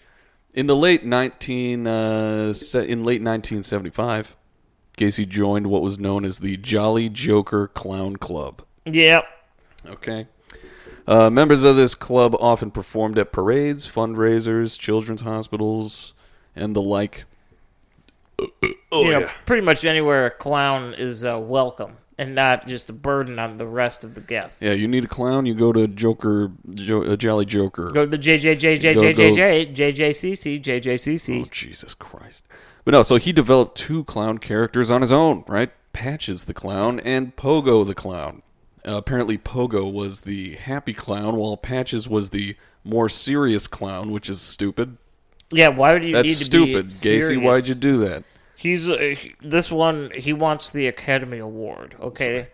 In 0.54 0.66
the 0.66 0.76
late 0.76 1.06
19 1.06 1.86
uh, 1.86 2.54
in 2.74 3.06
late 3.06 3.22
1975, 3.22 4.36
Gacy 4.98 5.28
joined 5.28 5.68
what 5.68 5.82
was 5.82 6.00
known 6.00 6.26
as 6.26 6.40
the 6.40 6.58
Jolly 6.58 7.08
Joker 7.08 7.68
Clown 7.68 8.18
Club. 8.18 8.64
Yep. 8.86 9.26
Okay. 9.86 10.28
Uh, 11.08 11.30
members 11.30 11.64
of 11.64 11.76
this 11.76 11.96
club 11.96 12.36
often 12.40 12.72
performed 12.72 13.18
at 13.18 13.32
parades, 13.32 13.88
fundraisers, 13.88 14.78
children's 14.78 15.22
hospitals, 15.22 16.14
and 16.56 16.76
the 16.76 16.82
like. 16.82 17.26
Oh, 18.92 19.04
you 19.04 19.12
know, 19.12 19.20
yeah. 19.20 19.32
pretty 19.46 19.62
much 19.62 19.86
anywhere 19.86 20.26
a 20.26 20.32
clown 20.32 20.94
is 20.94 21.24
uh, 21.24 21.38
welcome 21.40 21.98
and 22.20 22.36
not 22.36 22.68
just 22.68 22.90
a 22.90 22.94
burden 22.94 23.40
on 23.40 23.58
the 23.58 23.66
rest 23.66 24.04
of 24.04 24.14
the 24.14 24.20
guests. 24.20 24.62
Yeah, 24.62 24.74
you 24.74 24.90
need 24.90 25.06
a 25.06 25.08
clown, 25.08 25.46
you 25.46 25.54
go 25.56 25.72
to 25.72 25.88
Joker, 25.88 26.52
jo- 26.76 27.04
uh, 27.04 27.16
Jolly 27.16 27.46
Joker. 27.46 27.92
Go 27.92 28.04
to 28.04 28.12
the 28.12 28.18
JJJJJJJ, 28.18 29.74
JJCC, 29.74 30.62
JJCC. 30.62 31.42
Oh, 31.42 31.48
Jesus 31.50 31.94
Christ. 31.94 32.46
But 32.84 32.92
no, 32.92 33.04
so 33.04 33.16
he 33.16 33.32
developed 33.32 33.78
two 33.78 34.04
clown 34.04 34.38
characters 34.38 34.92
on 34.92 35.00
his 35.00 35.14
own, 35.14 35.46
right? 35.48 35.72
Patches 35.94 36.44
the 36.44 36.54
clown 36.54 37.00
and 37.00 37.36
Pogo 37.38 37.88
the 37.88 37.96
clown. 37.96 38.42
Uh, 38.86 38.98
apparently, 38.98 39.38
Pogo 39.38 39.90
was 39.92 40.22
the 40.22 40.56
happy 40.56 40.94
clown, 40.94 41.38
while 41.38 41.56
Patches 41.56 42.10
was 42.10 42.32
the 42.32 42.58
more 42.84 43.08
serious 43.08 43.66
clown, 43.68 44.12
which 44.12 44.30
is 44.30 44.42
stupid. 44.42 44.98
Yeah, 45.52 45.70
why 45.70 45.94
would 45.94 46.04
you 46.04 46.14
That's 46.14 46.28
need 46.28 46.38
to 46.38 46.44
stupid. 46.44 46.88
be 46.90 46.94
Gacy, 46.94 47.42
why'd 47.42 47.68
you 47.68 47.76
do 47.76 47.98
that? 48.00 48.24
He's 48.60 48.90
uh, 48.90 49.16
this 49.42 49.72
one. 49.72 50.12
He 50.14 50.34
wants 50.34 50.70
the 50.70 50.86
Academy 50.88 51.38
Award. 51.38 51.96
Okay. 52.02 52.48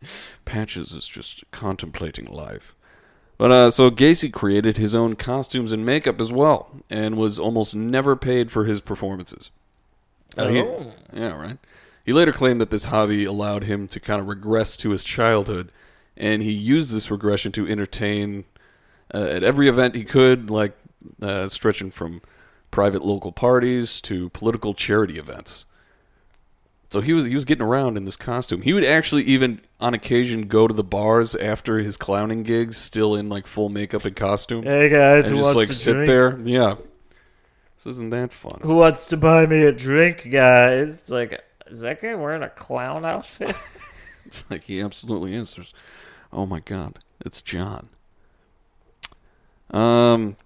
Patches 0.44 0.92
is 0.92 1.08
just 1.08 1.42
contemplating 1.50 2.26
life. 2.26 2.76
But 3.38 3.50
uh, 3.50 3.70
so 3.72 3.90
Gacy 3.90 4.32
created 4.32 4.76
his 4.76 4.94
own 4.94 5.16
costumes 5.16 5.72
and 5.72 5.84
makeup 5.84 6.20
as 6.20 6.32
well, 6.32 6.70
and 6.88 7.16
was 7.16 7.40
almost 7.40 7.74
never 7.74 8.14
paid 8.14 8.50
for 8.52 8.66
his 8.66 8.80
performances. 8.80 9.50
Uh, 10.36 10.46
he- 10.48 10.60
Oh. 10.60 10.92
yeah, 11.12 11.36
right. 11.36 11.58
He 12.04 12.12
later 12.12 12.32
claimed 12.32 12.60
that 12.60 12.70
this 12.70 12.84
hobby 12.84 13.24
allowed 13.24 13.64
him 13.64 13.88
to 13.88 13.98
kind 14.00 14.20
of 14.20 14.28
regress 14.28 14.76
to 14.78 14.90
his 14.90 15.02
childhood, 15.04 15.72
and 16.16 16.40
he 16.42 16.52
used 16.52 16.90
this 16.90 17.10
regression 17.10 17.50
to 17.52 17.66
entertain 17.66 18.44
uh, 19.12 19.18
at 19.24 19.42
every 19.42 19.68
event 19.68 19.94
he 19.96 20.04
could, 20.04 20.50
like 20.50 20.76
uh, 21.20 21.48
stretching 21.48 21.90
from 21.90 22.22
private 22.70 23.04
local 23.04 23.32
parties 23.32 24.00
to 24.02 24.28
political 24.30 24.74
charity 24.74 25.18
events. 25.18 25.64
So 26.90 27.02
he 27.02 27.12
was 27.12 27.26
he 27.26 27.34
was 27.34 27.44
getting 27.44 27.66
around 27.66 27.96
in 27.98 28.04
this 28.06 28.16
costume. 28.16 28.62
He 28.62 28.72
would 28.72 28.84
actually 28.84 29.22
even 29.24 29.60
on 29.78 29.92
occasion 29.92 30.48
go 30.48 30.66
to 30.66 30.72
the 30.72 30.84
bars 30.84 31.34
after 31.34 31.78
his 31.78 31.96
clowning 31.98 32.42
gigs, 32.44 32.78
still 32.78 33.14
in 33.14 33.28
like 33.28 33.46
full 33.46 33.68
makeup 33.68 34.04
and 34.06 34.16
costume, 34.16 34.64
Hey 34.64 34.88
guys, 34.88 35.26
and 35.26 35.36
who 35.36 35.42
just 35.42 35.54
wants 35.54 35.56
like 35.56 35.68
to 35.68 35.74
sit 35.74 35.92
drink? 35.92 36.06
there. 36.08 36.38
Yeah, 36.44 36.76
this 37.76 37.86
isn't 37.86 38.10
that 38.10 38.32
fun. 38.32 38.60
Who 38.62 38.76
wants 38.76 39.06
to 39.08 39.18
buy 39.18 39.44
me 39.44 39.62
a 39.64 39.72
drink, 39.72 40.30
guys? 40.30 41.00
It's 41.00 41.10
like, 41.10 41.42
is 41.66 41.80
that 41.80 42.00
guy 42.00 42.14
wearing 42.14 42.42
a 42.42 42.48
clown 42.48 43.04
outfit? 43.04 43.54
It's 44.26 44.50
like 44.50 44.64
he 44.64 44.82
absolutely 44.82 45.34
is. 45.34 45.54
There's, 45.54 45.72
oh 46.34 46.44
my 46.44 46.60
god, 46.60 46.98
it's 47.24 47.40
John. 47.40 47.88
Um, 49.70 50.36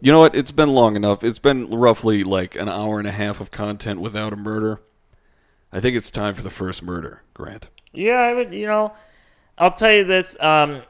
you 0.00 0.12
know 0.12 0.20
what? 0.20 0.34
It's 0.34 0.50
been 0.50 0.70
long 0.70 0.96
enough. 0.96 1.22
It's 1.22 1.38
been 1.38 1.70
roughly 1.70 2.24
like 2.24 2.54
an 2.56 2.68
hour 2.68 2.98
and 2.98 3.06
a 3.06 3.12
half 3.12 3.40
of 3.40 3.50
content 3.50 4.00
without 4.00 4.32
a 4.32 4.36
murder. 4.36 4.80
I 5.72 5.80
think 5.80 5.96
it's 5.96 6.10
time 6.10 6.34
for 6.34 6.42
the 6.42 6.50
first 6.50 6.82
murder, 6.82 7.22
Grant. 7.34 7.68
Yeah, 7.92 8.18
I 8.18 8.34
would. 8.34 8.52
You 8.54 8.66
know, 8.66 8.92
I'll 9.58 9.72
tell 9.72 9.92
you 9.92 10.04
this. 10.04 10.40
Um, 10.40 10.82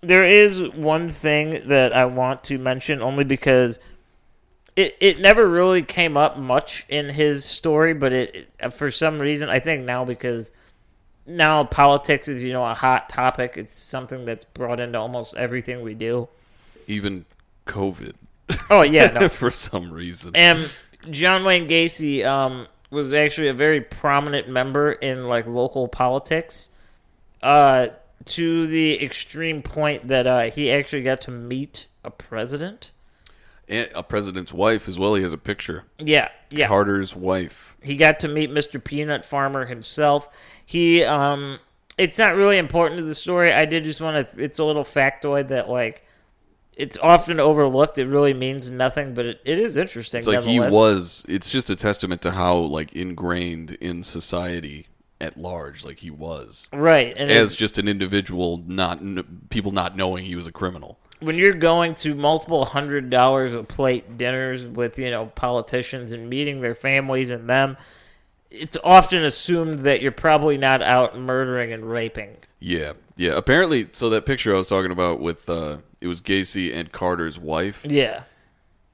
there 0.00 0.24
is 0.24 0.62
one 0.62 1.08
thing 1.08 1.68
that 1.68 1.94
I 1.94 2.06
want 2.06 2.44
to 2.44 2.58
mention, 2.58 3.02
only 3.02 3.24
because 3.24 3.78
it 4.76 4.96
it 5.00 5.20
never 5.20 5.48
really 5.48 5.82
came 5.82 6.16
up 6.16 6.38
much 6.38 6.86
in 6.88 7.10
his 7.10 7.44
story, 7.44 7.94
but 7.94 8.12
it, 8.12 8.50
it 8.58 8.70
for 8.70 8.90
some 8.90 9.18
reason 9.18 9.48
I 9.48 9.58
think 9.58 9.84
now 9.84 10.04
because 10.04 10.52
now 11.26 11.64
politics 11.64 12.28
is 12.28 12.42
you 12.42 12.52
know 12.52 12.64
a 12.64 12.74
hot 12.74 13.08
topic. 13.08 13.54
It's 13.56 13.76
something 13.76 14.24
that's 14.24 14.44
brought 14.44 14.80
into 14.80 14.98
almost 14.98 15.34
everything 15.36 15.82
we 15.82 15.94
do. 15.94 16.28
Even 16.86 17.26
COVID, 17.66 18.14
Oh 18.70 18.82
yeah, 18.82 19.06
no. 19.08 19.28
for 19.30 19.50
some 19.50 19.92
reason. 19.92 20.32
And 20.34 20.70
John 21.10 21.44
Wayne 21.44 21.68
Gacy 21.68 22.24
um, 22.24 22.66
was 22.90 23.12
actually 23.12 23.48
a 23.48 23.54
very 23.54 23.80
prominent 23.80 24.48
member 24.48 24.92
in 24.92 25.28
like 25.28 25.46
local 25.46 25.88
politics, 25.88 26.68
uh, 27.42 27.88
to 28.24 28.66
the 28.66 29.02
extreme 29.02 29.62
point 29.62 30.08
that 30.08 30.26
uh, 30.26 30.42
he 30.50 30.70
actually 30.70 31.02
got 31.02 31.20
to 31.22 31.30
meet 31.30 31.86
a 32.04 32.10
president. 32.10 32.92
And 33.68 33.88
a 33.94 34.02
president's 34.02 34.52
wife 34.52 34.88
as 34.88 34.98
well. 34.98 35.14
He 35.14 35.22
has 35.22 35.32
a 35.32 35.38
picture. 35.38 35.84
Yeah, 35.98 36.28
yeah. 36.50 36.68
Carter's 36.68 37.16
wife. 37.16 37.76
He 37.82 37.96
got 37.96 38.20
to 38.20 38.28
meet 38.28 38.50
Mr. 38.50 38.82
Peanut 38.82 39.24
Farmer 39.24 39.66
himself. 39.66 40.28
He, 40.64 41.02
um, 41.04 41.58
it's 41.96 42.18
not 42.18 42.34
really 42.34 42.58
important 42.58 42.98
to 42.98 43.04
the 43.04 43.14
story. 43.14 43.52
I 43.52 43.64
did 43.64 43.84
just 43.84 44.00
want 44.00 44.26
to. 44.26 44.42
It's 44.42 44.58
a 44.58 44.64
little 44.64 44.84
factoid 44.84 45.48
that 45.48 45.68
like. 45.68 46.04
It's 46.76 46.96
often 47.02 47.38
overlooked. 47.38 47.98
It 47.98 48.06
really 48.06 48.32
means 48.32 48.70
nothing, 48.70 49.12
but 49.14 49.26
it, 49.26 49.40
it 49.44 49.58
is 49.58 49.76
interesting. 49.76 50.18
It's 50.20 50.28
like 50.28 50.42
he 50.42 50.58
was. 50.58 51.24
It's 51.28 51.50
just 51.50 51.68
a 51.70 51.76
testament 51.76 52.22
to 52.22 52.30
how 52.30 52.56
like 52.56 52.92
ingrained 52.94 53.72
in 53.72 54.02
society 54.02 54.86
at 55.20 55.36
large, 55.36 55.84
like 55.84 55.98
he 55.98 56.10
was. 56.10 56.68
right, 56.72 57.14
and 57.16 57.30
as 57.30 57.54
just 57.54 57.78
an 57.78 57.88
individual, 57.88 58.62
not 58.66 59.00
people 59.50 59.70
not 59.70 59.96
knowing 59.96 60.24
he 60.24 60.34
was 60.34 60.46
a 60.46 60.52
criminal. 60.52 60.98
when 61.20 61.36
you're 61.36 61.52
going 61.52 61.94
to 61.96 62.14
multiple 62.14 62.64
hundred 62.64 63.08
dollars 63.10 63.54
a 63.54 63.62
plate 63.62 64.16
dinners 64.18 64.66
with 64.66 64.98
you 64.98 65.10
know 65.10 65.26
politicians 65.26 66.10
and 66.10 66.28
meeting 66.28 66.60
their 66.62 66.74
families 66.74 67.30
and 67.30 67.48
them 67.48 67.76
it's 68.50 68.76
often 68.82 69.22
assumed 69.24 69.80
that 69.80 70.02
you're 70.02 70.10
probably 70.10 70.58
not 70.58 70.82
out 70.82 71.16
murdering 71.16 71.72
and 71.72 71.88
raping 71.88 72.36
Yeah, 72.58 72.94
yeah. 73.22 73.36
Apparently, 73.36 73.88
so 73.92 74.10
that 74.10 74.26
picture 74.26 74.52
I 74.52 74.58
was 74.58 74.66
talking 74.66 74.90
about 74.90 75.20
with 75.20 75.48
uh, 75.48 75.78
it 76.00 76.08
was 76.08 76.20
Gacy 76.20 76.74
and 76.74 76.90
Carter's 76.90 77.38
wife. 77.38 77.84
yeah 77.88 78.24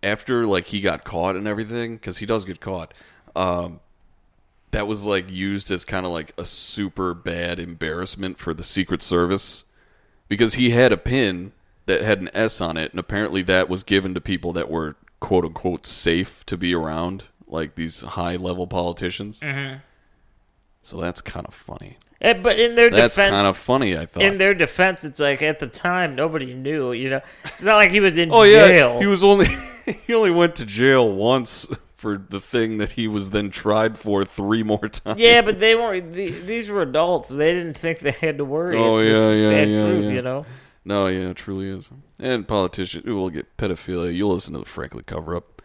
After 0.02 0.44
like 0.46 0.66
he 0.66 0.80
got 0.80 1.04
caught 1.04 1.34
and 1.34 1.48
everything, 1.48 1.96
because 1.96 2.18
he 2.18 2.26
does 2.26 2.44
get 2.44 2.60
caught. 2.60 2.92
Um, 3.34 3.80
that 4.70 4.86
was 4.86 5.06
like 5.06 5.30
used 5.30 5.70
as 5.70 5.84
kind 5.86 6.04
of 6.04 6.12
like 6.12 6.34
a 6.36 6.44
super 6.44 7.14
bad 7.14 7.58
embarrassment 7.58 8.38
for 8.38 8.52
the 8.52 8.62
Secret 8.62 9.02
Service 9.02 9.64
because 10.28 10.54
he 10.54 10.70
had 10.70 10.92
a 10.92 10.98
pin 10.98 11.52
that 11.86 12.02
had 12.02 12.20
an 12.20 12.28
S 12.34 12.60
on 12.60 12.76
it, 12.76 12.90
and 12.90 13.00
apparently 13.00 13.40
that 13.42 13.70
was 13.70 13.82
given 13.82 14.12
to 14.12 14.20
people 14.20 14.52
that 14.52 14.70
were 14.70 14.96
quote 15.20 15.46
unquote 15.46 15.86
safe 15.86 16.44
to 16.44 16.56
be 16.58 16.74
around, 16.74 17.24
like 17.46 17.76
these 17.76 18.02
high 18.02 18.36
level 18.36 18.66
politicians. 18.66 19.40
Mm-hmm. 19.40 19.78
So 20.82 21.00
that's 21.00 21.22
kind 21.22 21.46
of 21.46 21.54
funny. 21.54 21.96
Eh, 22.20 22.32
but 22.32 22.58
in 22.58 22.74
their 22.74 22.90
That's 22.90 23.14
defense 23.14 23.30
kind 23.30 23.46
of 23.46 23.56
funny. 23.56 23.96
I 23.96 24.06
thought. 24.06 24.22
in 24.22 24.38
their 24.38 24.52
defense 24.54 25.04
it's 25.04 25.20
like 25.20 25.40
at 25.42 25.60
the 25.60 25.68
time 25.68 26.16
nobody 26.16 26.52
knew 26.52 26.92
you 26.92 27.10
know 27.10 27.20
it's 27.44 27.62
not 27.62 27.76
like 27.76 27.90
he 27.92 28.00
was 28.00 28.16
in 28.16 28.30
oh 28.32 28.42
yeah, 28.42 28.66
jail 28.68 28.98
he 28.98 29.06
was 29.06 29.22
only 29.22 29.46
he 30.06 30.12
only 30.14 30.30
went 30.32 30.56
to 30.56 30.66
jail 30.66 31.08
once 31.08 31.66
for 31.94 32.16
the 32.18 32.40
thing 32.40 32.78
that 32.78 32.92
he 32.92 33.06
was 33.08 33.30
then 33.30 33.50
tried 33.50 33.96
for 33.98 34.24
three 34.24 34.62
more 34.64 34.88
times. 34.88 35.20
yeah 35.20 35.40
but 35.42 35.60
they 35.60 35.74
weren't 35.76 36.12
the- 36.12 36.30
these 36.30 36.68
were 36.68 36.82
adults 36.82 37.28
they 37.28 37.52
didn't 37.52 37.76
think 37.76 38.00
they 38.00 38.10
had 38.10 38.38
to 38.38 38.44
worry 38.44 38.76
Oh, 38.76 38.98
It's 38.98 39.08
yeah, 39.10 39.32
yeah, 39.32 39.48
sad 39.48 39.68
yeah, 39.70 39.82
truth 39.82 40.04
yeah. 40.06 40.10
you 40.10 40.22
know 40.22 40.46
No, 40.84 41.06
yeah, 41.06 41.28
it 41.30 41.36
truly 41.36 41.68
is. 41.68 41.90
And 42.18 42.48
politicians 42.48 43.04
who 43.04 43.14
will 43.14 43.28
get 43.30 43.56
pedophilia. 43.58 44.14
You'll 44.14 44.32
listen 44.32 44.54
to 44.54 44.60
the 44.60 44.64
Frankly 44.64 45.02
cover 45.04 45.36
up. 45.36 45.57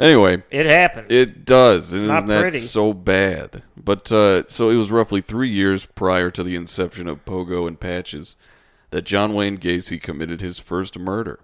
Anyway, 0.00 0.42
it 0.50 0.64
happens 0.66 1.06
it 1.10 1.44
does. 1.44 1.84
It's 1.92 1.98
Isn't 1.98 2.08
not 2.08 2.26
that 2.26 2.40
pretty. 2.40 2.58
so 2.58 2.92
bad? 2.94 3.62
But 3.76 4.10
uh, 4.10 4.46
so 4.48 4.70
it 4.70 4.76
was 4.76 4.90
roughly 4.90 5.20
three 5.20 5.50
years 5.50 5.84
prior 5.86 6.30
to 6.30 6.42
the 6.42 6.56
inception 6.56 7.06
of 7.06 7.24
Pogo 7.26 7.68
and 7.68 7.78
Patches 7.78 8.34
that 8.90 9.02
John 9.02 9.34
Wayne 9.34 9.58
Gacy 9.58 10.00
committed 10.00 10.40
his 10.40 10.58
first 10.58 10.98
murder. 10.98 11.38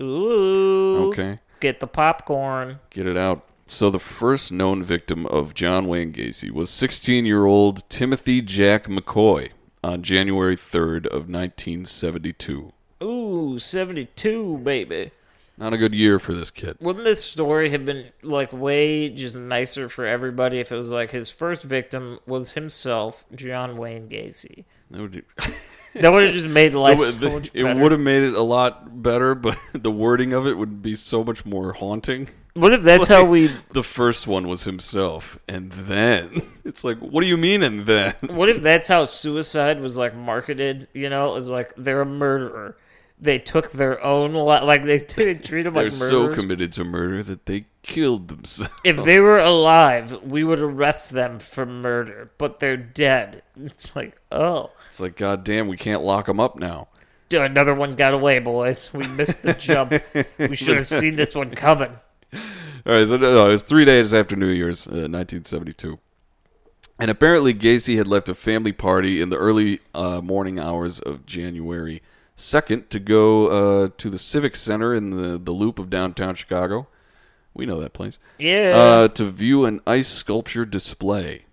ooh 0.00 1.08
Okay. 1.08 1.40
get 1.60 1.80
the 1.80 1.86
popcorn 1.86 2.78
Get 2.90 3.06
it 3.06 3.16
out. 3.16 3.44
So 3.66 3.90
the 3.90 3.98
first 3.98 4.50
known 4.50 4.82
victim 4.82 5.26
of 5.26 5.52
John 5.52 5.86
Wayne 5.88 6.12
Gacy 6.12 6.50
was 6.50 6.70
16-year-old 6.70 7.86
Timothy 7.90 8.40
Jack 8.40 8.84
McCoy 8.86 9.50
on 9.84 10.02
January 10.02 10.56
3rd 10.56 11.04
of 11.06 11.28
1972. 11.28 12.72
Ooh, 13.02 13.58
72, 13.58 14.58
baby. 14.64 15.10
Not 15.58 15.72
a 15.72 15.78
good 15.78 15.92
year 15.94 16.18
for 16.20 16.32
this 16.32 16.50
kid. 16.50 16.76
Wouldn't 16.80 17.04
this 17.04 17.24
story 17.24 17.70
have 17.70 17.84
been 17.84 18.10
like 18.22 18.52
way 18.52 19.08
just 19.08 19.36
nicer 19.36 19.88
for 19.88 20.06
everybody 20.06 20.60
if 20.60 20.70
it 20.70 20.76
was 20.76 20.90
like 20.90 21.10
his 21.10 21.30
first 21.30 21.64
victim 21.64 22.20
was 22.26 22.52
himself, 22.52 23.24
John 23.34 23.76
Wayne 23.76 24.08
Gacy? 24.08 24.64
That 24.90 25.00
would- 25.00 25.24
That 25.94 26.12
would 26.12 26.22
have 26.24 26.34
just 26.34 26.46
made 26.46 26.74
life 26.74 26.98
it 27.00 27.12
so 27.12 27.30
much 27.30 27.50
it 27.54 27.64
would 27.64 27.90
have 27.92 28.00
made 28.00 28.22
it 28.22 28.34
a 28.34 28.42
lot 28.42 29.02
better, 29.02 29.34
but 29.34 29.58
the 29.72 29.90
wording 29.90 30.32
of 30.32 30.46
it 30.46 30.56
would 30.56 30.80
be 30.82 30.94
so 30.94 31.24
much 31.24 31.44
more 31.46 31.72
haunting. 31.72 32.28
What 32.54 32.72
if 32.72 32.82
that's 32.82 33.04
It's 33.04 33.08
how 33.08 33.24
we? 33.24 33.50
The 33.72 33.82
first 33.82 34.26
one 34.26 34.46
was 34.46 34.64
himself, 34.64 35.38
and 35.48 35.72
then 35.72 36.42
it's 36.64 36.84
like, 36.84 36.98
what 36.98 37.22
do 37.22 37.26
you 37.26 37.36
mean? 37.38 37.62
And 37.62 37.86
then 37.86 38.14
What 38.28 38.48
if 38.48 38.62
that's 38.62 38.86
how 38.86 39.06
suicide 39.06 39.80
was 39.80 39.96
like 39.96 40.14
marketed? 40.14 40.88
You 40.92 41.08
know, 41.08 41.30
it 41.30 41.34
was 41.34 41.48
like 41.48 41.72
they're 41.76 42.02
a 42.02 42.06
murderer, 42.06 42.76
they 43.20 43.38
took 43.38 43.72
their 43.72 44.02
own 44.04 44.32
li- 44.34 44.60
like 44.64 44.84
they, 44.84 44.98
they 45.16 45.34
treat 45.34 45.62
them 45.64 45.74
like 45.74 45.90
They're 45.90 46.00
like 46.00 46.10
so 46.10 46.34
committed 46.34 46.72
to 46.74 46.84
murder 46.84 47.22
that 47.24 47.46
they 47.46 47.66
killed 47.82 48.28
themselves. 48.28 48.72
if 48.84 49.02
they 49.04 49.18
were 49.20 49.38
alive, 49.38 50.22
we 50.22 50.44
would 50.44 50.60
arrest 50.60 51.10
them 51.10 51.38
for 51.38 51.66
murder, 51.66 52.30
but 52.38 52.60
they're 52.60 52.76
dead. 52.76 53.42
It's 53.60 53.96
like, 53.96 54.20
oh, 54.30 54.70
It's 54.88 55.00
like, 55.00 55.16
God 55.16 55.42
damn, 55.44 55.68
we 55.68 55.76
can't 55.76 56.02
lock 56.02 56.26
them 56.26 56.38
up 56.40 56.56
now. 56.56 56.88
dude, 57.28 57.42
another 57.42 57.74
one 57.74 57.96
got 57.96 58.14
away, 58.14 58.38
boys. 58.38 58.90
We 58.92 59.06
missed 59.08 59.42
the 59.42 59.54
jump. 59.54 59.92
we 60.38 60.56
should 60.56 60.76
have 60.76 60.86
seen 60.86 61.16
this 61.16 61.34
one 61.34 61.50
coming. 61.54 61.98
All 62.86 62.94
right, 62.94 63.06
so 63.06 63.16
no, 63.16 63.46
it 63.48 63.50
was 63.52 63.62
three 63.62 63.84
days 63.84 64.14
after 64.14 64.36
New 64.36 64.46
Year's, 64.48 64.86
uh, 64.86 65.08
1972. 65.10 65.98
And 67.00 67.10
apparently, 67.10 67.54
Gacy 67.54 67.96
had 67.96 68.06
left 68.08 68.28
a 68.28 68.34
family 68.34 68.72
party 68.72 69.20
in 69.20 69.28
the 69.30 69.36
early 69.36 69.80
uh, 69.94 70.20
morning 70.20 70.58
hours 70.58 70.98
of 71.00 71.26
January 71.26 72.02
2nd 72.38 72.88
to 72.88 72.98
go 73.00 73.48
uh, 73.84 73.88
to 73.98 74.08
the 74.08 74.18
Civic 74.18 74.54
Center 74.56 74.94
in 74.94 75.10
the, 75.10 75.36
the 75.38 75.50
loop 75.52 75.78
of 75.78 75.90
downtown 75.90 76.34
Chicago. 76.36 76.86
We 77.52 77.66
know 77.66 77.80
that 77.80 77.92
place. 77.92 78.18
Yeah, 78.38 78.72
Uh, 78.76 79.08
to 79.08 79.24
view 79.30 79.64
an 79.64 79.80
ice 79.86 80.06
sculpture 80.08 80.64
display. 80.64 81.44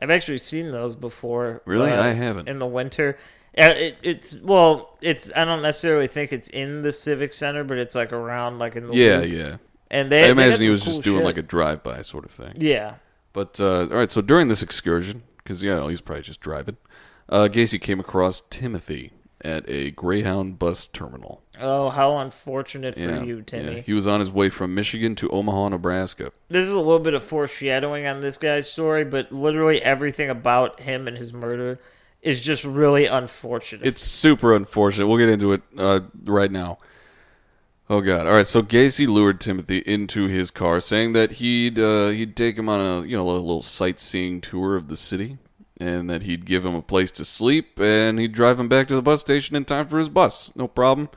I've 0.00 0.10
actually 0.10 0.38
seen 0.38 0.72
those 0.72 0.96
before. 0.96 1.62
Really? 1.64 1.92
uh, 1.92 2.02
I 2.02 2.08
haven't. 2.08 2.48
in 2.48 2.58
the 2.58 2.66
winter. 2.66 3.16
Uh, 3.56 3.70
it, 3.76 3.96
it's 4.02 4.34
well, 4.42 4.98
it's 5.00 5.30
I 5.36 5.44
don't 5.44 5.62
necessarily 5.62 6.08
think 6.08 6.32
it's 6.32 6.48
in 6.48 6.82
the 6.82 6.90
civic 6.92 7.32
center, 7.32 7.62
but 7.62 7.78
it's 7.78 7.94
like 7.94 8.12
around 8.12 8.58
like 8.58 8.74
in 8.74 8.88
the 8.88 8.94
Yeah, 8.94 9.18
loop. 9.18 9.30
yeah. 9.32 9.56
And 9.90 10.10
they 10.10 10.24
I 10.24 10.28
imagine 10.30 10.60
he 10.62 10.70
was 10.70 10.82
cool 10.82 10.94
just 10.94 11.04
doing 11.04 11.18
shit. 11.18 11.24
like 11.26 11.36
a 11.36 11.42
drive-by 11.42 12.00
sort 12.02 12.24
of 12.24 12.30
thing. 12.32 12.54
yeah. 12.58 12.94
But 13.34 13.60
uh, 13.60 13.82
all 13.82 13.86
right, 13.98 14.10
so 14.10 14.20
during 14.22 14.48
this 14.48 14.62
excursion, 14.62 15.22
because 15.36 15.62
yeah, 15.62 15.86
he's 15.88 16.00
probably 16.00 16.22
just 16.22 16.40
driving, 16.40 16.78
uh, 17.28 17.48
Gacy 17.52 17.80
came 17.80 18.00
across 18.00 18.42
Timothy 18.50 19.12
at 19.44 19.68
a 19.68 19.90
Greyhound 19.92 20.58
bus 20.58 20.86
terminal. 20.86 21.42
Oh, 21.60 21.90
how 21.90 22.16
unfortunate 22.18 22.94
for 22.94 23.00
Yeah, 23.00 23.22
you, 23.22 23.42
Timmy. 23.42 23.76
yeah. 23.76 23.80
He 23.80 23.92
was 23.92 24.06
on 24.06 24.20
his 24.20 24.30
way 24.30 24.48
from 24.50 24.74
Michigan 24.74 25.14
to 25.16 25.28
Omaha, 25.30 25.68
Nebraska. 25.70 26.32
There's 26.48 26.72
a 26.72 26.78
little 26.78 26.98
bit 26.98 27.14
of 27.14 27.22
foreshadowing 27.22 28.06
on 28.06 28.20
this 28.20 28.36
guy's 28.36 28.70
story, 28.70 29.04
but 29.04 29.32
literally 29.32 29.82
everything 29.82 30.30
about 30.30 30.80
him 30.80 31.06
and 31.08 31.16
his 31.18 31.32
murder 31.32 31.78
is 32.22 32.40
just 32.40 32.64
really 32.64 33.06
unfortunate. 33.06 33.86
It's 33.86 34.02
super 34.02 34.54
unfortunate. 34.54 35.06
We'll 35.08 35.18
get 35.18 35.28
into 35.28 35.52
it 35.52 35.62
uh, 35.76 36.00
right 36.24 36.50
now. 36.50 36.78
Oh 37.90 38.00
God! 38.00 38.26
All 38.26 38.32
right, 38.34 38.46
so 38.46 38.62
Gacy 38.62 39.06
lured 39.06 39.40
Timothy 39.40 39.78
into 39.78 40.26
his 40.26 40.50
car, 40.50 40.80
saying 40.80 41.12
that 41.12 41.32
he'd 41.32 41.78
uh, 41.78 42.08
he'd 42.08 42.36
take 42.36 42.56
him 42.56 42.68
on 42.68 42.80
a 42.80 43.06
you 43.06 43.16
know 43.16 43.28
a 43.28 43.32
little 43.32 43.60
sightseeing 43.60 44.40
tour 44.40 44.76
of 44.76 44.88
the 44.88 44.96
city, 44.96 45.36
and 45.82 46.08
that 46.08 46.22
he'd 46.22 46.44
give 46.44 46.64
him 46.64 46.74
a 46.74 46.82
place 46.82 47.10
to 47.12 47.24
sleep, 47.24 47.80
and 47.80 48.18
he'd 48.18 48.32
drive 48.32 48.60
him 48.60 48.68
back 48.68 48.88
to 48.88 48.94
the 48.94 49.02
bus 49.02 49.20
station 49.20 49.56
in 49.56 49.64
time 49.64 49.88
for 49.88 49.98
his 49.98 50.08
bus. 50.08 50.50
No 50.54 50.68
problem. 50.68 51.08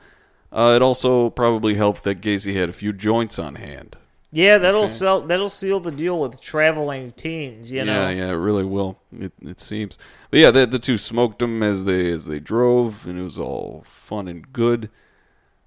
Uh, 0.52 0.72
it 0.76 0.82
also 0.82 1.30
probably 1.30 1.74
helped 1.74 2.02
that 2.04 2.20
Gacy 2.20 2.54
had 2.54 2.68
a 2.68 2.72
few 2.72 2.92
joints 2.92 3.38
on 3.38 3.56
hand. 3.56 3.96
yeah, 4.32 4.58
that'll 4.58 4.88
sell. 4.88 5.20
That'll 5.20 5.48
seal 5.50 5.80
the 5.80 5.90
deal 5.90 6.18
with 6.18 6.40
traveling 6.40 7.12
teens. 7.12 7.70
You 7.70 7.84
know. 7.84 8.08
Yeah, 8.08 8.10
yeah, 8.10 8.28
it 8.28 8.40
really 8.48 8.64
will. 8.64 8.98
It, 9.12 9.32
it 9.42 9.60
seems. 9.60 9.98
But 10.30 10.40
yeah, 10.40 10.50
the, 10.50 10.66
the 10.66 10.78
two 10.78 10.98
smoked 10.98 11.38
them 11.38 11.62
as 11.62 11.84
they 11.84 12.10
as 12.10 12.26
they 12.26 12.40
drove, 12.40 13.06
and 13.06 13.18
it 13.18 13.22
was 13.22 13.38
all 13.38 13.84
fun 13.86 14.28
and 14.28 14.52
good. 14.52 14.90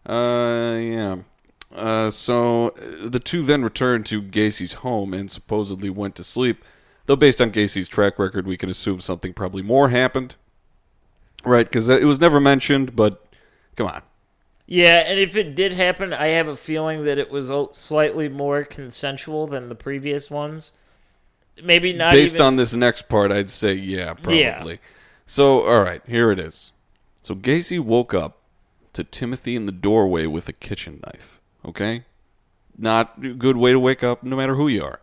Uh, 0.08 0.78
yeah. 0.80 1.18
Uh, 1.76 2.10
so 2.10 2.70
uh, 2.70 3.10
the 3.10 3.20
two 3.20 3.44
then 3.44 3.64
returned 3.64 4.06
to 4.08 4.22
Gacy's 4.22 4.74
home 4.74 5.14
and 5.14 5.30
supposedly 5.30 5.90
went 5.90 6.16
to 6.16 6.24
sleep. 6.24 6.64
Though 7.10 7.16
based 7.16 7.42
on 7.42 7.52
Gacy's 7.52 7.88
track 7.88 8.20
record, 8.20 8.46
we 8.46 8.56
can 8.56 8.70
assume 8.70 9.00
something 9.00 9.34
probably 9.34 9.64
more 9.64 9.90
happened. 9.90 10.36
Right? 11.44 11.66
Because 11.66 11.90
it 11.90 12.04
was 12.04 12.22
never 12.22 12.40
mentioned. 12.40 12.96
But 12.96 13.26
come 13.76 13.88
on. 13.88 14.04
Yeah, 14.68 15.00
and 15.08 15.18
if 15.18 15.36
it 15.36 15.56
did 15.56 15.74
happen, 15.74 16.14
I 16.14 16.28
have 16.28 16.48
a 16.48 16.56
feeling 16.56 17.06
that 17.06 17.18
it 17.18 17.32
was 17.32 17.50
a- 17.50 17.70
slightly 17.72 18.30
more 18.30 18.64
consensual 18.64 19.48
than 19.48 19.70
the 19.70 19.74
previous 19.74 20.30
ones. 20.30 20.70
Maybe 21.64 21.94
not 21.94 22.14
Based 22.14 22.36
even, 22.36 22.46
on 22.46 22.56
this 22.58 22.76
next 22.76 23.10
part, 23.10 23.32
I'd 23.32 23.50
say 23.50 23.74
yeah, 23.74 24.14
probably. 24.14 24.42
Yeah. 24.42 24.78
So, 25.26 25.66
all 25.66 25.82
right, 25.82 26.04
here 26.06 26.32
it 26.32 26.40
is. 26.40 26.74
So 27.24 27.34
Gacy 27.34 27.80
woke 27.80 28.14
up 28.14 28.38
to 28.94 29.04
Timothy 29.04 29.56
in 29.56 29.66
the 29.66 29.72
doorway 29.72 30.28
with 30.28 30.48
a 30.48 30.54
kitchen 30.54 31.02
knife. 31.04 31.40
Okay, 31.66 32.04
not 32.78 33.16
a 33.24 33.30
good 33.30 33.58
way 33.58 33.72
to 33.72 33.80
wake 33.80 34.04
up, 34.04 34.22
no 34.22 34.36
matter 34.36 34.54
who 34.54 34.68
you 34.68 34.84
are. 34.84 35.00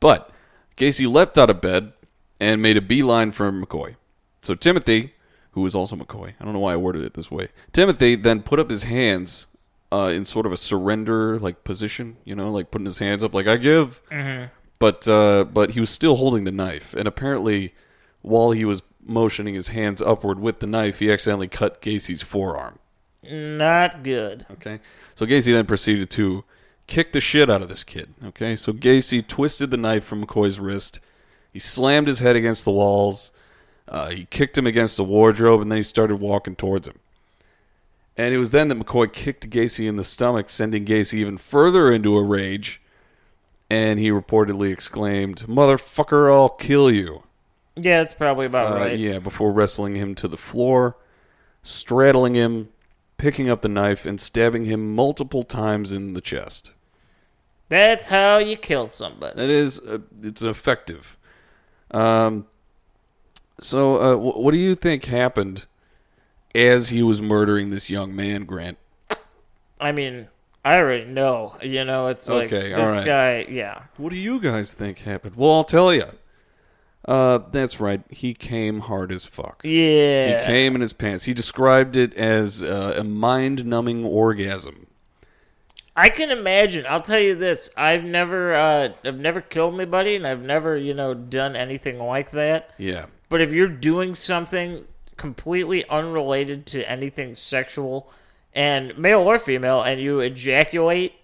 But 0.00 0.32
Gacy 0.76 1.10
leapt 1.10 1.38
out 1.38 1.50
of 1.50 1.60
bed 1.60 1.92
and 2.40 2.60
made 2.60 2.76
a 2.76 2.82
beeline 2.82 3.32
for 3.32 3.50
McCoy. 3.50 3.96
So 4.42 4.54
Timothy, 4.54 5.14
who 5.52 5.62
was 5.62 5.74
also 5.74 5.96
McCoy, 5.96 6.34
I 6.38 6.44
don't 6.44 6.52
know 6.52 6.60
why 6.60 6.74
I 6.74 6.76
worded 6.76 7.04
it 7.04 7.14
this 7.14 7.30
way. 7.30 7.48
Timothy 7.72 8.14
then 8.14 8.42
put 8.42 8.58
up 8.58 8.70
his 8.70 8.84
hands 8.84 9.46
uh, 9.90 10.10
in 10.14 10.24
sort 10.24 10.46
of 10.46 10.52
a 10.52 10.56
surrender 10.56 11.38
like 11.38 11.64
position, 11.64 12.16
you 12.24 12.34
know, 12.34 12.50
like 12.50 12.70
putting 12.70 12.86
his 12.86 12.98
hands 12.98 13.24
up 13.24 13.34
like 13.34 13.46
I 13.46 13.56
give 13.56 14.02
but 14.78 15.08
uh, 15.08 15.44
but 15.44 15.70
he 15.70 15.80
was 15.80 15.90
still 15.90 16.16
holding 16.16 16.44
the 16.44 16.52
knife, 16.52 16.94
and 16.94 17.08
apparently, 17.08 17.74
while 18.22 18.50
he 18.50 18.64
was 18.64 18.82
motioning 19.04 19.54
his 19.54 19.68
hands 19.68 20.02
upward 20.02 20.38
with 20.38 20.58
the 20.60 20.66
knife, 20.66 20.98
he 20.98 21.10
accidentally 21.10 21.48
cut 21.48 21.80
Gacy's 21.80 22.22
forearm. 22.22 22.78
not 23.22 24.02
good. 24.02 24.46
Okay, 24.52 24.80
so 25.14 25.26
Gacy 25.26 25.52
then 25.52 25.66
proceeded 25.66 26.10
to 26.10 26.44
kick 26.86 27.12
the 27.12 27.20
shit 27.20 27.50
out 27.50 27.62
of 27.62 27.68
this 27.68 27.84
kid. 27.84 28.14
Okay, 28.24 28.56
so 28.56 28.72
Gacy 28.72 29.26
twisted 29.26 29.70
the 29.70 29.76
knife 29.76 30.04
from 30.04 30.24
McCoy's 30.24 30.60
wrist. 30.60 31.00
He 31.52 31.58
slammed 31.58 32.08
his 32.08 32.20
head 32.20 32.36
against 32.36 32.64
the 32.64 32.70
walls. 32.72 33.32
Uh, 33.88 34.10
he 34.10 34.24
kicked 34.26 34.58
him 34.58 34.66
against 34.66 34.96
the 34.96 35.04
wardrobe, 35.04 35.60
and 35.60 35.70
then 35.70 35.76
he 35.76 35.82
started 35.82 36.16
walking 36.16 36.56
towards 36.56 36.88
him. 36.88 36.98
And 38.16 38.34
it 38.34 38.38
was 38.38 38.50
then 38.50 38.68
that 38.68 38.78
McCoy 38.78 39.12
kicked 39.12 39.50
Gacy 39.50 39.88
in 39.88 39.96
the 39.96 40.04
stomach, 40.04 40.48
sending 40.48 40.84
Gacy 40.84 41.14
even 41.14 41.36
further 41.38 41.92
into 41.92 42.16
a 42.16 42.22
rage. 42.22 42.80
And 43.68 43.98
he 43.98 44.10
reportedly 44.10 44.72
exclaimed, 44.72 45.44
"Motherfucker, 45.48 46.32
I'll 46.32 46.48
kill 46.48 46.90
you!" 46.90 47.24
Yeah, 47.74 47.98
that's 47.98 48.14
probably 48.14 48.46
about 48.46 48.72
Uh, 48.72 48.80
right. 48.80 48.98
Yeah, 48.98 49.18
before 49.18 49.52
wrestling 49.52 49.96
him 49.96 50.14
to 50.16 50.28
the 50.28 50.36
floor, 50.36 50.96
straddling 51.62 52.34
him, 52.34 52.68
picking 53.18 53.50
up 53.50 53.60
the 53.60 53.68
knife, 53.68 54.06
and 54.06 54.20
stabbing 54.20 54.64
him 54.66 54.94
multiple 54.94 55.42
times 55.42 55.90
in 55.92 56.14
the 56.14 56.20
chest. 56.20 56.70
That's 57.68 58.06
how 58.08 58.38
you 58.38 58.56
kill 58.56 58.88
somebody. 58.88 59.42
It 59.42 59.50
is. 59.50 59.78
Uh, 59.80 59.98
it's 60.22 60.42
effective. 60.42 61.16
Um. 61.90 62.46
So, 63.60 63.96
uh, 63.96 64.14
wh- 64.16 64.38
what 64.38 64.52
do 64.52 64.58
you 64.58 64.74
think 64.74 65.06
happened 65.06 65.64
as 66.54 66.90
he 66.90 67.02
was 67.02 67.22
murdering 67.22 67.70
this 67.70 67.88
young 67.88 68.14
man, 68.14 68.44
Grant? 68.44 68.76
I 69.80 69.92
mean, 69.92 70.28
I 70.64 70.76
already 70.76 71.06
know. 71.06 71.56
You 71.62 71.84
know, 71.84 72.08
it's 72.08 72.28
like 72.28 72.52
Okay, 72.52 72.74
this 72.74 72.90
right. 72.90 73.04
guy. 73.06 73.46
Yeah, 73.48 73.82
What 73.96 74.10
do 74.10 74.16
you 74.18 74.40
guys 74.40 74.74
think 74.74 74.98
happened? 75.00 75.36
Well, 75.36 75.52
I'll 75.52 75.64
tell 75.64 75.92
you. 75.94 76.04
Uh, 77.06 77.38
that's 77.52 77.78
right. 77.80 78.02
He 78.10 78.34
came 78.34 78.80
hard 78.80 79.10
as 79.12 79.24
fuck. 79.24 79.62
yeah. 79.64 80.40
He 80.40 80.46
came 80.46 80.74
in 80.74 80.80
his 80.80 80.92
pants. 80.92 81.24
He 81.24 81.32
described 81.34 81.94
it 81.96 82.12
as 82.14 82.62
uh, 82.62 82.94
a 82.98 83.04
mind-numbing 83.04 84.04
orgasm. 84.04 84.85
I 85.96 86.10
can 86.10 86.30
imagine. 86.30 86.84
I'll 86.88 87.00
tell 87.00 87.18
you 87.18 87.34
this: 87.34 87.70
I've 87.76 88.04
never, 88.04 88.54
uh, 88.54 88.88
I've 89.04 89.18
never 89.18 89.40
killed 89.40 89.74
anybody, 89.74 90.14
and 90.14 90.26
I've 90.26 90.42
never, 90.42 90.76
you 90.76 90.92
know, 90.92 91.14
done 91.14 91.56
anything 91.56 91.98
like 91.98 92.32
that. 92.32 92.70
Yeah. 92.76 93.06
But 93.28 93.40
if 93.40 93.52
you're 93.52 93.68
doing 93.68 94.14
something 94.14 94.84
completely 95.16 95.88
unrelated 95.88 96.66
to 96.66 96.88
anything 96.88 97.34
sexual, 97.34 98.12
and 98.54 98.96
male 98.98 99.20
or 99.20 99.38
female, 99.38 99.82
and 99.82 100.00
you 100.00 100.20
ejaculate, 100.20 101.14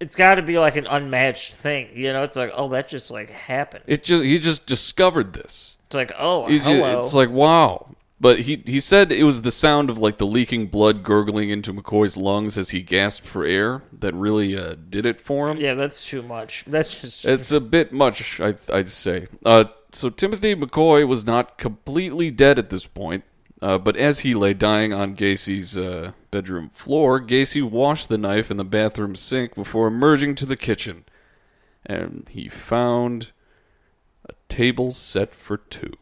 it's 0.00 0.16
got 0.16 0.36
to 0.36 0.42
be 0.42 0.58
like 0.58 0.76
an 0.76 0.86
unmatched 0.86 1.54
thing. 1.54 1.90
You 1.94 2.12
know, 2.12 2.22
it's 2.22 2.36
like, 2.36 2.50
oh, 2.54 2.70
that 2.70 2.88
just 2.88 3.10
like 3.10 3.30
happened. 3.30 3.84
It 3.86 4.02
just 4.02 4.24
he 4.24 4.38
just 4.38 4.66
discovered 4.66 5.34
this. 5.34 5.76
It's 5.86 5.94
like, 5.94 6.12
oh, 6.18 6.46
hello. 6.48 7.02
it's 7.02 7.14
like 7.14 7.30
wow. 7.30 7.94
But 8.20 8.40
he 8.40 8.62
he 8.66 8.80
said 8.80 9.10
it 9.10 9.24
was 9.24 9.42
the 9.42 9.50
sound 9.50 9.88
of 9.88 9.96
like 9.96 10.18
the 10.18 10.26
leaking 10.26 10.66
blood 10.66 11.02
gurgling 11.02 11.48
into 11.48 11.72
McCoy's 11.72 12.18
lungs 12.18 12.58
as 12.58 12.68
he 12.68 12.82
gasped 12.82 13.26
for 13.26 13.46
air 13.46 13.82
that 13.92 14.14
really 14.14 14.56
uh, 14.56 14.76
did 14.90 15.06
it 15.06 15.20
for 15.22 15.48
him. 15.48 15.56
yeah, 15.56 15.72
that's 15.72 16.04
too 16.04 16.22
much. 16.22 16.64
That's 16.66 17.00
just. 17.00 17.24
It's 17.24 17.50
a 17.50 17.60
bit 17.60 17.92
much, 17.92 18.38
I, 18.38 18.54
I'd 18.70 18.90
say. 18.90 19.28
Uh, 19.44 19.64
so 19.92 20.10
Timothy 20.10 20.54
McCoy 20.54 21.08
was 21.08 21.24
not 21.24 21.56
completely 21.56 22.30
dead 22.30 22.58
at 22.58 22.68
this 22.68 22.86
point, 22.86 23.24
uh, 23.62 23.78
but 23.78 23.96
as 23.96 24.20
he 24.20 24.34
lay 24.34 24.52
dying 24.52 24.92
on 24.92 25.16
Gacy's 25.16 25.78
uh, 25.78 26.12
bedroom 26.30 26.68
floor, 26.74 27.22
Gacy 27.22 27.62
washed 27.62 28.10
the 28.10 28.18
knife 28.18 28.50
in 28.50 28.58
the 28.58 28.64
bathroom 28.64 29.16
sink 29.16 29.54
before 29.54 29.88
emerging 29.88 30.34
to 30.36 30.46
the 30.46 30.56
kitchen, 30.56 31.04
and 31.86 32.28
he 32.30 32.48
found 32.48 33.30
a 34.28 34.34
table 34.50 34.92
set 34.92 35.34
for 35.34 35.56
two. 35.56 35.94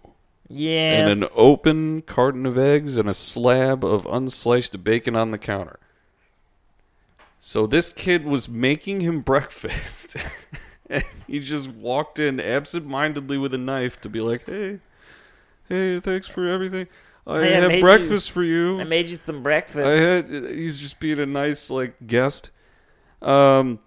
Yeah. 0.49 1.07
And 1.09 1.24
an 1.24 1.28
open 1.34 2.03
carton 2.03 2.46
of 2.46 2.57
eggs 2.59 2.96
and 2.96 3.09
a 3.09 3.14
slab 3.14 3.84
of 3.84 4.05
unsliced 4.05 4.82
bacon 4.82 5.14
on 5.16 5.30
the 5.30 5.38
counter. 5.38 5.78
So 7.40 7.66
this 7.66 7.90
kid 7.90 8.24
was 8.24 8.49
making 8.49 9.01
him 9.01 9.20
breakfast. 9.32 10.16
and 10.90 11.05
he 11.26 11.40
just 11.40 11.68
walked 11.68 12.18
in 12.18 12.40
absent-mindedly 12.40 13.38
with 13.38 13.55
a 13.55 13.59
knife 13.59 14.01
to 14.01 14.09
be 14.09 14.20
like, 14.20 14.46
"Hey, 14.46 14.80
hey, 15.68 16.01
thanks 16.01 16.26
for 16.26 16.49
everything. 16.49 16.88
I 17.26 17.40
Hey, 17.42 17.53
had 17.53 17.80
breakfast 17.80 18.30
for 18.30 18.42
you. 18.42 18.80
I 18.80 18.84
made 18.84 19.11
you 19.11 19.18
some 19.18 19.42
breakfast. 19.42 19.86
I 19.86 19.92
had. 19.96 20.28
He's 20.30 20.78
just 20.78 20.99
being 20.99 21.18
a 21.18 21.26
nice 21.26 21.70
like 21.70 21.94
guest. 22.07 22.51
Um, 23.20 23.80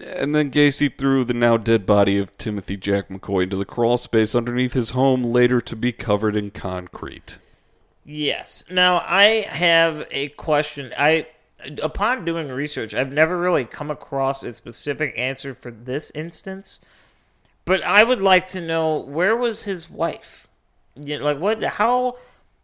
and 0.00 0.34
then 0.34 0.50
Gacy 0.50 0.96
threw 0.96 1.24
the 1.24 1.34
now 1.34 1.56
dead 1.56 1.86
body 1.86 2.18
of 2.18 2.36
Timothy 2.38 2.76
Jack 2.76 3.08
McCoy 3.08 3.44
into 3.44 3.56
the 3.56 3.64
crawl 3.64 3.96
space 3.96 4.34
underneath 4.34 4.72
his 4.72 4.90
home, 4.90 5.22
later 5.22 5.60
to 5.60 5.76
be 5.76 5.92
covered 5.92 6.34
in 6.36 6.50
concrete. 6.50 7.38
Yes. 8.04 8.64
Now 8.70 8.98
I 8.98 9.46
have 9.48 10.06
a 10.10 10.28
question. 10.30 10.92
I 10.98 11.26
upon 11.82 12.24
doing 12.24 12.48
research, 12.48 12.94
I've 12.94 13.12
never 13.12 13.38
really 13.38 13.64
come 13.64 13.90
across 13.90 14.42
a 14.42 14.52
specific 14.52 15.14
answer 15.16 15.54
for 15.54 15.70
this 15.70 16.12
instance. 16.14 16.80
But 17.64 17.82
I 17.82 18.04
would 18.04 18.20
like 18.20 18.46
to 18.48 18.60
know 18.60 18.98
where 18.98 19.36
was 19.36 19.62
his 19.62 19.88
wife? 19.88 20.48
You 20.94 21.18
know, 21.18 21.24
like 21.24 21.38
what 21.38 21.62
how 21.62 22.16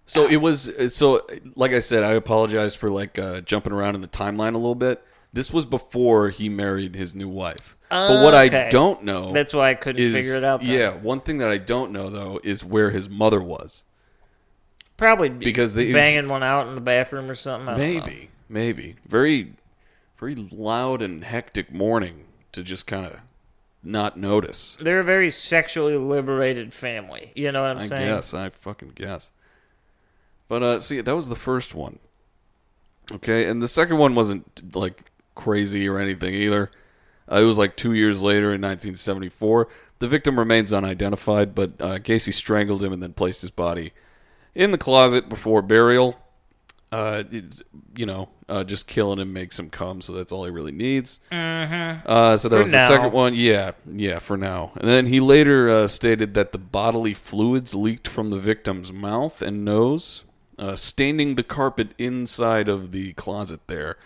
So 0.05 0.26
it 0.26 0.37
was. 0.37 0.70
So 0.95 1.26
like 1.57 1.72
I 1.72 1.78
said, 1.78 2.03
I 2.03 2.12
apologized 2.12 2.76
for 2.76 2.91
like 2.91 3.18
uh, 3.18 3.41
jumping 3.41 3.72
around 3.72 3.95
in 3.95 4.01
the 4.03 4.09
timeline 4.09 4.55
a 4.55 4.59
little 4.59 4.74
bit. 4.74 5.03
This 5.33 5.53
was 5.53 5.64
before 5.66 6.31
he 6.31 6.49
married 6.49 6.95
his 6.97 7.14
new 7.14 7.28
wife. 7.28 7.76
but 7.89 8.22
what 8.22 8.35
I 8.35 8.68
don't 8.68 9.03
know 9.05 9.33
that's 9.33 9.53
why 9.55 9.70
I 9.70 9.74
couldn't 9.74 10.03
is 10.03 10.12
figure 10.14 10.37
it 10.37 10.45
out. 10.45 10.61
then. 10.61 10.68
yeah. 10.70 10.91
One 10.95 11.20
thing 11.20 11.39
that 11.39 11.51
I 11.51 11.59
don't 11.59 11.93
know 11.93 12.11
though 12.11 12.41
is 12.43 12.64
where 12.64 12.91
his 12.91 13.09
mother 13.09 13.41
was. 13.41 13.83
Probably 14.97 15.28
Because 15.31 15.74
they- 15.74 15.93
banging 15.93 16.28
one 16.28 16.43
out 16.43 16.68
in 16.68 16.74
the 16.74 16.81
bathroom 16.81 17.31
or 17.31 17.35
something. 17.35 17.66
Don't 17.66 17.78
know. 17.78 17.83
Maybe, 18.01 18.31
maybe 18.49 18.97
very, 19.07 19.55
very 20.18 20.35
loud 20.35 21.01
and 21.03 21.24
hectic 21.24 21.72
morning 21.72 22.26
to 22.53 22.62
just 22.62 22.87
kind 22.87 23.07
of 23.07 23.16
not 23.83 24.18
notice. 24.18 24.76
They're 24.81 25.01
a 25.01 25.05
very 25.05 25.31
sexually 25.31 25.97
liberated 25.97 26.74
family. 26.74 27.33
You 27.35 27.51
know 27.51 27.62
what 27.62 27.70
I'm 27.70 27.78
I 27.78 27.87
saying? 27.87 28.07
guess 28.09 28.35
I 28.35 28.51
fucking 28.51 28.93
guess. 28.95 29.31
But 30.49 30.62
uh, 30.62 30.81
see, 30.81 31.01
that 31.01 31.14
was 31.16 31.28
the 31.28 31.37
first 31.37 31.74
one. 31.74 31.99
Okay, 33.12 33.47
and 33.47 33.62
the 33.62 33.68
second 33.68 33.97
one 33.99 34.14
wasn't 34.14 34.74
like 34.76 35.10
crazy 35.41 35.88
or 35.88 35.99
anything 35.99 36.34
either. 36.34 36.70
Uh, 37.30 37.36
it 37.36 37.45
was 37.45 37.59
like 37.59 37.76
two 37.76 37.93
years 37.93 38.22
later 38.22 38.47
in 38.49 38.61
1974. 38.61 39.68
The 39.99 40.09
victim 40.09 40.38
remains 40.38 40.72
unidentified, 40.72 41.55
but 41.55 41.72
uh, 41.80 41.99
Gacy 41.99 42.32
strangled 42.32 42.82
him 42.82 42.93
and 42.93 43.03
then 43.03 43.12
placed 43.12 43.43
his 43.43 43.51
body 43.51 43.93
in 44.55 44.70
the 44.72 44.78
closet 44.78 45.28
before 45.28 45.62
burial. 45.62 46.18
Uh, 46.93 47.22
you 47.97 48.05
know, 48.05 48.28
uh, 48.49 48.64
just 48.64 48.88
killing 48.88 49.20
him 49.20 49.32
makes 49.32 49.57
him 49.57 49.70
come, 49.70 50.01
so 50.01 50.12
that's 50.12 50.32
all 50.32 50.45
he 50.45 50.51
really 50.51 50.72
needs. 50.72 51.20
Mm-hmm. 51.30 52.05
Uh, 52.05 52.36
so 52.36 52.49
that 52.49 52.57
For 52.57 52.62
was 52.62 52.72
now. 52.72 52.88
the 52.88 52.95
second 52.95 53.12
one. 53.12 53.34
Yeah, 53.34 53.72
yeah, 53.86 54.18
for 54.18 54.36
now. 54.36 54.72
And 54.74 54.88
then 54.88 55.07
he 55.07 55.20
later 55.20 55.68
uh, 55.68 55.86
stated 55.86 56.34
that 56.34 56.51
the 56.51 56.59
bodily 56.59 57.14
fluids 57.14 57.74
leaked 57.74 58.09
from 58.09 58.30
the 58.30 58.41
victim's 58.41 58.93
mouth 58.93 59.41
and 59.41 59.64
nose, 59.64 60.24
uh, 60.59 60.74
staining 60.74 61.36
the 61.36 61.45
carpet 61.45 61.95
inside 61.97 62.68
of 62.68 62.91
the 62.91 63.12
closet 63.12 63.61
there. 63.68 63.97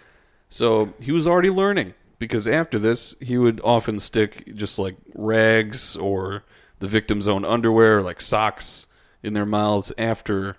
So 0.54 0.94
he 1.00 1.10
was 1.10 1.26
already 1.26 1.50
learning 1.50 1.94
because 2.20 2.46
after 2.46 2.78
this, 2.78 3.16
he 3.20 3.36
would 3.36 3.60
often 3.64 3.98
stick 3.98 4.54
just 4.54 4.78
like 4.78 4.94
rags 5.12 5.96
or 5.96 6.44
the 6.78 6.86
victim's 6.86 7.26
own 7.26 7.44
underwear, 7.44 8.00
like 8.02 8.20
socks, 8.20 8.86
in 9.20 9.32
their 9.32 9.44
mouths 9.44 9.92
after 9.98 10.56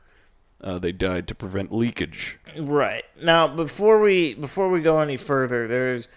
uh, 0.60 0.80
they 0.80 0.92
died 0.92 1.30
to 1.30 1.34
prevent 1.34 1.72
leakage. 1.72 2.38
Right. 2.58 3.06
Now, 3.24 3.48
before 3.48 4.02
we 4.02 4.34
before 4.34 4.70
we 4.70 4.82
go 4.82 5.00
any 5.00 5.16
further, 5.16 5.66
there's 5.66 6.10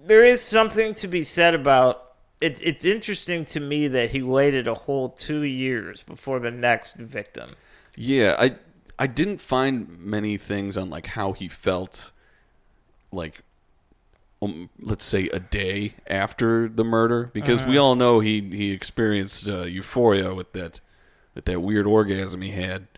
there 0.00 0.24
is 0.24 0.40
something 0.40 0.94
to 0.94 1.08
be 1.08 1.24
said 1.24 1.56
about 1.56 2.12
it's 2.40 2.60
it's 2.60 2.84
interesting 2.84 3.44
to 3.46 3.58
me 3.58 3.88
that 3.88 4.12
he 4.12 4.22
waited 4.22 4.68
a 4.68 4.74
whole 4.74 5.08
2 5.08 5.42
years 5.42 6.04
before 6.04 6.38
the 6.38 6.52
next 6.52 6.94
victim. 6.94 7.50
Yeah, 7.96 8.36
I 8.38 8.54
I 8.96 9.08
didn't 9.08 9.38
find 9.38 9.98
many 9.98 10.36
things 10.36 10.76
on 10.76 10.88
like 10.88 11.06
how 11.06 11.32
he 11.32 11.48
felt 11.48 12.12
like 13.12 13.42
um, 14.40 14.70
let's 14.80 15.04
say 15.04 15.28
a 15.28 15.38
day 15.38 15.94
after 16.08 16.68
the 16.68 16.82
murder 16.84 17.30
because 17.32 17.62
we 17.62 17.78
all 17.78 17.94
know 17.94 18.20
he 18.20 18.40
he 18.40 18.72
experienced 18.72 19.48
uh, 19.48 19.62
euphoria 19.62 20.34
with 20.34 20.52
that 20.52 20.80
with 21.34 21.44
that 21.44 21.60
weird 21.60 21.86
orgasm 21.86 22.42
he 22.42 22.50
had 22.50 22.88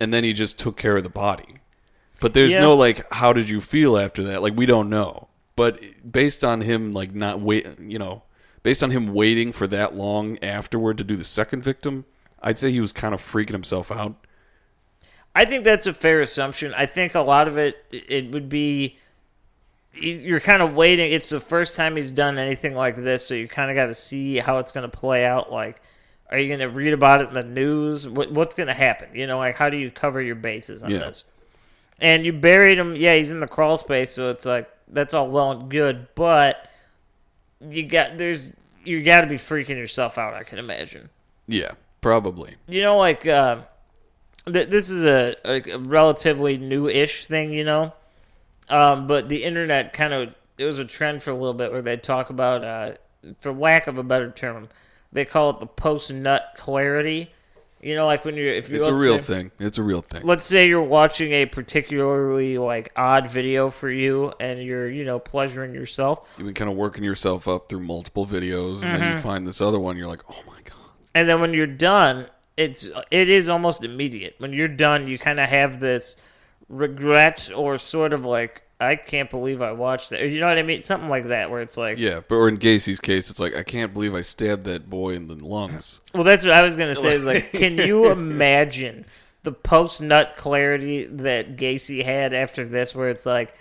and 0.00 0.12
then 0.12 0.24
he 0.24 0.32
just 0.32 0.58
took 0.58 0.76
care 0.76 0.96
of 0.96 1.04
the 1.04 1.08
body. 1.10 1.56
But 2.20 2.34
there's 2.34 2.52
Yeah. 2.52 2.60
no 2.60 2.74
like 2.74 3.10
how 3.12 3.32
did 3.32 3.48
you 3.48 3.60
feel 3.60 3.96
after 3.96 4.22
that? 4.24 4.42
Like 4.42 4.54
we 4.54 4.66
don't 4.66 4.90
know. 4.90 5.28
But 5.56 5.80
based 6.10 6.44
on 6.44 6.60
him 6.62 6.92
like 6.92 7.14
not 7.14 7.40
wait, 7.40 7.66
you 7.80 7.98
know, 7.98 8.22
based 8.62 8.82
on 8.82 8.90
him 8.90 9.14
waiting 9.14 9.52
for 9.52 9.66
that 9.68 9.94
long 9.94 10.38
afterward 10.42 10.98
to 10.98 11.04
do 11.04 11.16
the 11.16 11.24
second 11.24 11.62
victim, 11.62 12.04
I'd 12.42 12.58
say 12.58 12.70
he 12.70 12.80
was 12.80 12.92
kind 12.92 13.14
of 13.14 13.22
freaking 13.22 13.52
himself 13.52 13.90
out. 13.90 14.14
I 15.34 15.44
think 15.44 15.64
that's 15.64 15.86
a 15.86 15.92
fair 15.92 16.20
assumption. 16.20 16.72
I 16.74 16.86
think 16.86 17.14
a 17.14 17.20
lot 17.20 17.48
of 17.48 17.56
it 17.56 17.84
it 17.90 18.30
would 18.30 18.48
be 18.48 18.98
you're 19.96 20.40
kind 20.40 20.62
of 20.62 20.74
waiting. 20.74 21.12
It's 21.12 21.28
the 21.28 21.40
first 21.40 21.76
time 21.76 21.96
he's 21.96 22.10
done 22.10 22.38
anything 22.38 22.74
like 22.74 22.96
this, 22.96 23.26
so 23.26 23.34
you 23.34 23.48
kind 23.48 23.70
of 23.70 23.74
got 23.76 23.86
to 23.86 23.94
see 23.94 24.38
how 24.38 24.58
it's 24.58 24.72
going 24.72 24.88
to 24.90 24.96
play 24.96 25.24
out. 25.24 25.52
Like, 25.52 25.80
are 26.30 26.38
you 26.38 26.48
going 26.48 26.60
to 26.60 26.68
read 26.68 26.92
about 26.92 27.20
it 27.20 27.28
in 27.28 27.34
the 27.34 27.42
news? 27.44 28.08
What, 28.08 28.32
what's 28.32 28.54
going 28.54 28.66
to 28.66 28.74
happen? 28.74 29.08
You 29.14 29.26
know, 29.26 29.38
like 29.38 29.54
how 29.56 29.70
do 29.70 29.76
you 29.76 29.90
cover 29.90 30.20
your 30.20 30.34
bases 30.34 30.82
on 30.82 30.90
Yeah. 30.90 30.98
this? 30.98 31.24
And 32.00 32.26
you 32.26 32.32
buried 32.32 32.76
him. 32.78 32.96
Yeah, 32.96 33.14
he's 33.14 33.30
in 33.30 33.38
the 33.40 33.46
crawl 33.46 33.76
space, 33.76 34.10
so 34.10 34.30
it's 34.30 34.44
like 34.44 34.68
that's 34.88 35.14
all 35.14 35.28
well 35.28 35.52
and 35.52 35.70
good, 35.70 36.08
but 36.16 36.68
you 37.60 37.84
got 37.84 38.18
there's 38.18 38.52
you 38.84 39.02
got 39.02 39.20
to 39.22 39.26
be 39.28 39.36
freaking 39.36 39.76
yourself 39.76 40.18
out. 40.18 40.34
I 40.34 40.42
can 40.42 40.58
imagine 40.58 41.08
Yeah, 41.46 41.70
probably. 42.00 42.56
you 42.68 42.82
know, 42.82 42.98
like 42.98 43.26
uh, 43.26 43.58
th- 44.52 44.68
this 44.68 44.90
is 44.90 45.04
a, 45.04 45.36
a 45.44 45.78
relatively 45.78 46.58
new-ish 46.58 47.26
thing, 47.26 47.52
you 47.52 47.64
know. 47.64 47.92
Um, 48.68 49.06
but 49.06 49.28
the 49.28 49.44
internet 49.44 49.92
kind 49.92 50.12
of 50.12 50.34
it 50.56 50.64
was 50.64 50.78
a 50.78 50.84
trend 50.84 51.22
for 51.22 51.30
a 51.30 51.34
little 51.34 51.54
bit 51.54 51.72
where 51.72 51.82
they 51.82 51.96
talk 51.96 52.30
about, 52.30 52.64
uh, 52.64 52.92
for 53.40 53.52
lack 53.52 53.86
of 53.88 53.98
a 53.98 54.02
better 54.04 54.30
term, 54.30 54.68
they 55.12 55.24
call 55.24 55.50
it 55.50 55.58
the 55.60 55.66
post-nut 55.66 56.54
clarity. 56.56 57.32
You 57.82 57.94
know, 57.96 58.06
like 58.06 58.24
when 58.24 58.34
you're 58.36 58.54
if 58.54 58.70
you 58.70 58.78
It's 58.78 58.86
a 58.86 58.94
real 58.94 59.18
say- 59.18 59.22
thing. 59.22 59.50
It's 59.58 59.76
a 59.76 59.82
real 59.82 60.00
thing. 60.00 60.22
Let's 60.24 60.44
say 60.44 60.68
you're 60.68 60.82
watching 60.82 61.32
a 61.32 61.44
particularly 61.46 62.56
like 62.56 62.92
odd 62.96 63.28
video 63.28 63.68
for 63.70 63.90
you, 63.90 64.32
and 64.40 64.62
you're 64.62 64.88
you 64.88 65.04
know 65.04 65.18
pleasuring 65.18 65.74
yourself. 65.74 66.26
You've 66.38 66.46
been 66.46 66.54
kind 66.54 66.70
of 66.70 66.76
working 66.76 67.04
yourself 67.04 67.46
up 67.46 67.68
through 67.68 67.80
multiple 67.80 68.26
videos, 68.26 68.82
and 68.84 69.02
then 69.02 69.14
you 69.16 69.20
find 69.20 69.46
this 69.46 69.60
other 69.60 69.78
one. 69.78 69.98
You're 69.98 70.06
like, 70.08 70.22
oh 70.30 70.42
my 70.46 70.60
god. 70.64 70.76
and 71.14 71.28
then 71.28 71.40
when 71.42 71.52
you're 71.52 71.66
done 71.66 72.26
it's 72.56 72.88
it 73.10 73.28
is 73.28 73.48
almost 73.48 73.82
immediate 73.82 74.36
when 74.38 74.52
you're 74.52 74.68
done 74.68 75.08
you 75.08 75.18
kind 75.18 75.40
of 75.40 75.48
have 75.48 75.80
this 75.80 76.14
regret 76.68 77.50
or 77.54 77.78
sort 77.78 78.12
of 78.12 78.24
like 78.24 78.62
i 78.80 78.96
can't 78.96 79.30
believe 79.30 79.62
i 79.62 79.70
watched 79.72 80.10
that. 80.10 80.20
You 80.22 80.40
know 80.40 80.48
what 80.48 80.58
i 80.58 80.62
mean? 80.62 80.82
Something 80.82 81.08
like 81.08 81.28
that 81.28 81.50
where 81.50 81.60
it's 81.60 81.76
like 81.76 81.98
Yeah, 81.98 82.20
but 82.26 82.34
or 82.36 82.48
in 82.48 82.56
Gacy's 82.56 83.00
case, 83.00 83.30
it's 83.30 83.38
like 83.40 83.54
I 83.54 83.62
can't 83.62 83.92
believe 83.94 84.14
I 84.14 84.20
stabbed 84.22 84.64
that 84.64 84.90
boy 84.90 85.14
in 85.14 85.26
the 85.28 85.34
lungs. 85.34 86.00
well 86.14 86.24
that's 86.24 86.42
what 86.42 86.52
i 86.52 86.62
was 86.62 86.74
gonna 86.76 86.94
say 86.94 87.14
is 87.14 87.24
like 87.24 87.52
can 87.52 87.78
you 87.78 88.10
imagine 88.10 89.04
the 89.42 89.52
post 89.52 90.00
nut 90.00 90.34
clarity 90.36 91.04
that 91.04 91.56
gacy 91.56 92.04
had 92.04 92.32
after 92.34 92.66
this 92.66 92.94
where 92.94 93.10
it's 93.10 93.26
like 93.26 93.54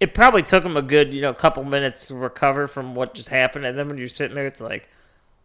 it 0.00 0.14
probably 0.14 0.42
took 0.42 0.64
him 0.64 0.76
a 0.76 0.82
good 0.82 1.12
you 1.12 1.20
know 1.20 1.32
couple 1.34 1.62
minutes 1.64 2.06
to 2.06 2.14
recover 2.14 2.66
from 2.66 2.94
what 2.94 3.14
just 3.14 3.28
happened. 3.28 3.64
And 3.66 3.78
then 3.78 3.88
when 3.88 3.98
you're 3.98 4.08
sitting 4.08 4.34
there 4.34 4.46
it's 4.46 4.60
like 4.60 4.88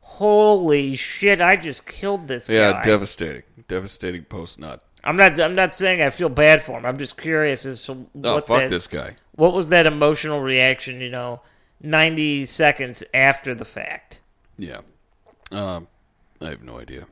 holy 0.01 0.95
shit 0.95 1.41
i 1.41 1.55
just 1.57 1.85
killed 1.85 2.27
this 2.29 2.47
Yeah, 2.49 2.71
guy. 2.71 2.81
devastating, 2.81 3.43
devastating 3.67 4.23
post 4.23 4.57
nut. 4.59 4.83
I'm 5.07 5.15
not. 5.15 5.39
I'm 5.39 5.55
not 5.55 5.73
saying 5.73 6.01
I 6.01 6.09
feel 6.09 6.27
bad 6.27 6.61
for 6.61 6.77
him. 6.77 6.85
I'm 6.85 6.97
just 6.97 7.17
curious 7.17 7.65
as 7.65 7.81
to 7.85 7.93
what. 7.93 8.09
Oh 8.25 8.35
what 8.35 8.47
fuck 8.47 8.59
that, 8.59 8.69
this 8.69 8.87
guy. 8.87 9.15
What 9.31 9.53
was 9.53 9.69
that 9.69 9.85
emotional 9.85 10.41
reaction? 10.41 10.99
You 10.99 11.09
know, 11.09 11.41
90 11.81 12.45
seconds 12.45 13.03
after 13.13 13.55
the 13.55 13.63
fact. 13.63 14.19
Yeah. 14.57 14.81
Um, 15.49 15.87
I 16.41 16.47
have 16.47 16.61
no 16.61 16.77
idea. 16.77 17.07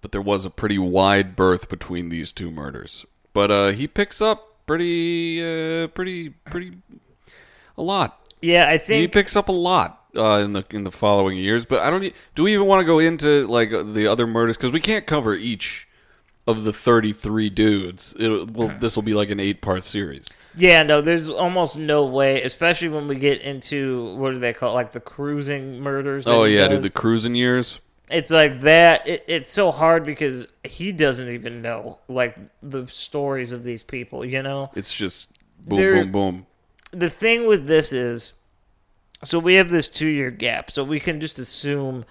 But 0.00 0.12
there 0.12 0.22
was 0.22 0.46
a 0.46 0.50
pretty 0.50 0.78
wide 0.78 1.36
berth 1.36 1.68
between 1.68 2.08
these 2.08 2.32
two 2.32 2.50
murders. 2.50 3.04
But 3.34 3.50
uh, 3.50 3.68
he 3.68 3.86
picks 3.86 4.22
up 4.22 4.66
pretty, 4.66 5.42
uh, 5.42 5.88
pretty, 5.88 6.30
pretty, 6.30 6.78
a 7.76 7.82
lot. 7.82 8.26
Yeah, 8.40 8.66
I 8.66 8.78
think 8.78 9.00
He 9.02 9.08
picks 9.08 9.36
up 9.36 9.50
a 9.50 9.52
lot 9.52 10.06
uh, 10.16 10.38
in 10.38 10.54
the 10.54 10.64
in 10.70 10.84
the 10.84 10.90
following 10.90 11.36
years. 11.36 11.66
But 11.66 11.80
I 11.80 11.90
don't. 11.90 12.12
Do 12.34 12.44
we 12.44 12.54
even 12.54 12.66
want 12.66 12.80
to 12.80 12.86
go 12.86 12.98
into 12.98 13.46
like 13.46 13.70
the 13.70 14.06
other 14.06 14.26
murders? 14.26 14.56
Because 14.56 14.72
we 14.72 14.80
can't 14.80 15.06
cover 15.06 15.34
each 15.34 15.86
of 16.46 16.64
the 16.64 16.72
thirty 16.72 17.12
three 17.12 17.50
dudes. 17.50 18.14
It, 18.18 18.50
well, 18.50 18.74
this 18.80 18.96
will 18.96 19.02
be 19.02 19.14
like 19.14 19.30
an 19.30 19.38
eight 19.40 19.60
part 19.60 19.84
series. 19.84 20.28
yeah, 20.56 20.82
no. 20.82 21.00
There's 21.00 21.28
almost 21.28 21.76
no 21.76 22.04
way, 22.04 22.42
especially 22.42 22.88
when 22.88 23.06
we 23.08 23.14
get 23.16 23.40
into 23.42 24.14
what 24.16 24.32
do 24.32 24.38
they 24.38 24.52
call 24.52 24.70
it, 24.72 24.74
like 24.74 24.92
the 24.92 25.00
cruising 25.00 25.80
murders. 25.80 26.26
Oh 26.26 26.44
yeah, 26.44 26.68
does. 26.68 26.78
dude, 26.78 26.82
the 26.84 26.90
cruising 26.90 27.34
years. 27.34 27.78
it's 28.10 28.30
like 28.30 28.60
that. 28.62 29.06
It, 29.06 29.24
it's 29.28 29.52
so 29.52 29.70
hard 29.70 30.04
because 30.04 30.46
he 30.64 30.90
doesn't 30.92 31.28
even 31.28 31.62
know 31.62 31.98
like 32.08 32.36
the 32.62 32.86
stories 32.88 33.52
of 33.52 33.62
these 33.64 33.82
people. 33.82 34.24
You 34.24 34.42
know. 34.42 34.70
It's 34.74 34.92
just 34.92 35.28
boom, 35.66 35.78
They're- 35.78 35.94
boom, 36.04 36.12
boom. 36.12 36.46
the 36.90 37.08
thing 37.10 37.46
with 37.46 37.66
this 37.66 37.92
is 37.92 38.32
so 39.24 39.38
we 39.38 39.54
have 39.54 39.70
this 39.70 39.86
two 39.86 40.08
year 40.08 40.32
gap 40.32 40.72
so 40.72 40.82
we 40.82 40.98
can 40.98 41.20
just 41.20 41.38
assume 41.38 42.04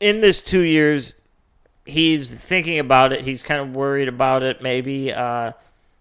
in 0.00 0.20
this 0.20 0.42
two 0.44 0.60
years 0.60 1.14
he's 1.84 2.30
thinking 2.30 2.78
about 2.78 3.12
it. 3.12 3.22
He's 3.22 3.42
kind 3.42 3.60
of 3.60 3.74
worried 3.74 4.08
about 4.08 4.42
it. 4.42 4.62
Maybe 4.62 5.12
uh, 5.12 5.52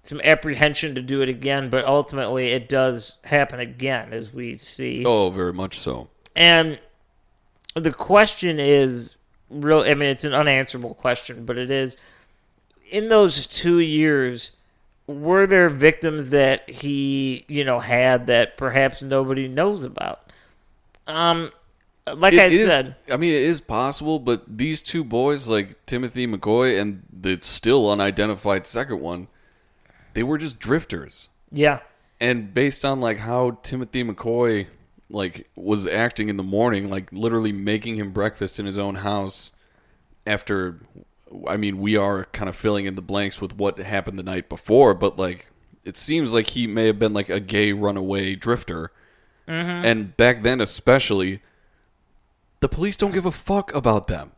some 0.04 0.22
apprehension 0.24 0.96
to 0.96 1.02
do 1.02 1.22
it 1.22 1.30
again, 1.30 1.70
but 1.70 1.86
ultimately 1.86 2.50
it 2.50 2.70
does 2.70 3.16
happen 3.24 3.60
again, 3.60 4.14
as 4.14 4.34
we 4.34 4.58
see. 4.58 5.04
Oh, 5.06 5.30
very 5.30 5.54
much 5.54 5.78
so. 5.80 6.10
And 6.36 6.80
the 7.76 7.92
question 7.92 8.60
is 8.60 9.16
real. 9.50 9.82
I 9.82 9.94
mean, 9.94 10.10
it's 10.10 10.24
an 10.24 10.34
unanswerable 10.34 10.96
question, 10.96 11.46
but 11.46 11.58
it 11.58 11.72
is 11.72 11.98
in 12.90 13.10
those 13.10 13.48
two 13.48 13.80
years. 13.80 14.52
Were 15.08 15.48
there 15.48 15.70
victims 15.70 16.30
that 16.30 16.70
he, 16.70 17.44
you 17.48 17.64
know, 17.64 17.80
had 17.80 18.28
that 18.28 18.58
perhaps 18.58 19.02
nobody 19.02 19.48
knows 19.48 19.82
about? 19.82 20.30
Um, 21.08 21.52
like 22.18 22.34
It 22.34 22.40
I 22.40 22.46
is- 22.46 22.66
said, 22.68 22.96
I 23.12 23.18
mean, 23.18 23.34
it 23.34 23.44
is 23.44 23.62
possible, 23.62 24.20
but 24.20 24.44
these 24.48 24.82
two 24.82 25.04
boys, 25.04 25.48
like 25.48 25.86
Timothy 25.86 26.26
McCoy 26.28 26.80
and 26.80 27.04
the 27.12 27.38
still 27.42 27.90
unidentified 27.90 28.66
second 28.68 29.00
one, 29.02 29.28
they 30.14 30.24
were 30.24 30.38
just 30.38 30.60
drifters. 30.60 31.30
yeah, 31.52 31.80
And 32.20 32.54
based 32.54 32.84
on 32.86 33.00
like 33.02 33.20
how 33.20 33.58
Timothy 33.64 34.04
McCoy 34.04 34.68
like 35.10 35.50
was 35.56 35.88
acting 35.88 36.30
in 36.30 36.38
the 36.38 36.44
morning, 36.44 36.90
like 36.90 37.12
literally 37.12 37.52
making 37.52 37.96
him 37.96 38.12
breakfast 38.12 38.60
in 38.60 38.66
his 38.66 38.78
own 38.78 38.96
house 38.96 39.52
after 40.28 40.80
I 41.48 41.58
mean, 41.58 41.78
we 41.80 41.96
are 41.96 42.26
kind 42.26 42.50
of 42.50 42.56
filling 42.56 42.86
in 42.86 42.96
the 42.96 43.04
blanks 43.04 43.40
with 43.40 43.56
what 43.56 43.78
happened 43.78 44.18
the 44.18 44.24
night 44.24 44.50
before, 44.50 44.94
but 44.96 45.18
like 45.18 45.48
it 45.84 45.96
seems 45.98 46.34
like 46.34 46.48
he 46.48 46.68
may 46.68 46.86
have 46.88 47.00
been 47.00 47.14
like 47.14 47.30
a 47.30 47.40
gay 47.40 47.72
runaway 47.72 48.36
drifter. 48.36 48.92
Mm-hmm. 49.48 49.86
And 49.86 50.18
back 50.18 50.44
then 50.44 50.60
especially 50.62 51.42
the 52.60 52.70
police 52.70 52.98
don't 52.98 53.12
give 53.12 53.26
a 53.26 53.32
fuck 53.32 53.74
about 53.74 54.08
them. 54.08 54.32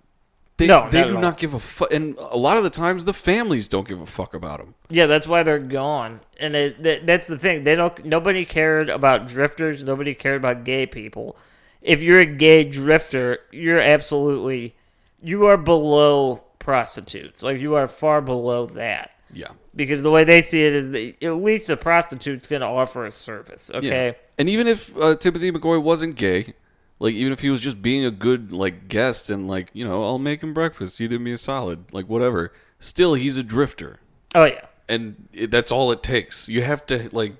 They, 0.57 0.67
No, 0.67 0.89
they 0.91 1.01
not 1.01 1.07
do 1.07 1.17
not 1.17 1.37
give 1.37 1.53
a 1.53 1.59
fuck, 1.59 1.91
and 1.91 2.15
a 2.19 2.37
lot 2.37 2.57
of 2.57 2.63
the 2.63 2.69
times 2.69 3.05
the 3.05 3.13
families 3.13 3.67
don't 3.67 3.87
give 3.87 3.99
a 3.99 4.05
fuck 4.05 4.33
about 4.33 4.59
them. 4.59 4.75
Yeah, 4.89 5.07
that's 5.07 5.25
why 5.25 5.41
they're 5.43 5.57
gone, 5.57 6.19
and 6.39 6.55
it, 6.55 6.83
that, 6.83 7.07
that's 7.07 7.25
the 7.25 7.39
thing. 7.39 7.63
They 7.63 7.75
don't. 7.75 8.05
Nobody 8.05 8.45
cared 8.45 8.89
about 8.89 9.27
drifters. 9.27 9.83
Nobody 9.83 10.13
cared 10.13 10.37
about 10.37 10.63
gay 10.63 10.85
people. 10.85 11.35
If 11.81 12.01
you're 12.01 12.19
a 12.19 12.27
gay 12.27 12.63
drifter, 12.63 13.39
you're 13.51 13.79
absolutely 13.79 14.75
you 15.21 15.45
are 15.45 15.57
below 15.57 16.43
prostitutes. 16.59 17.43
Like 17.43 17.59
you 17.59 17.75
are 17.75 17.87
far 17.87 18.21
below 18.21 18.65
that. 18.67 19.11
Yeah. 19.33 19.49
Because 19.75 20.03
the 20.03 20.11
way 20.11 20.23
they 20.23 20.41
see 20.41 20.63
it 20.63 20.73
is 20.73 20.89
that 20.89 21.23
at 21.23 21.35
least 21.35 21.69
a 21.69 21.77
prostitute's 21.77 22.47
going 22.47 22.61
to 22.61 22.67
offer 22.67 23.05
a 23.05 23.11
service. 23.11 23.71
Okay. 23.73 24.07
Yeah. 24.07 24.13
And 24.37 24.49
even 24.49 24.67
if 24.67 24.95
uh, 24.97 25.15
Timothy 25.15 25.51
McCoy 25.51 25.81
wasn't 25.81 26.15
gay, 26.15 26.53
like 27.01 27.15
even 27.15 27.33
if 27.33 27.39
he 27.39 27.49
was 27.49 27.61
just 27.61 27.81
being 27.81 28.05
a 28.05 28.11
good 28.11 28.53
like 28.53 28.87
guest 28.87 29.31
and 29.31 29.47
like 29.47 29.69
you 29.73 29.83
know 29.83 30.03
I'll 30.03 30.19
make 30.19 30.43
him 30.43 30.53
breakfast, 30.53 30.99
he 30.99 31.07
did 31.07 31.19
me 31.19 31.33
a 31.33 31.37
solid, 31.37 31.91
like 31.91 32.07
whatever. 32.07 32.53
Still, 32.79 33.15
he's 33.15 33.37
a 33.37 33.43
drifter, 33.43 33.99
Oh 34.35 34.45
yeah. 34.45 34.65
and 34.87 35.27
it, 35.33 35.49
that's 35.49 35.71
all 35.71 35.91
it 35.91 36.03
takes. 36.03 36.47
You 36.47 36.61
have 36.61 36.85
to 36.85 37.09
like, 37.11 37.33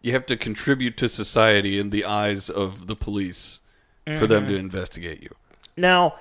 you 0.00 0.12
have 0.12 0.26
to 0.26 0.36
contribute 0.36 0.96
to 0.98 1.08
society 1.08 1.80
in 1.80 1.90
the 1.90 2.04
eyes 2.04 2.48
of 2.48 2.86
the 2.86 2.94
police 2.94 3.58
for 4.04 4.28
them 4.28 4.46
to 4.46 4.52
mm-hmm. 4.52 4.60
investigate 4.60 5.22
you. 5.22 5.34
Now, 5.76 6.14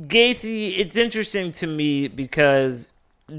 Gacy, 0.00 0.78
it's 0.78 0.96
interesting 0.96 1.50
to 1.52 1.66
me 1.66 2.06
because 2.06 2.92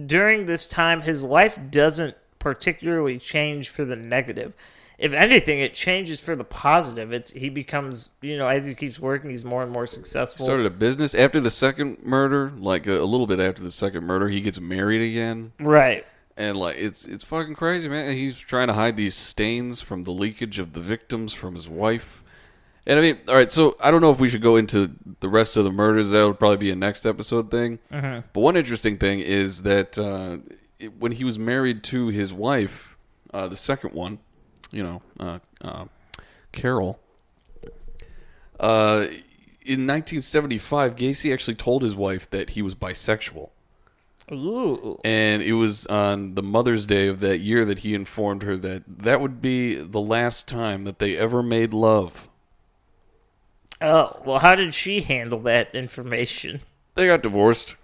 during 0.08 0.46
this 0.46 0.68
time, 0.68 1.02
his 1.02 1.24
life 1.24 1.58
doesn't 1.70 2.16
particularly 2.38 3.18
change 3.18 3.70
for 3.70 3.86
the 3.86 3.96
negative. 3.96 4.54
If 5.02 5.14
anything, 5.14 5.60
it 5.60 5.74
changes 5.74 6.20
for 6.20 6.36
the 6.36 6.44
positive. 6.44 7.12
It's 7.12 7.32
he 7.32 7.50
becomes, 7.50 8.12
you 8.22 8.38
know, 8.38 8.48
as 8.48 8.68
he 8.68 8.76
keeps 8.76 9.00
working, 9.00 9.32
he's 9.32 9.44
more 9.44 9.64
and 9.64 9.72
more 9.72 9.88
successful. 9.88 10.46
Started 10.46 10.68
a 10.68 10.70
business 10.70 11.16
after 11.16 11.40
the 11.40 11.50
second 11.50 12.04
murder, 12.04 12.54
like 12.56 12.86
a, 12.86 13.02
a 13.02 13.06
little 13.06 13.26
bit 13.26 13.40
after 13.40 13.64
the 13.64 13.72
second 13.72 14.04
murder, 14.06 14.30
he 14.30 14.42
gets 14.42 14.60
married 14.62 15.02
again. 15.02 15.54
right. 15.60 16.06
And 16.38 16.56
like 16.56 16.78
it's 16.78 17.06
it's 17.06 17.24
fucking 17.24 17.56
crazy, 17.56 17.90
man. 17.90 18.06
And 18.06 18.16
he's 18.16 18.40
trying 18.40 18.68
to 18.68 18.74
hide 18.74 18.96
these 18.96 19.16
stains 19.16 19.82
from 19.82 20.04
the 20.04 20.12
leakage 20.12 20.60
of 20.60 20.74
the 20.74 20.80
victims 20.80 21.34
from 21.34 21.56
his 21.56 21.68
wife. 21.68 22.24
And 22.86 22.98
I 22.98 23.02
mean, 23.02 23.20
all 23.28 23.36
right. 23.36 23.52
So 23.52 23.76
I 23.80 23.92
don't 23.92 24.02
know 24.02 24.12
if 24.12 24.20
we 24.20 24.30
should 24.30 24.42
go 24.42 24.56
into 24.56 24.92
the 25.20 25.30
rest 25.30 25.58
of 25.58 25.64
the 25.66 25.72
murders. 25.72 26.12
That 26.12 26.26
would 26.26 26.40
probably 26.40 26.58
be 26.58 26.72
a 26.72 26.76
next 26.76 27.06
episode 27.06 27.52
thing. 27.52 27.80
But 27.90 28.40
one 28.40 28.56
interesting 28.56 28.98
thing 28.98 29.20
is 29.20 29.64
that 29.64 30.00
uh, 30.00 30.38
it, 30.80 31.00
when 31.00 31.12
he 31.12 31.24
was 31.24 31.38
married 31.38 31.84
to 31.86 32.08
his 32.08 32.34
wife, 32.34 32.96
uh, 33.34 33.48
the 33.48 33.58
second 33.58 33.94
one, 33.94 34.20
you 34.72 34.84
know, 34.84 35.02
uh, 35.20 35.40
uh, 35.62 35.86
Carol. 36.52 37.00
Uh, 38.60 39.08
in 39.64 39.86
1975, 39.86 40.96
Gacy 40.96 41.34
actually 41.34 41.56
told 41.56 41.84
his 41.84 41.96
wife 41.96 42.30
that 42.30 42.52
he 42.52 42.62
was 42.62 42.76
bisexual. 42.76 43.50
Ooh. 44.32 45.00
And 45.04 45.42
it 45.42 45.54
was 45.54 45.86
on 45.88 46.36
the 46.36 46.44
Mother's 46.44 46.86
Day 46.86 47.08
of 47.08 47.20
that 47.20 47.40
year 47.40 47.66
that 47.66 47.80
he 47.80 47.94
informed 47.94 48.44
her 48.44 48.56
that 48.58 48.84
that 48.88 49.20
would 49.20 49.42
be 49.42 49.76
the 49.76 50.00
last 50.00 50.48
time 50.48 50.86
that 50.86 51.00
they 51.00 51.18
ever 51.18 51.44
made 51.44 51.74
love. 51.74 52.30
Oh 53.82 54.22
well, 54.24 54.40
how 54.40 54.56
did 54.56 54.74
she 54.74 55.02
handle 55.02 55.40
that 55.40 55.74
information? 55.76 56.62
They 56.96 57.08
got 57.08 57.24
divorced. 57.24 57.76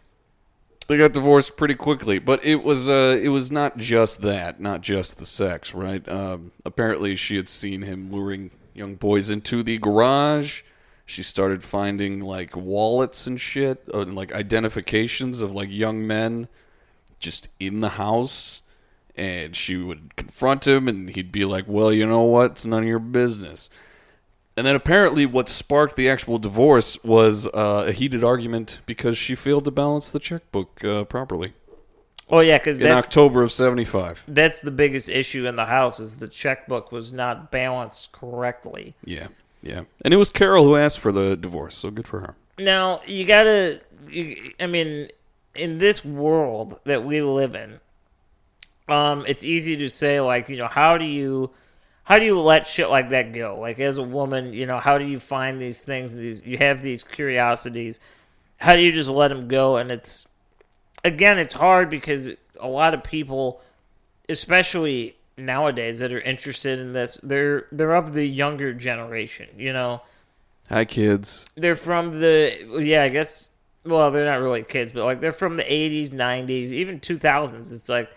They 0.88 0.98
got 0.98 1.12
divorced 1.12 1.58
pretty 1.58 1.76
quickly, 1.76 2.18
but 2.18 2.44
it 2.46 2.64
was 2.64 2.88
uh, 2.88 3.20
it 3.22 3.28
was 3.28 3.52
not 3.52 3.78
just 3.78 4.22
that, 4.22 4.62
not 4.62 4.80
just 4.82 5.18
the 5.18 5.26
sex, 5.26 5.74
right? 5.74 6.08
Um, 6.08 6.52
apparently, 6.64 7.18
she 7.18 7.36
had 7.36 7.50
seen 7.50 7.82
him 7.82 8.10
luring 8.10 8.52
young 8.74 8.96
boys 8.96 9.30
into 9.30 9.64
the 9.64 9.78
garage. 9.80 10.62
She 11.06 11.24
started 11.24 11.62
finding 11.62 12.22
like 12.22 12.56
wallets 12.56 13.28
and 13.28 13.40
shit, 13.40 13.84
uh, 13.94 14.00
and 14.00 14.16
like 14.16 14.32
identifications 14.34 15.42
of 15.42 15.54
like 15.54 15.70
young 15.70 16.08
men 16.08 16.48
just 17.20 17.50
in 17.60 17.82
the 17.82 17.90
house. 17.90 18.62
And 19.18 19.56
she 19.56 19.76
would 19.76 20.16
confront 20.16 20.68
him, 20.68 20.88
and 20.88 21.10
he'd 21.10 21.34
be 21.34 21.44
like, 21.44 21.66
"Well, 21.68 21.92
you 21.92 22.06
know 22.06 22.22
what? 22.22 22.52
It's 22.52 22.66
none 22.66 22.84
of 22.84 22.90
your 22.90 23.00
business." 23.00 23.70
And 24.58 24.66
then 24.66 24.76
apparently, 24.76 25.26
what 25.26 25.48
sparked 25.48 25.96
the 25.96 26.10
actual 26.10 26.40
divorce 26.40 27.02
was 27.04 27.46
uh, 27.48 27.86
a 27.88 27.92
heated 27.92 28.24
argument 28.24 28.80
because 28.88 29.18
she 29.18 29.36
failed 29.36 29.66
to 29.66 29.72
balance 29.72 30.12
the 30.12 30.20
checkbook 30.20 30.84
uh, 30.84 31.04
properly 31.04 31.54
Oh 32.30 32.40
yeah, 32.40 32.58
because 32.58 32.82
in 32.82 32.92
October 32.92 33.42
of 33.42 33.52
'75. 33.52 34.26
that's 34.28 34.62
the 34.62 34.72
biggest 34.72 35.08
issue 35.08 35.48
in 35.48 35.56
the 35.56 35.66
house 35.66 36.00
is 36.00 36.18
the 36.18 36.28
checkbook 36.28 36.92
was 36.92 37.14
not 37.14 37.52
balanced 37.52 38.12
correctly. 38.12 38.96
Yeah, 39.04 39.28
yeah. 39.62 39.84
And 40.02 40.14
it 40.14 40.18
was 40.18 40.30
Carol 40.30 40.66
who 40.66 40.76
asked 40.76 41.00
for 41.00 41.14
the 41.14 41.38
divorce, 41.38 41.76
so 41.76 41.90
good 41.90 42.08
for 42.08 42.20
her. 42.20 42.36
Now 42.60 43.02
you 43.06 43.24
gotta. 43.26 43.80
You, 44.10 44.52
I 44.60 44.68
mean, 44.68 45.10
in 45.56 45.78
this 45.78 46.04
world 46.04 46.80
that 46.84 47.06
we 47.06 47.22
live 47.22 47.56
in, 47.56 47.80
um, 48.90 49.24
it's 49.26 49.46
easy 49.46 49.78
to 49.78 49.88
say 49.88 50.20
like, 50.20 50.50
you 50.50 50.58
know, 50.58 50.68
how 50.68 50.98
do 50.98 51.06
you, 51.06 51.52
how 52.08 52.18
do 52.18 52.24
you 52.24 52.40
let 52.40 52.66
shit 52.66 52.90
like 52.90 53.10
that 53.10 53.34
go? 53.34 53.60
Like 53.60 53.80
as 53.80 53.98
a 53.98 54.02
woman, 54.02 54.54
you 54.54 54.66
know, 54.66 54.80
how 54.80 54.98
do 54.98 55.04
you 55.04 55.20
find 55.20 55.60
these 55.60 55.82
things? 55.82 56.14
These 56.14 56.48
you 56.48 56.58
have 56.58 56.82
these 56.82 57.04
curiosities. 57.04 58.00
How 58.56 58.78
do 58.78 58.82
you 58.82 58.94
just 58.94 59.10
let 59.10 59.28
them 59.28 59.50
go? 59.50 59.76
And 59.76 59.92
it's 59.92 60.26
again, 61.04 61.38
it's 61.38 61.52
hard 61.52 61.90
because 61.90 62.30
a 62.62 62.68
lot 62.70 62.94
of 62.94 63.04
people, 63.04 63.60
especially 64.30 65.18
nowadays, 65.38 66.00
that 66.00 66.14
are 66.14 66.22
interested 66.22 66.80
in 66.80 66.94
this, 66.94 67.20
they're 67.22 67.68
they're 67.74 67.96
of 67.96 68.14
the 68.14 68.26
younger 68.26 68.74
generation. 68.74 69.50
You 69.58 69.74
know, 69.74 70.02
Hi, 70.70 70.86
kids. 70.86 71.46
they're 71.56 71.76
from 71.76 72.22
the 72.22 72.80
yeah, 72.82 73.04
I 73.04 73.10
guess. 73.10 73.50
Well, 73.84 74.12
they're 74.12 74.24
not 74.24 74.40
really 74.40 74.64
kids, 74.64 74.94
but 74.94 75.04
like 75.04 75.20
they're 75.20 75.34
from 75.34 75.58
the 75.58 75.64
'80s, 75.64 76.12
'90s, 76.12 76.72
even 76.72 77.02
2000s. 77.02 77.74
It's 77.74 77.90
like 77.90 78.10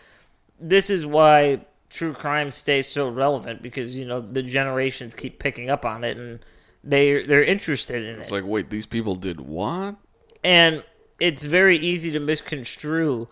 this 0.61 0.91
is 0.91 1.05
why 1.05 1.63
true 1.91 2.15
crime 2.15 2.51
stays 2.51 2.87
so 2.87 3.09
relevant 3.09 3.61
because 3.61 3.95
you 3.95 4.07
know 4.07 4.21
the 4.21 4.43
generations 4.43 5.13
keep 5.13 5.39
picking 5.39 5.69
up 5.69 5.85
on 5.85 6.05
it 6.05 6.17
and 6.17 6.39
they 6.83 7.27
they're 7.27 7.45
interested 7.45 8.03
in 8.03 8.15
it. 8.17 8.21
It's 8.21 8.31
like, 8.31 8.47
wait, 8.47 8.71
these 8.71 8.87
people 8.87 9.15
did 9.17 9.41
what? 9.41 9.97
and 10.43 10.83
it's 11.19 11.45
very 11.45 11.79
easy 11.79 12.11
to 12.11 12.21
misconstrue 12.21 13.29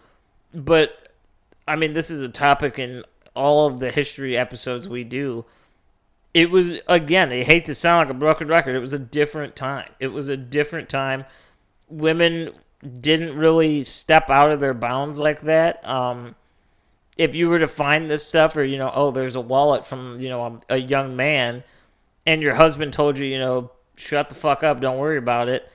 but 0.55 1.09
i 1.67 1.77
mean 1.77 1.93
this 1.93 2.11
is 2.11 2.23
a 2.23 2.29
topic 2.29 2.79
in 2.79 3.03
all 3.35 3.67
of 3.67 3.81
the 3.81 3.91
history 3.91 4.37
episodes 4.37 4.89
we 4.89 5.05
do 5.05 5.45
it 6.35 6.51
was 6.51 6.73
again 6.87 7.33
i 7.33 7.43
hate 7.43 7.65
to 7.65 7.75
sound 7.75 8.07
like 8.07 8.15
a 8.15 8.19
broken 8.19 8.49
record 8.49 8.75
it 8.75 8.81
was 8.81 8.93
a 8.93 8.99
different 8.99 9.57
time 9.57 9.89
it 10.01 10.09
was 10.09 10.29
a 10.29 10.37
different 10.37 10.89
time 10.89 11.25
women 11.89 12.51
didn't 13.01 13.37
really 13.37 13.83
step 13.83 14.31
out 14.31 14.51
of 14.51 14.61
their 14.61 14.75
bounds 14.75 15.19
like 15.19 15.43
that 15.43 15.87
um 15.89 16.35
if 17.19 17.35
you 17.35 17.49
were 17.49 17.59
to 17.59 17.69
find 17.69 18.11
this 18.11 18.27
stuff 18.27 18.57
or 18.57 18.65
you 18.65 18.79
know 18.79 18.91
oh 18.95 19.11
there's 19.11 19.35
a 19.35 19.41
wallet 19.41 19.85
from 19.85 20.17
you 20.19 20.29
know 20.29 20.63
a, 20.71 20.75
a 20.75 20.79
young 20.79 21.17
man 21.17 21.63
and 22.25 22.41
your 22.41 22.55
husband 22.55 22.93
told 22.93 23.19
you 23.19 23.27
you 23.27 23.39
know 23.39 23.71
shut 23.97 24.29
the 24.29 24.35
fuck 24.35 24.63
up 24.63 24.81
don't 24.81 24.99
worry 24.99 25.19
about 25.19 25.49
it 25.49 25.71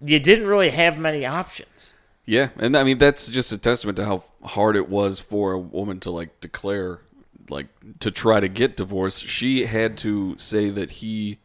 you 0.00 0.18
didn't 0.18 0.46
really 0.46 0.70
have 0.70 0.98
many 0.98 1.26
options. 1.26 1.94
Yeah, 2.24 2.50
and 2.56 2.76
I 2.76 2.84
mean 2.84 2.98
that's 2.98 3.28
just 3.28 3.52
a 3.52 3.58
testament 3.58 3.96
to 3.96 4.04
how 4.04 4.24
hard 4.42 4.76
it 4.76 4.88
was 4.88 5.18
for 5.18 5.52
a 5.52 5.58
woman 5.58 5.98
to 6.00 6.10
like 6.10 6.40
declare, 6.40 7.00
like 7.48 7.68
to 8.00 8.10
try 8.10 8.38
to 8.40 8.48
get 8.48 8.76
divorced. 8.76 9.26
She 9.26 9.66
had 9.66 9.96
to 9.98 10.36
say 10.36 10.70
that 10.70 10.90
he 10.90 11.38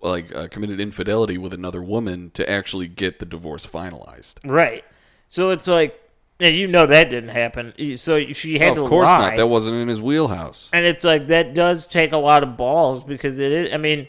like 0.00 0.34
uh, 0.34 0.46
committed 0.48 0.78
infidelity 0.78 1.36
with 1.38 1.52
another 1.52 1.82
woman 1.82 2.30
to 2.34 2.48
actually 2.48 2.86
get 2.86 3.18
the 3.18 3.26
divorce 3.26 3.66
finalized. 3.66 4.34
Right. 4.44 4.84
So 5.26 5.50
it's 5.50 5.66
like, 5.66 6.00
and 6.40 6.54
you 6.56 6.66
know 6.66 6.86
that 6.86 7.10
didn't 7.10 7.30
happen. 7.30 7.72
So 7.96 8.32
she 8.32 8.58
had 8.58 8.70
of 8.70 8.74
to 8.76 8.82
Of 8.84 8.88
course 8.88 9.06
lie. 9.08 9.30
not. 9.30 9.36
That 9.36 9.46
wasn't 9.46 9.76
in 9.76 9.88
his 9.88 10.00
wheelhouse. 10.02 10.68
And 10.72 10.84
it's 10.84 11.04
like 11.04 11.28
that 11.28 11.54
does 11.54 11.86
take 11.86 12.12
a 12.12 12.16
lot 12.18 12.42
of 12.42 12.56
balls 12.56 13.02
because 13.04 13.38
it 13.38 13.52
is. 13.52 13.72
I 13.74 13.76
mean, 13.78 14.06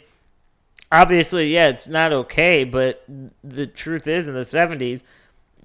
obviously, 0.91 1.53
yeah, 1.53 1.67
it's 1.69 1.87
not 1.87 2.11
okay. 2.13 2.63
But 2.63 3.03
the 3.43 3.67
truth 3.67 4.07
is, 4.07 4.27
in 4.27 4.33
the 4.33 4.45
seventies, 4.45 5.03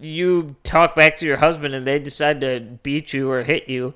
you 0.01 0.57
talk 0.65 0.95
back 0.97 1.17
to 1.17 1.27
your 1.27 1.39
husband 1.39 1.75
and 1.75 1.87
they 1.87 1.99
decide 1.99 2.41
to 2.41 2.61
beat 2.83 3.13
you 3.13 3.31
or 3.31 3.43
hit 3.43 3.69
you. 3.69 3.95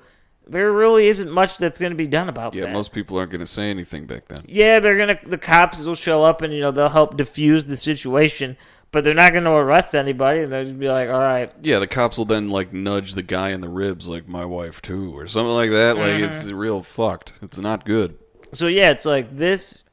There 0.49 0.71
really 0.71 1.07
isn't 1.07 1.29
much 1.29 1.57
that's 1.57 1.77
going 1.77 1.91
to 1.91 1.97
be 1.97 2.07
done 2.07 2.29
about 2.29 2.55
Yeah, 2.55 2.65
that. 2.67 2.73
most 2.73 2.93
people 2.93 3.17
aren't 3.17 3.31
going 3.31 3.41
to 3.41 3.45
say 3.45 3.69
anything 3.69 4.05
back 4.05 4.27
then. 4.29 4.37
yeah, 4.47 4.79
they're 4.79 4.97
gonna. 4.97 5.19
The 5.25 5.37
cops 5.37 5.83
will 5.85 5.95
show 5.95 6.23
up 6.23 6.41
and 6.41 6.53
you 6.53 6.61
know 6.61 6.71
they'll 6.71 6.87
help 6.87 7.17
diffuse 7.17 7.65
the 7.65 7.75
situation, 7.75 8.55
but 8.91 9.03
they're 9.03 9.13
not 9.13 9.31
going 9.31 9.43
to 9.43 9.51
arrest 9.51 9.93
anybody. 9.95 10.41
And 10.41 10.51
they'll 10.51 10.63
just 10.65 10.79
be 10.79 10.87
like, 10.89 11.09
"All 11.09 11.19
right, 11.19 11.51
Yeah, 11.61 11.79
the 11.79 11.87
cops 11.87 12.17
will 12.17 12.25
then 12.25 12.49
like 12.49 12.73
nudge 12.73 13.13
the 13.15 13.23
guy 13.23 13.49
in 13.49 13.61
the 13.61 13.69
ribs, 13.69 14.07
like 14.07 14.27
my 14.27 14.45
wife 14.45 14.81
too, 14.81 15.15
or 15.17 15.27
something 15.27 15.53
like 15.53 15.71
that. 15.71 15.97
Like 15.97 16.21
it's 16.21 16.43
Mm-hmm. 16.43 16.55
real 16.55 16.83
fucked. 16.83 17.33
It's 17.41 17.57
not 17.57 17.85
good. 17.85 18.17
so 18.53 18.67
yeah, 18.67 18.91
it's 18.91 19.05
like 19.05 19.35
this. 19.37 19.83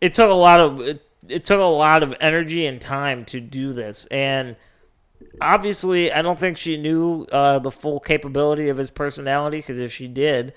It 0.00 0.12
took 0.14 0.30
a 0.30 0.34
lot 0.34 0.60
of 0.60 0.80
it, 0.80 1.06
it 1.28 1.44
took 1.44 1.60
a 1.60 1.64
lot 1.64 2.02
of 2.02 2.14
energy 2.20 2.66
and 2.66 2.80
time 2.80 3.24
to 3.26 3.40
do 3.40 3.72
this, 3.72 4.06
and 4.06 4.56
obviously, 5.40 6.12
I 6.12 6.22
don't 6.22 6.38
think 6.38 6.56
she 6.56 6.76
knew 6.76 7.26
uh, 7.32 7.58
the 7.58 7.70
full 7.70 8.00
capability 8.00 8.68
of 8.68 8.76
his 8.76 8.90
personality. 8.90 9.58
Because 9.58 9.78
if 9.78 9.92
she 9.92 10.08
did, 10.08 10.52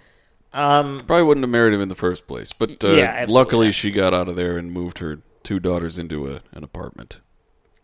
um, 0.53 1.03
Probably 1.07 1.23
wouldn't 1.23 1.43
have 1.43 1.49
married 1.49 1.73
him 1.73 1.81
in 1.81 1.89
the 1.89 1.95
first 1.95 2.27
place. 2.27 2.51
But 2.53 2.83
uh, 2.83 2.89
Yeah, 2.89 3.03
absolutely 3.05 3.33
luckily, 3.33 3.71
she 3.71 3.91
got 3.91 4.13
out 4.13 4.27
of 4.27 4.35
there 4.35 4.57
and 4.57 4.71
moved 4.71 4.99
her 4.99 5.19
two 5.43 5.59
daughters 5.59 5.97
into 5.97 6.27
a, 6.31 6.41
an 6.51 6.63
apartment. 6.63 7.19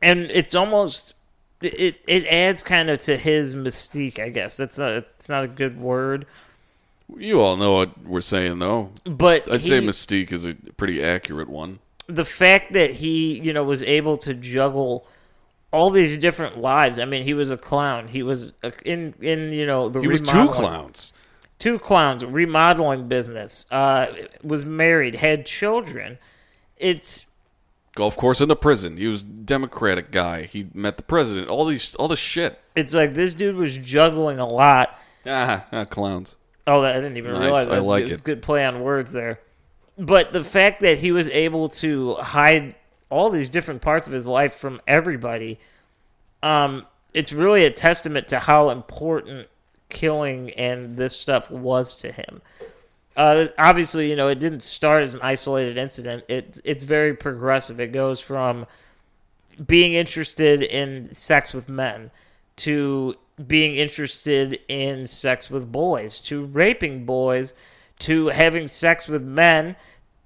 And 0.02 0.30
it's 0.32 0.54
almost 0.56 1.14
it 1.62 1.98
it 2.08 2.26
adds 2.28 2.62
kind 2.64 2.90
of 2.90 3.00
to 3.02 3.18
his 3.18 3.56
mystique. 3.56 4.20
I 4.20 4.30
guess 4.30 4.58
that's 4.58 4.78
not 4.78 4.92
it's 4.92 5.30
not 5.30 5.44
a 5.44 5.48
good 5.48 5.80
word, 5.80 6.26
You 7.18 7.42
all 7.42 7.56
know 7.58 7.74
what 7.74 8.04
we're 8.06 8.22
saying, 8.22 8.60
though. 8.60 8.92
but 9.06 9.52
I'd 9.52 9.64
say 9.64 9.80
Mystique 9.82 10.32
is 10.32 10.46
a 10.46 10.54
pretty 10.78 11.04
accurate 11.04 11.50
one. 11.50 11.80
the 12.08 12.26
fact 12.26 12.74
that 12.74 12.96
he, 12.96 13.40
you 13.40 13.52
know, 13.54 13.64
was 13.64 13.82
able 13.84 14.18
to 14.20 14.34
juggle 14.34 15.08
all 15.72 15.90
these 15.90 16.18
different 16.18 16.58
lives. 16.58 17.00
I 17.00 17.06
mean, 17.06 17.24
he 17.24 17.34
was 17.34 17.50
a 17.52 17.58
clown. 17.58 18.08
He 18.10 18.22
was 18.24 18.52
a, 18.64 18.72
in 18.86 19.14
in 19.22 19.52
you 19.52 19.66
know 19.66 19.90
the 19.90 20.02
He 20.02 20.08
was 20.08 20.22
two 20.22 20.48
clowns. 20.50 21.14
two 21.60 21.80
clowns, 21.80 22.24
remodeling 22.26 23.08
business. 23.08 23.66
Uh, 23.72 24.08
was 24.44 24.66
married, 24.66 25.16
had 25.16 25.46
children. 25.46 26.18
It's 26.78 27.26
Golf 27.96 28.18
course 28.18 28.42
in 28.42 28.50
the 28.50 28.56
prison. 28.58 28.98
He 28.98 29.08
was 29.08 29.24
Democratic 29.24 30.12
guy. 30.12 30.44
He 30.44 30.68
met 30.74 30.98
the 30.98 31.04
president. 31.04 31.48
All 31.48 31.66
these, 31.66 31.96
all 31.96 32.10
this 32.10 32.20
shit. 32.20 32.62
it's 32.76 32.94
like 32.94 33.14
this 33.14 33.34
dude 33.34 33.56
was 33.56 33.78
juggling 33.78 34.38
a 34.38 34.46
lot. 34.46 35.00
Ah, 35.26 35.66
ah 35.72 35.86
clowns. 35.86 36.36
Oh, 36.68 36.82
that, 36.82 36.96
I 36.96 37.00
didn't 37.00 37.18
even 37.18 37.32
Nice. 37.32 37.42
realize. 37.42 37.68
I 37.68 37.80
like 37.80 38.06
good, 38.06 38.12
it. 38.12 38.24
Good 38.24 38.42
play 38.42 38.66
on 38.66 38.82
words 38.82 39.12
there. 39.12 39.40
But 39.98 40.34
the 40.34 40.44
fact 40.44 40.82
that 40.82 40.98
he 40.98 41.12
was 41.12 41.30
able 41.30 41.70
to 41.70 42.16
hide 42.16 42.76
all 43.10 43.30
these 43.30 43.50
different 43.50 43.82
parts 43.82 44.08
of 44.08 44.14
his 44.14 44.28
life 44.28 44.54
from 44.56 44.82
everybody, 44.88 45.60
um, 46.44 46.86
it's 47.14 47.32
really 47.32 47.64
a 47.64 47.72
testament 47.72 48.28
to 48.28 48.40
how 48.40 48.72
important 48.72 49.48
killing 49.88 50.50
and 50.52 50.98
this 50.98 51.18
stuff 51.18 51.50
was 51.50 51.96
to 51.98 52.12
him. 52.12 52.42
Uh, 53.16 53.48
obviously, 53.58 54.10
you 54.10 54.16
know, 54.16 54.28
it 54.28 54.40
didn't 54.40 54.62
start 54.62 55.04
as 55.04 55.14
an 55.14 55.22
isolated 55.24 55.78
incident. 55.78 56.24
It 56.28 56.60
it's 56.64 56.84
very 56.84 57.14
progressive. 57.14 57.80
It 57.80 57.92
goes 57.92 58.20
from 58.20 58.66
being 59.66 59.94
interested 59.94 60.62
in 60.62 61.14
sex 61.14 61.54
with 61.54 61.70
men 61.70 62.12
to 62.58 63.16
being 63.48 63.76
interested 63.76 64.60
in 64.68 65.08
sex 65.08 65.50
with 65.50 65.72
boys 65.72 66.20
to 66.22 66.46
raping 66.46 67.06
boys 67.06 67.54
to 68.00 68.28
having 68.28 68.68
sex 68.68 69.08
with 69.08 69.24
men 69.24 69.76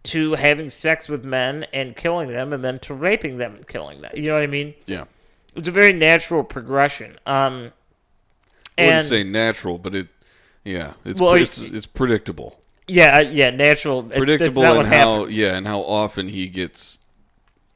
to 0.01 0.33
having 0.33 0.69
sex 0.69 1.09
with 1.09 1.23
men 1.25 1.65
and 1.73 1.95
killing 1.95 2.29
them 2.29 2.53
and 2.53 2.63
then 2.63 2.79
to 2.79 2.93
raping 2.93 3.37
them 3.37 3.55
and 3.55 3.67
killing 3.67 4.01
them. 4.01 4.11
You 4.15 4.27
know 4.27 4.35
what 4.35 4.43
I 4.43 4.47
mean? 4.47 4.73
Yeah. 4.85 5.05
It's 5.55 5.67
a 5.67 5.71
very 5.71 5.93
natural 5.93 6.43
progression. 6.43 7.19
Um 7.25 7.71
I 8.77 8.85
wouldn't 8.85 9.03
say 9.05 9.23
natural, 9.23 9.77
but 9.77 9.93
it, 9.93 10.07
yeah, 10.63 10.93
it's 11.03 11.19
Well, 11.19 11.33
it's, 11.33 11.59
it's 11.59 11.85
predictable. 11.85 12.59
Yeah, 12.89 13.17
uh, 13.17 13.19
yeah, 13.21 13.49
natural. 13.51 14.03
Predictable 14.03 14.63
and 14.63 14.87
how 14.87 15.17
happens. 15.17 15.37
yeah, 15.37 15.55
and 15.55 15.67
how 15.67 15.81
often 15.81 16.27
he 16.29 16.47
gets 16.47 16.99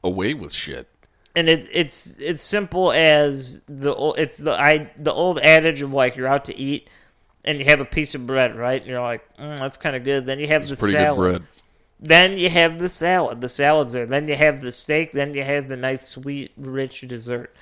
away 0.02 0.34
with 0.34 0.52
shit. 0.52 0.88
and 1.36 1.48
it, 1.48 1.68
it's 1.72 2.16
it's 2.18 2.42
simple 2.42 2.92
as 2.92 3.60
the 3.68 3.92
it's 4.16 4.38
the 4.38 4.52
I 4.52 4.90
the 4.98 5.12
old 5.12 5.38
adage 5.40 5.82
of 5.82 5.92
like 5.92 6.16
you're 6.16 6.28
out 6.28 6.44
to 6.46 6.56
eat 6.56 6.88
and 7.44 7.58
you 7.58 7.64
have 7.66 7.80
a 7.80 7.84
piece 7.84 8.14
of 8.14 8.26
bread, 8.26 8.56
right? 8.56 8.80
And 8.80 8.88
you're 8.90 9.00
like, 9.02 9.22
mm, 9.36 9.58
that's 9.58 9.76
kind 9.76 9.96
of 9.96 10.04
good. 10.04 10.26
Then 10.26 10.38
you 10.38 10.46
have 10.48 10.62
It's 10.62 10.70
the 10.70 10.76
pretty 10.76 10.94
salad. 10.94 11.18
good 11.18 11.38
bread. 11.40 11.48
Then 12.00 12.38
you 12.38 12.50
have 12.50 12.78
the 12.78 12.88
salad. 12.88 13.40
The 13.40 13.48
salad's 13.48 13.92
there. 13.92 14.06
Then 14.06 14.28
you 14.28 14.36
have 14.36 14.60
the 14.60 14.72
steak. 14.72 15.12
Then 15.12 15.32
you 15.34 15.42
have 15.44 15.68
the 15.68 15.76
nice, 15.76 16.06
sweet, 16.08 16.52
rich 16.56 17.00
dessert. 17.02 17.54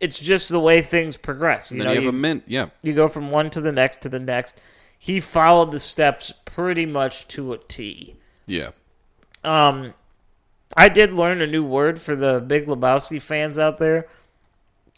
It's 0.00 0.18
just 0.20 0.48
the 0.48 0.60
way 0.60 0.82
things 0.82 1.16
progress. 1.16 1.70
You 1.70 1.76
And 1.76 1.80
then 1.80 1.86
know, 1.86 1.92
you 1.92 1.96
have 1.96 2.02
you, 2.04 2.08
a 2.10 2.12
mint. 2.12 2.42
Yeah. 2.46 2.66
you 2.82 2.92
go 2.92 3.08
from 3.08 3.30
one 3.30 3.50
to 3.50 3.60
the 3.60 3.72
next 3.72 4.00
to 4.02 4.08
the 4.08 4.18
next. 4.18 4.60
He 4.98 5.20
followed 5.20 5.70
the 5.70 5.80
steps 5.80 6.32
pretty 6.44 6.86
much 6.86 7.28
to 7.28 7.52
a 7.52 7.58
T. 7.58 8.16
Yeah. 8.46 8.70
Um, 9.42 9.94
I 10.76 10.88
did 10.88 11.12
learn 11.12 11.40
a 11.42 11.46
new 11.46 11.64
word 11.64 12.00
for 12.00 12.16
the 12.16 12.40
Big 12.40 12.66
Lebowski 12.66 13.20
fans 13.20 13.58
out 13.58 13.78
there. 13.78 14.06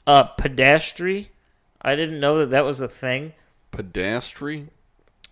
Uh, 0.07 0.29
pedastry. 0.39 1.29
I 1.83 1.97
didn't 1.97 2.21
know 2.21 2.39
that 2.39 2.51
that 2.51 2.65
was 2.65 2.81
a 2.81 2.89
thing. 2.89 3.33
Pedastry. 3.73 4.69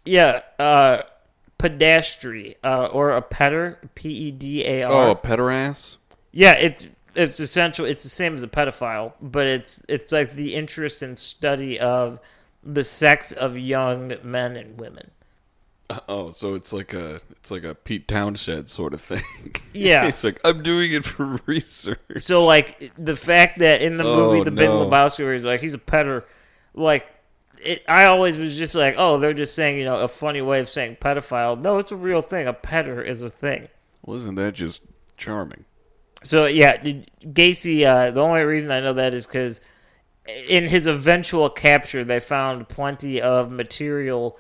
Yeah, 0.05 0.41
uh, 0.59 1.03
pedastry, 1.59 2.57
uh, 2.63 2.87
or 2.87 3.13
a 3.13 3.23
petter, 3.23 3.79
P 3.95 4.09
E 4.11 4.31
D 4.31 4.65
A 4.65 4.83
Oh, 4.85 4.93
a 4.93 5.09
R. 5.11 5.15
pederass. 5.17 5.97
Yeah, 6.33 6.53
it's 6.53 6.89
it's 7.15 7.39
essential. 7.41 7.87
It's 7.87 8.03
the 8.03 8.09
same 8.09 8.35
as 8.35 8.43
a 8.43 8.49
pedophile, 8.49 9.13
but 9.23 9.47
it's 9.47 9.85
it's 9.89 10.13
like 10.13 10.35
the 10.35 10.55
interest 10.55 11.01
and 11.01 11.19
study 11.19 11.79
of 11.79 12.19
the 12.65 12.85
sex 12.85 13.33
of 13.33 13.57
young 13.59 14.15
men 14.23 14.57
and 14.57 14.79
women. 14.81 15.11
Oh, 16.09 16.31
so 16.31 16.55
it's 16.55 16.73
like 16.73 16.95
a 16.95 17.21
it's 17.33 17.51
like 17.51 17.63
a 17.63 17.75
Pete 17.75 18.09
Townshend 18.09 18.69
sort 18.69 18.95
of 18.95 19.01
thing. 19.01 19.23
Yeah. 19.75 20.07
it's 20.07 20.23
like 20.25 20.41
I'm 20.45 20.63
doing 20.63 20.93
it 20.93 21.05
for 21.05 21.41
research. 21.47 21.99
So 22.19 22.45
like 22.47 22.93
the 22.97 23.17
fact 23.17 23.59
that 23.59 23.83
in 23.83 23.97
the 23.99 24.05
Oh, 24.05 24.17
movie 24.33 24.45
The 24.45 24.51
Big 24.51 24.69
no. 24.71 24.87
Lebowski, 24.87 25.25
where 25.25 25.35
he's 25.35 25.45
like 25.45 25.61
he's 25.61 25.75
a 25.75 25.79
petter, 25.79 26.25
like 26.75 27.07
it. 27.63 27.83
I 27.89 28.07
always 28.07 28.37
was 28.39 28.57
just 28.57 28.75
like, 28.75 28.95
oh, 28.97 29.19
they're 29.19 29.35
just 29.35 29.55
saying 29.55 29.79
you 29.79 29.85
know 29.85 29.97
a 29.99 30.09
funny 30.09 30.41
way 30.41 30.61
of 30.61 30.69
saying 30.69 30.97
pedophile. 31.01 31.61
No, 31.61 31.79
it's 31.79 31.93
a 31.93 31.97
real 31.97 32.23
thing. 32.23 32.47
A 32.47 32.53
petter 32.55 33.03
is 33.03 33.21
a 33.23 33.29
thing. 33.29 33.69
Well, 34.07 34.17
isn't 34.17 34.37
that 34.37 34.55
just 34.55 34.81
charming? 35.17 35.65
So 36.23 36.47
yeah, 36.47 36.79
Gacy. 37.23 37.85
Uh, 37.85 38.11
the 38.11 38.23
only 38.23 38.41
reason 38.43 38.71
I 38.71 38.81
know 38.81 38.95
that 38.95 39.13
is 39.13 39.27
because 39.27 39.61
in 40.27 40.69
his 40.69 40.87
eventual 40.87 41.51
capture, 41.51 42.05
they 42.05 42.21
found 42.21 42.69
plenty 42.69 43.21
of 43.21 43.51
material 43.51 44.39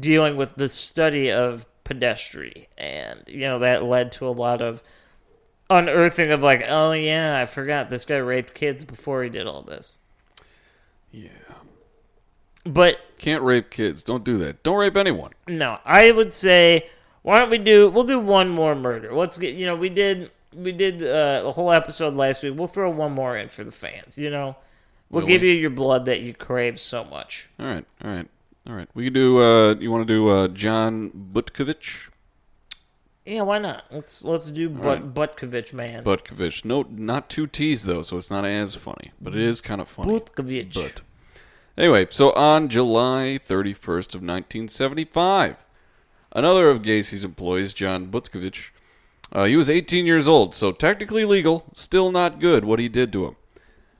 dealing 0.00 0.36
with 0.36 0.56
the 0.56 0.68
study 0.68 1.30
of 1.30 1.66
pedestry, 1.84 2.68
and 2.76 3.22
you 3.26 3.40
know 3.40 3.58
that 3.58 3.84
led 3.84 4.12
to 4.12 4.28
a 4.28 4.30
lot 4.30 4.60
of 4.60 4.82
unearthing 5.70 6.30
of 6.30 6.42
like, 6.42 6.64
oh 6.68 6.92
yeah, 6.92 7.40
I 7.40 7.46
forgot 7.46 7.88
this 7.88 8.04
guy 8.04 8.16
raped 8.16 8.54
kids 8.54 8.84
before 8.84 9.22
he 9.22 9.30
did 9.30 9.46
all 9.46 9.62
this. 9.62 9.94
Yeah. 11.10 11.28
But 12.64 12.98
Can't 13.18 13.42
rape 13.42 13.70
kids. 13.70 14.02
Don't 14.02 14.24
do 14.24 14.36
that. 14.38 14.62
Don't 14.62 14.76
rape 14.76 14.96
anyone. 14.96 15.32
no, 15.46 15.78
I 15.84 16.10
would 16.10 16.32
say 16.32 16.90
why 17.22 17.38
don't 17.38 17.50
we 17.50 17.58
do? 17.58 17.90
We'll 17.90 18.04
do 18.04 18.18
one 18.18 18.48
more 18.48 18.74
murder. 18.74 19.14
Let's 19.14 19.36
get. 19.36 19.54
You 19.54 19.66
know, 19.66 19.76
we 19.76 19.88
did 19.88 20.30
we 20.54 20.72
did 20.72 21.02
uh, 21.02 21.42
a 21.44 21.52
whole 21.52 21.70
episode 21.70 22.14
last 22.14 22.42
week. 22.42 22.54
We'll 22.56 22.66
throw 22.66 22.90
one 22.90 23.12
more 23.12 23.36
in 23.36 23.48
for 23.48 23.64
the 23.64 23.72
fans. 23.72 24.16
You 24.16 24.30
know, 24.30 24.56
we'll 25.10 25.22
Will 25.22 25.28
give 25.28 25.42
you 25.42 25.52
your 25.52 25.70
blood 25.70 26.04
that 26.06 26.20
you 26.20 26.34
crave 26.34 26.80
so 26.80 27.04
much. 27.04 27.48
All 27.58 27.66
right. 27.66 27.84
All 28.04 28.10
right. 28.10 28.28
All 28.68 28.74
right. 28.74 28.88
We 28.94 29.04
can 29.04 29.12
do. 29.12 29.42
Uh, 29.42 29.74
you 29.74 29.90
want 29.90 30.06
to 30.06 30.12
do 30.12 30.28
uh, 30.28 30.48
John 30.48 31.10
Butkovich? 31.32 32.08
Yeah, 33.28 33.42
why 33.42 33.58
not? 33.58 33.84
Let's 33.90 34.24
let's 34.24 34.46
do 34.46 34.70
But 34.70 35.12
Butkovich, 35.14 35.74
man. 35.74 36.02
Butkovich. 36.02 36.64
No, 36.64 36.86
not 36.88 37.28
two 37.28 37.46
T's 37.46 37.84
though, 37.84 38.00
so 38.00 38.16
it's 38.16 38.30
not 38.30 38.46
as 38.46 38.74
funny, 38.74 39.12
but 39.20 39.34
it 39.34 39.40
is 39.40 39.60
kind 39.60 39.82
of 39.82 39.88
funny. 39.88 40.18
Butkovich. 40.18 40.72
But 40.72 41.02
anyway, 41.76 42.06
so 42.10 42.32
on 42.32 42.70
July 42.70 43.38
31st 43.46 44.14
of 44.14 44.22
1975, 44.22 45.56
another 46.32 46.70
of 46.70 46.80
Gacy's 46.80 47.22
employees, 47.22 47.74
John 47.74 48.06
Butkovich, 48.10 48.70
uh, 49.32 49.44
he 49.44 49.56
was 49.56 49.68
18 49.68 50.06
years 50.06 50.26
old, 50.26 50.54
so 50.54 50.72
technically 50.72 51.26
legal, 51.26 51.64
still 51.74 52.10
not 52.10 52.40
good 52.40 52.64
what 52.64 52.78
he 52.78 52.88
did 52.88 53.12
to 53.12 53.26
him. 53.26 53.36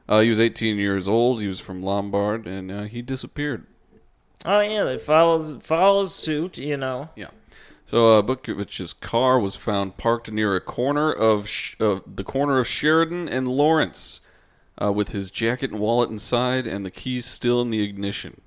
Uh, 0.09 0.21
he 0.21 0.31
was 0.31 0.41
18 0.41 0.79
years 0.79 1.07
old. 1.07 1.41
He 1.41 1.49
was 1.49 1.61
from 1.61 1.83
Lombard, 1.83 2.47
and 2.47 2.71
uh, 2.71 2.83
he 2.85 3.03
disappeared. 3.03 3.67
Oh 4.45 4.61
yeah, 4.61 4.85
they 4.85 4.99
follows 4.99 5.63
follows 5.63 6.15
suit. 6.15 6.59
You 6.59 6.77
know. 6.77 7.11
Yeah. 7.17 7.31
So 7.87 8.19
uh, 8.19 8.23
Butkovich's 8.23 8.93
car 8.93 9.39
was 9.39 9.57
found 9.57 9.97
parked 9.97 10.31
near 10.31 10.55
a 10.55 10.61
corner 10.61 11.11
of 11.11 11.49
Sh- 11.49 11.75
uh, 11.81 12.01
the 12.07 12.25
corner 12.25 12.59
of 12.59 12.67
Sheridan 12.69 13.29
and 13.29 13.49
Lawrence, 13.49 14.21
uh, 14.81 14.93
with 14.93 15.13
his 15.13 15.31
jacket 15.31 15.71
and 15.71 15.81
wallet 15.81 16.11
inside 16.11 16.67
and 16.67 16.85
the 16.85 16.91
keys 16.91 17.25
still 17.25 17.61
in 17.61 17.71
the 17.71 17.83
ignition. 17.83 18.41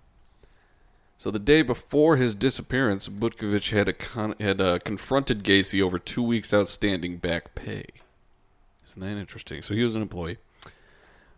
So 1.17 1.29
the 1.29 1.39
day 1.39 1.61
before 1.61 2.17
his 2.17 2.33
disappearance, 2.33 3.07
Butkovich 3.07 3.71
had 3.71 3.87
a 3.87 3.93
con- 3.93 4.35
had 4.39 4.59
uh, 4.61 4.79
confronted 4.79 5.43
Gacy 5.43 5.81
over 5.81 5.99
two 5.99 6.23
weeks 6.23 6.53
outstanding 6.53 7.17
back 7.17 7.53
pay. 7.53 7.85
Isn't 8.85 9.01
that 9.01 9.19
interesting? 9.19 9.61
So 9.61 9.73
he 9.73 9.83
was 9.83 9.95
an 9.95 10.01
employee, 10.01 10.37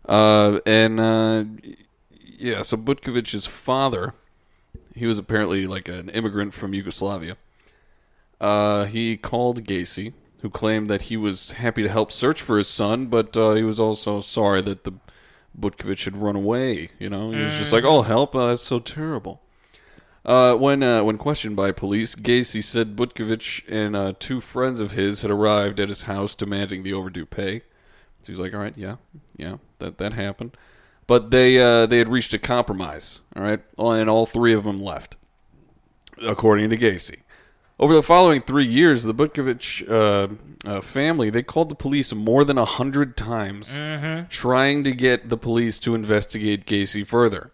uh, 0.06 0.60
and 0.66 1.00
uh, 1.00 1.44
yeah. 2.38 2.62
So 2.62 2.76
Butkovich's 2.76 3.46
father, 3.46 4.14
he 4.94 5.06
was 5.06 5.18
apparently 5.18 5.66
like 5.66 5.88
an 5.88 6.08
immigrant 6.10 6.54
from 6.54 6.74
Yugoslavia. 6.74 7.36
Uh, 8.40 8.84
he 8.84 9.16
called 9.16 9.64
Gacy, 9.64 10.12
who 10.42 10.50
claimed 10.50 10.90
that 10.90 11.02
he 11.02 11.16
was 11.16 11.52
happy 11.52 11.82
to 11.82 11.88
help 11.88 12.12
search 12.12 12.42
for 12.42 12.58
his 12.58 12.68
son, 12.68 13.06
but 13.06 13.36
uh, 13.36 13.54
he 13.54 13.62
was 13.62 13.80
also 13.80 14.20
sorry 14.20 14.60
that 14.62 14.84
the 14.84 14.92
Butkovich 15.58 16.04
had 16.04 16.16
run 16.16 16.36
away. 16.36 16.90
You 16.98 17.08
know, 17.08 17.30
he 17.30 17.42
was 17.42 17.54
just 17.54 17.72
like, 17.72 17.84
"Oh, 17.84 18.02
help! 18.02 18.34
Uh, 18.34 18.48
that's 18.48 18.62
so 18.62 18.78
terrible." 18.78 19.40
Uh, 20.24 20.54
when 20.54 20.82
uh, 20.82 21.02
when 21.04 21.18
questioned 21.18 21.54
by 21.54 21.70
police, 21.70 22.14
Gacy 22.14 22.62
said 22.62 22.96
Butkovich 22.96 23.62
and 23.68 23.94
uh, 23.94 24.14
two 24.18 24.40
friends 24.40 24.80
of 24.80 24.92
his 24.92 25.22
had 25.22 25.30
arrived 25.30 25.78
at 25.78 25.88
his 25.90 26.02
house 26.02 26.34
demanding 26.34 26.82
the 26.82 26.94
overdue 26.94 27.26
pay. 27.26 27.62
So 28.24 28.32
he's 28.32 28.40
like, 28.40 28.54
"All 28.54 28.60
right, 28.60 28.76
yeah, 28.76 28.96
yeah, 29.36 29.56
that 29.78 29.98
that 29.98 30.14
happened," 30.14 30.56
but 31.06 31.30
they 31.30 31.60
uh, 31.60 31.86
they 31.86 31.98
had 31.98 32.08
reached 32.08 32.32
a 32.32 32.38
compromise. 32.38 33.20
All 33.36 33.42
right, 33.42 33.60
and 33.78 34.08
all 34.08 34.24
three 34.26 34.54
of 34.54 34.64
them 34.64 34.76
left, 34.78 35.16
according 36.22 36.70
to 36.70 36.76
Gacy. 36.78 37.18
Over 37.78 37.92
the 37.94 38.02
following 38.02 38.40
three 38.40 38.66
years, 38.66 39.02
the 39.02 39.14
Butkovich 39.14 39.86
uh, 39.90 40.28
uh, 40.64 40.80
family 40.80 41.28
they 41.28 41.42
called 41.42 41.68
the 41.68 41.74
police 41.74 42.14
more 42.14 42.44
than 42.44 42.56
a 42.56 42.64
hundred 42.64 43.16
times, 43.16 43.72
trying 44.30 44.84
to 44.84 44.92
get 44.92 45.28
the 45.28 45.36
police 45.36 45.78
to 45.80 45.94
investigate 45.94 46.66
Gacy 46.66 47.06
further. 47.06 47.50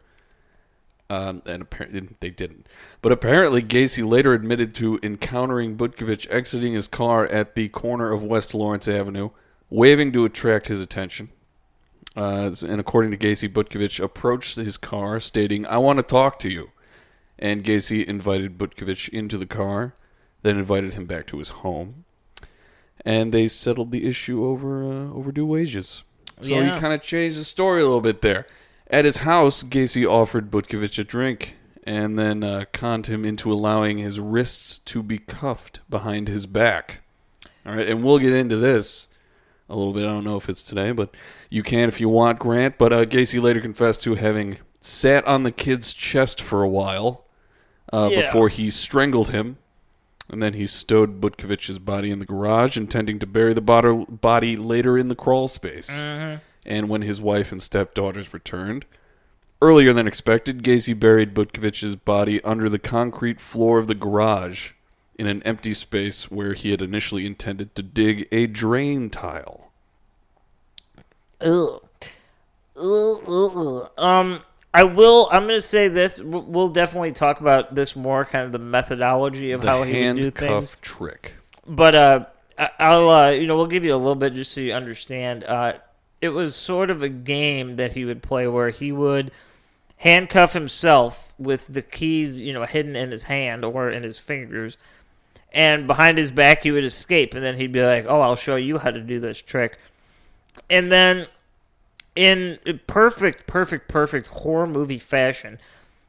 Um, 1.09 1.43
and 1.45 1.62
apparently 1.62 2.09
they 2.21 2.31
didn't. 2.31 2.68
But 3.03 3.11
apparently, 3.11 3.62
Gacy 3.62 4.09
later 4.09 4.33
admitted 4.33 4.77
to 4.77 5.01
encountering 5.03 5.77
Butkovich 5.77 6.29
exiting 6.31 6.75
his 6.75 6.87
car 6.87 7.27
at 7.27 7.57
the 7.57 7.68
corner 7.71 8.12
of 8.12 8.23
West 8.23 8.55
Lawrence 8.55 8.87
Avenue, 8.87 9.31
waving 9.71 10.12
to 10.12 10.25
attract 10.25 10.68
his 10.68 10.81
attention. 10.81 11.31
Uh, 12.16 12.53
and 12.66 12.81
according 12.81 13.12
to 13.12 13.16
Gacy, 13.16 13.49
Butkovich 13.49 14.03
approached 14.03 14.57
his 14.57 14.77
car, 14.77 15.21
stating, 15.21 15.64
"I 15.66 15.79
want 15.79 15.99
to 15.99 16.03
talk 16.03 16.39
to 16.41 16.51
you." 16.51 16.71
And 17.39 17.64
Gacy 17.64 18.05
invited 18.05 18.59
Butkovich 18.59 19.09
into 19.09 19.39
the 19.39 19.47
car, 19.47 19.95
then 20.43 20.59
invited 20.59 20.95
him 20.95 21.07
back 21.07 21.27
to 21.29 21.39
his 21.39 21.51
home, 21.51 22.05
and 23.05 23.33
they 23.33 23.49
settled 23.49 23.93
the 23.93 24.07
issue 24.07 24.45
over 24.45 24.83
uh, 24.85 25.11
overdue 25.14 25.47
wages. 25.47 26.03
So 26.41 26.55
Yeah. 26.55 26.75
he 26.75 26.81
kind 26.81 26.93
of 26.93 27.03
changed 27.03 27.39
the 27.39 27.45
story 27.45 27.81
a 27.81 27.85
little 27.85 28.01
bit 28.01 28.23
there. 28.23 28.47
At 28.89 29.05
his 29.05 29.18
house, 29.18 29.62
Gacy 29.62 30.05
offered 30.05 30.51
Butkovich 30.51 30.99
a 30.99 31.05
drink 31.05 31.55
and 31.85 32.18
then 32.18 32.43
uh, 32.43 32.64
conned 32.73 33.07
him 33.07 33.25
into 33.25 33.53
allowing 33.53 33.99
his 33.99 34.18
wrists 34.21 34.79
to 34.79 35.03
be 35.03 35.18
cuffed 35.18 35.81
behind 35.89 36.29
his 36.29 36.47
back. 36.47 37.03
All 37.64 37.75
right, 37.77 37.89
and 37.89 38.03
we'll 38.03 38.18
get 38.18 38.33
into 38.33 38.57
this 38.57 39.09
a 39.71 39.77
little 39.77 39.93
bit. 39.93 40.05
I 40.05 40.09
don't 40.09 40.25
know 40.25 40.37
if 40.37 40.49
it's 40.49 40.62
today, 40.62 40.93
but 40.93 41.11
you 41.49 41.62
can 41.62 41.89
if 41.89 42.01
you 42.01 42.09
want, 42.09 42.39
Grant. 42.39 42.77
But 42.77 42.93
uh, 42.93 43.05
Gacy 43.05 43.41
later 43.41 43.61
confessed 43.61 44.03
to 44.03 44.16
having 44.16 44.59
sat 44.81 45.25
on 45.27 45.43
the 45.45 45.53
kid's 45.53 45.93
chest 45.93 46.41
for 46.43 46.62
a 46.62 46.68
while 46.68 47.25
uh, 47.93 48.09
Yeah. 48.11 48.23
before 48.27 48.49
he 48.49 48.68
strangled 48.71 49.31
him. 49.31 49.57
And 50.29 50.41
then 50.41 50.55
he 50.55 50.64
stowed 50.66 51.21
Butkovich's 51.21 51.81
body 51.81 52.11
in 52.12 52.21
the 52.21 52.25
garage, 52.25 52.77
intending 52.77 53.18
to 53.18 53.27
bury 53.27 53.53
the 53.53 53.61
bod- 53.61 54.21
body 54.21 54.57
later 54.57 54.97
in 54.97 55.09
the 55.09 55.16
crawl 55.16 55.49
space. 55.49 55.91
And 56.64 56.89
when 56.89 57.03
his 57.03 57.21
wife 57.21 57.51
and 57.51 57.61
stepdaughters 57.61 58.33
returned, 58.33 58.85
earlier 59.61 59.93
than 59.93 60.07
expected, 60.07 60.62
Gacy 60.62 60.99
buried 60.99 61.35
Butkovich's 61.35 61.97
body 61.97 62.41
under 62.45 62.68
the 62.68 62.79
concrete 62.79 63.41
floor 63.41 63.79
of 63.81 63.89
the 63.89 63.95
garage 63.97 64.71
in 65.21 65.27
an 65.27 65.43
empty 65.45 65.75
space 65.75 66.31
where 66.31 66.55
he 66.55 66.71
had 66.71 66.81
initially 66.81 67.27
intended 67.27 67.75
to 67.77 67.83
dig 67.83 68.27
a 68.33 68.47
drain 68.47 69.11
tile. 69.11 69.71
Ugh. 71.41 71.83
Ugh, 72.77 73.18
ugh. 73.29 73.91
Um, 73.99 74.41
I 74.73 74.85
will. 74.85 75.29
I'm 75.31 75.47
going 75.47 75.59
to 75.59 75.62
say 75.62 75.89
this. 75.89 76.21
We'll 76.21 76.68
definitely 76.68 77.12
talk 77.12 77.41
about 77.41 77.75
this 77.75 77.95
more, 77.97 78.25
kind 78.25 78.47
of 78.47 78.53
the 78.53 78.59
methodology 78.59 79.53
of 79.53 79.61
The 79.62 79.66
how 79.68 79.83
he 79.83 79.93
would 79.93 80.16
do 80.16 80.23
handcuff 80.23 80.64
things. 80.64 80.77
trick. 80.81 81.35
But 81.66 81.95
uh, 81.95 82.25
I- 82.59 82.71
I'll 82.79 83.09
uh, 83.11 83.31
you 83.31 83.47
know, 83.47 83.57
we'll 83.57 83.66
give 83.66 83.85
you 83.85 83.95
a 83.95 83.99
little 83.99 84.14
bit 84.14 84.35
just 84.35 84.53
so 84.53 84.61
you 84.61 84.73
understand. 84.73 85.45
Uh, 85.45 85.75
it 86.21 86.31
was 86.31 86.55
sort 86.57 86.91
of 86.91 87.03
a 87.03 87.09
game 87.09 87.77
that 87.77 87.93
he 87.93 88.05
would 88.05 88.23
play 88.23 88.47
where 88.47 88.71
he 88.71 88.93
would 88.93 89.31
handcuff 89.99 90.53
himself 90.55 91.35
with 91.39 91.66
the 91.66 91.83
keys, 91.83 92.41
you 92.41 92.53
know, 92.53 92.64
hidden 92.64 92.97
in 92.97 93.11
his 93.11 93.25
hand 93.25 93.64
or 93.64 93.91
in 93.91 94.03
his 94.03 94.18
fingers. 94.18 94.77
And 95.53 95.87
behind 95.87 96.17
his 96.19 96.31
back, 96.31 96.63
he 96.63 96.71
would 96.71 96.85
escape, 96.85 97.35
and 97.35 97.43
then 97.43 97.57
he'd 97.57 97.73
be 97.73 97.83
like, 97.83 98.07
"Oh, 98.09 98.21
I'll 98.21 98.37
show 98.37 98.57
you 98.57 98.79
how 98.79 98.91
to 98.91 99.01
do 99.01 99.19
this 99.19 99.43
trick." 99.43 99.79
And 100.69 100.93
then 100.93 101.27
in 102.15 102.59
perfect, 102.87 103.47
perfect, 103.47 103.89
perfect 103.89 104.29
horror 104.29 104.67
movie 104.67 104.99
fashion, 104.99 105.59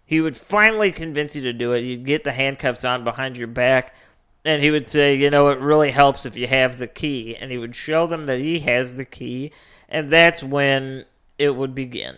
he 0.06 0.20
would 0.22 0.36
finally 0.38 0.92
convince 0.92 1.36
you 1.36 1.42
to 1.44 1.54
do 1.54 1.74
it. 1.74 1.82
You'd 1.82 2.06
get 2.06 2.24
the 2.24 2.34
handcuffs 2.34 2.84
on 2.84 3.04
behind 3.04 3.38
your 3.38 3.48
back, 3.48 3.96
and 4.44 4.62
he 4.62 4.70
would 4.70 4.89
say, 4.89 5.16
You 5.16 5.30
know, 5.30 5.50
it 5.50 5.60
really 5.60 5.92
helps 5.92 6.26
if 6.26 6.36
you 6.36 6.48
have 6.48 6.78
the 6.80 6.88
key. 6.88 7.36
And 7.36 7.52
he 7.52 7.58
would 7.58 7.76
show 7.76 8.06
them 8.08 8.26
that 8.28 8.39
he 8.39 8.60
has 8.60 8.96
the 8.96 9.06
key, 9.06 9.52
and 9.89 10.12
that's 10.12 10.44
when 10.44 11.06
it 11.39 11.56
would 11.56 11.74
begin. 11.74 12.18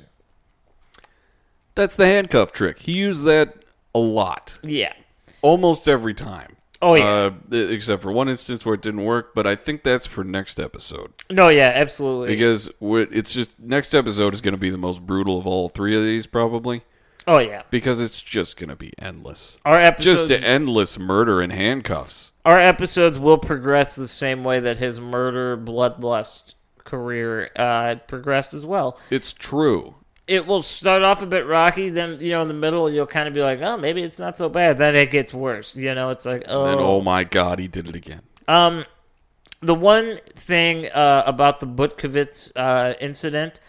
That's 1.76 1.96
the 1.96 2.06
handcuff 2.06 2.52
trick. 2.52 2.80
He 2.80 2.94
used 2.98 3.26
that 3.26 3.56
a 3.96 4.00
lot, 4.00 4.60
Yeah. 4.62 4.94
almost 5.42 5.88
every 5.88 6.14
time. 6.14 6.58
Oh, 6.84 6.96
yeah. 6.96 7.32
Uh, 7.52 7.56
except 7.56 8.02
for 8.02 8.12
one 8.12 8.28
instance 8.28 8.66
where 8.66 8.76
it 8.76 8.82
didn't 8.82 9.06
work, 9.06 9.34
but 9.34 9.48
I 9.48 9.56
think 9.56 9.84
that's 9.84 10.06
for 10.06 10.24
next 10.24 10.60
episode. 10.60 11.14
No, 11.30 11.48
yeah, 11.48 11.72
absolutely. 11.74 12.28
Because 12.36 12.70
it's 12.82 13.32
just 13.34 13.58
next 13.58 13.94
episode 13.94 14.34
is 14.34 14.42
going 14.42 14.54
to 14.54 14.58
be 14.60 14.70
the 14.70 14.78
most 14.78 15.06
brutal 15.06 15.38
of 15.40 15.48
all 15.48 15.70
three 15.70 15.96
of 15.96 16.04
these, 16.04 16.26
probably. 16.28 16.82
oh, 17.26 17.38
yeah. 17.40 17.62
Because 17.72 18.02
it's 18.02 18.22
just 18.22 18.58
going 18.58 18.70
to 18.70 18.76
be 18.76 18.92
endless. 19.00 19.58
Our 19.64 19.78
episodes, 19.80 20.30
Just 20.30 20.44
endless 20.44 21.00
murder 21.00 21.40
and 21.42 21.54
handcuffs. 21.54 22.32
our 22.44 22.60
episodes 22.60 23.18
will 23.18 23.38
progress 23.38 23.96
the 23.96 24.08
same 24.10 24.44
way 24.44 24.60
that 24.60 24.78
his 24.78 25.00
murder, 25.00 25.56
bloodlust 25.56 26.56
career 26.84 27.50
uh, 27.56 27.96
progressed 28.08 28.54
as 28.54 28.66
well. 28.66 29.00
It's 29.10 29.32
true. 29.32 29.96
It 30.26 30.46
will 30.48 30.64
start 30.64 31.04
off 31.04 31.22
a 31.22 31.26
bit 31.26 31.46
rocky. 31.46 31.90
Then 31.90 32.20
you 32.22 32.32
know, 32.32 32.42
in 32.42 32.48
the 32.48 32.54
middle, 32.54 32.90
you'll 32.90 33.06
kind 33.08 33.28
of 33.28 33.34
be 33.34 33.42
like, 33.42 33.60
"Oh, 33.62 33.78
maybe 33.78 34.02
it's 34.02 34.20
not 34.20 34.38
so 34.38 34.48
bad." 34.50 34.78
Then 34.78 34.96
it 34.96 35.12
gets 35.12 35.34
worse. 35.34 35.76
You 35.76 35.94
know, 35.94 36.10
it's 36.12 36.26
like, 36.26 36.44
"Oh, 36.48 36.66
And 36.66 36.80
oh 36.80 37.02
my 37.02 37.24
god, 37.26 37.60
he 37.60 37.68
did 37.68 37.88
it 37.88 37.96
again. 37.96 38.22
um." 38.48 38.86
The 39.62 39.74
one 39.76 40.18
thing 40.36 40.90
uh, 40.92 41.24
about 41.26 41.62
the 41.62 41.66
Butkovich 41.66 42.52
uh, 42.58 42.96
incident, 43.00 43.62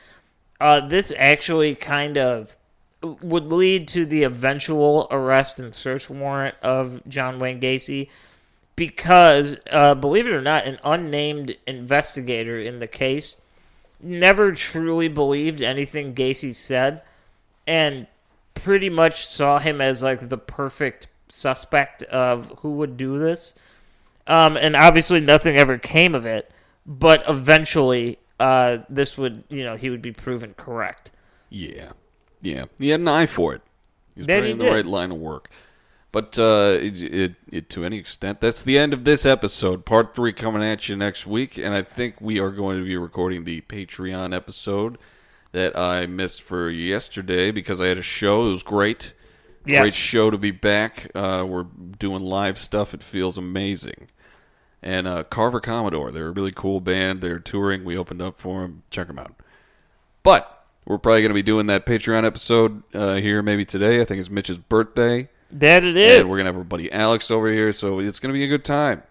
uh, 0.61 0.81
this 0.81 1.13
actually 1.17 1.77
kind 1.77 2.17
of 2.19 2.57
would 3.23 3.45
lead 3.53 3.87
to 3.89 4.05
the 4.05 4.25
eventual 4.25 5.07
arrest 5.13 5.61
and 5.61 5.73
search 5.73 6.11
warrant 6.11 6.57
of 6.63 7.01
John 7.07 7.39
Wayne 7.39 7.61
Gacy, 7.61 8.09
because 8.75 9.57
uh, 9.71 9.95
believe 9.95 10.27
it 10.27 10.33
or 10.33 10.43
not, 10.43 10.65
an 10.65 10.79
unnamed 10.83 11.57
investigator 11.65 12.59
in 12.59 12.81
the 12.81 12.89
case 12.89 13.37
never 14.01 14.53
truly 14.53 15.09
believed 15.09 15.63
anything 15.63 16.15
Gacy 16.15 16.55
said 16.55 17.03
and 17.67 18.07
pretty 18.55 18.89
much 18.89 19.27
saw 19.27 19.59
him 19.59 19.81
as 19.81 20.03
like 20.03 20.29
the 20.29 20.39
perfect 20.39 21.09
suspect 21.29 22.03
of 22.05 22.59
who 22.61 22.73
would 22.73 22.97
do 22.97 23.19
this. 23.19 23.55
Um, 24.27 24.57
and 24.57 24.75
obviously 24.77 25.21
nothing 25.21 25.57
ever 25.57 25.79
came 25.79 26.15
of 26.15 26.25
it, 26.25 26.51
but 26.87 27.25
eventually 27.29 28.19
uh, 28.41 28.79
this 28.89 29.19
would, 29.19 29.45
you 29.49 29.65
know, 29.65 29.77
he 29.77 29.91
would 29.91 30.03
be 30.03 30.13
proven 30.13 30.55
correct. 30.55 31.11
Yeah. 31.51 31.93
Yeah. 32.41 32.67
He 32.79 32.91
had 32.91 33.01
an 33.01 33.09
eye 33.09 33.27
for 33.27 33.55
it. 33.55 33.63
He 34.15 34.21
was 34.21 34.27
he 34.27 34.51
in 34.51 34.59
the 34.59 34.65
did. 34.65 34.73
right 34.73 34.87
line 34.87 35.11
of 35.11 35.19
work. 35.19 35.51
But 36.15 36.39
uh, 36.39 36.79
it, 36.81 37.03
it, 37.03 37.35
it, 37.51 37.71
to 37.71 37.85
any 37.85 37.99
extent, 37.99 38.41
that's 38.41 38.63
the 38.63 38.79
end 38.79 38.93
of 38.95 39.03
this 39.03 39.27
episode. 39.27 39.85
Part 39.85 40.15
three 40.15 40.33
coming 40.33 40.63
at 40.63 40.89
you 40.89 40.95
next 40.95 41.27
week, 41.27 41.59
and 41.59 41.75
I 41.75 41.83
think 41.83 42.21
we 42.21 42.39
are 42.39 42.53
going 42.53 42.79
to 42.79 42.85
be 42.85 42.97
recording 42.97 43.43
the 43.43 43.63
Patreon 43.63 44.33
episode 44.33 44.97
that 45.51 45.77
I 45.77 46.07
missed 46.07 46.41
for 46.41 46.71
yesterday 46.71 47.51
because 47.51 47.81
I 47.81 47.89
had 47.89 47.99
a 47.99 48.03
show. 48.03 48.47
It 48.47 48.53
was 48.53 48.63
great. 48.63 49.13
Yes. 49.67 49.81
Great 49.81 49.95
show 49.95 50.31
to 50.31 50.39
be 50.39 50.53
back. 50.53 51.11
Uh, 51.17 51.45
we're 51.49 51.65
doing 51.65 52.23
live 52.23 52.59
stuff. 52.59 52.95
It 52.95 53.03
feels 53.03 53.37
amazing. 53.37 54.07
And 54.85 55.09
uh, 55.09 55.25
Carver 55.25 55.61
Commodore, 55.61 56.13
they're 56.13 56.29
a 56.29 56.31
really 56.31 56.53
cool 56.53 56.79
band. 56.79 57.23
They're 57.23 57.41
touring. 57.41 57.85
We 57.85 57.99
opened 57.99 58.23
up 58.23 58.39
for 58.39 58.63
them. 58.63 58.85
Check 58.89 59.09
them 59.09 59.19
out. 59.19 59.35
But 60.23 60.65
we're 60.85 60.99
probably 60.99 61.23
going 61.23 61.31
to 61.31 61.35
be 61.35 61.43
doing 61.43 61.67
that 61.67 61.85
Patreon 61.85 62.25
episode 62.25 62.85
uh, 62.95 63.17
here 63.17 63.43
maybe 63.43 63.65
today. 63.65 64.01
I 64.01 64.05
think 64.05 64.21
it's 64.21 64.31
Mitch's 64.31 64.59
birthday. 64.59 65.29
That 65.55 65.85
it 65.85 65.97
is. 65.97 66.21
And 66.21 66.29
we're 66.29 66.37
gonna 66.37 66.49
have 66.49 66.57
our 66.57 66.65
buddy 66.65 66.91
Alex 66.91 67.31
over 67.31 67.51
here, 67.51 67.73
so 67.73 68.01
it's 68.01 68.19
gonna 68.19 68.35
be 68.35 68.45
a 68.45 68.49
good 68.49 68.65
time. 68.65 69.03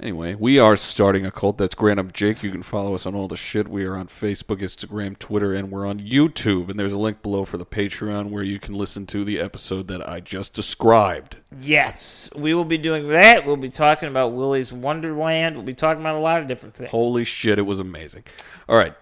Anyway, 0.00 0.34
we 0.34 0.58
are 0.58 0.74
starting 0.74 1.24
a 1.24 1.30
cult. 1.30 1.56
That's 1.56 1.74
Grant 1.74 2.00
Up 2.00 2.12
Jake. 2.12 2.42
You 2.42 2.50
can 2.50 2.64
follow 2.64 2.94
us 2.94 3.06
on 3.06 3.14
all 3.14 3.28
the 3.28 3.36
shit. 3.36 3.68
We 3.68 3.84
are 3.84 3.96
on 3.96 4.08
Facebook, 4.08 4.58
Instagram, 4.58 5.16
Twitter, 5.18 5.54
and 5.54 5.70
we're 5.70 5.86
on 5.86 6.00
YouTube. 6.00 6.68
And 6.68 6.78
there's 6.78 6.92
a 6.92 6.98
link 6.98 7.22
below 7.22 7.44
for 7.44 7.58
the 7.58 7.66
Patreon 7.66 8.30
where 8.30 8.42
you 8.42 8.58
can 8.58 8.74
listen 8.74 9.06
to 9.06 9.24
the 9.24 9.38
episode 9.38 9.86
that 9.88 10.08
I 10.08 10.18
just 10.18 10.52
described. 10.52 11.36
Yes, 11.60 12.28
we 12.34 12.54
will 12.54 12.64
be 12.64 12.78
doing 12.78 13.08
that. 13.08 13.46
We'll 13.46 13.56
be 13.56 13.68
talking 13.68 14.08
about 14.08 14.32
Willy's 14.32 14.72
Wonderland. 14.72 15.54
We'll 15.54 15.64
be 15.64 15.74
talking 15.74 16.00
about 16.00 16.16
a 16.16 16.20
lot 16.20 16.40
of 16.40 16.48
different 16.48 16.74
things. 16.74 16.90
Holy 16.90 17.24
shit, 17.24 17.60
it 17.60 17.62
was 17.62 17.78
amazing. 17.78 18.24
All 18.68 18.76
right, 18.76 18.94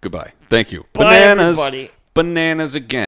goodbye. 0.00 0.32
Thank 0.48 0.70
you. 0.70 0.86
Bye, 0.92 1.04
Bananas. 1.04 1.58
everybody. 1.58 1.90
Bananas 2.14 2.76
again. 2.76 3.07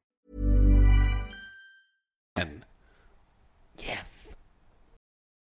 Yes. 3.83 4.10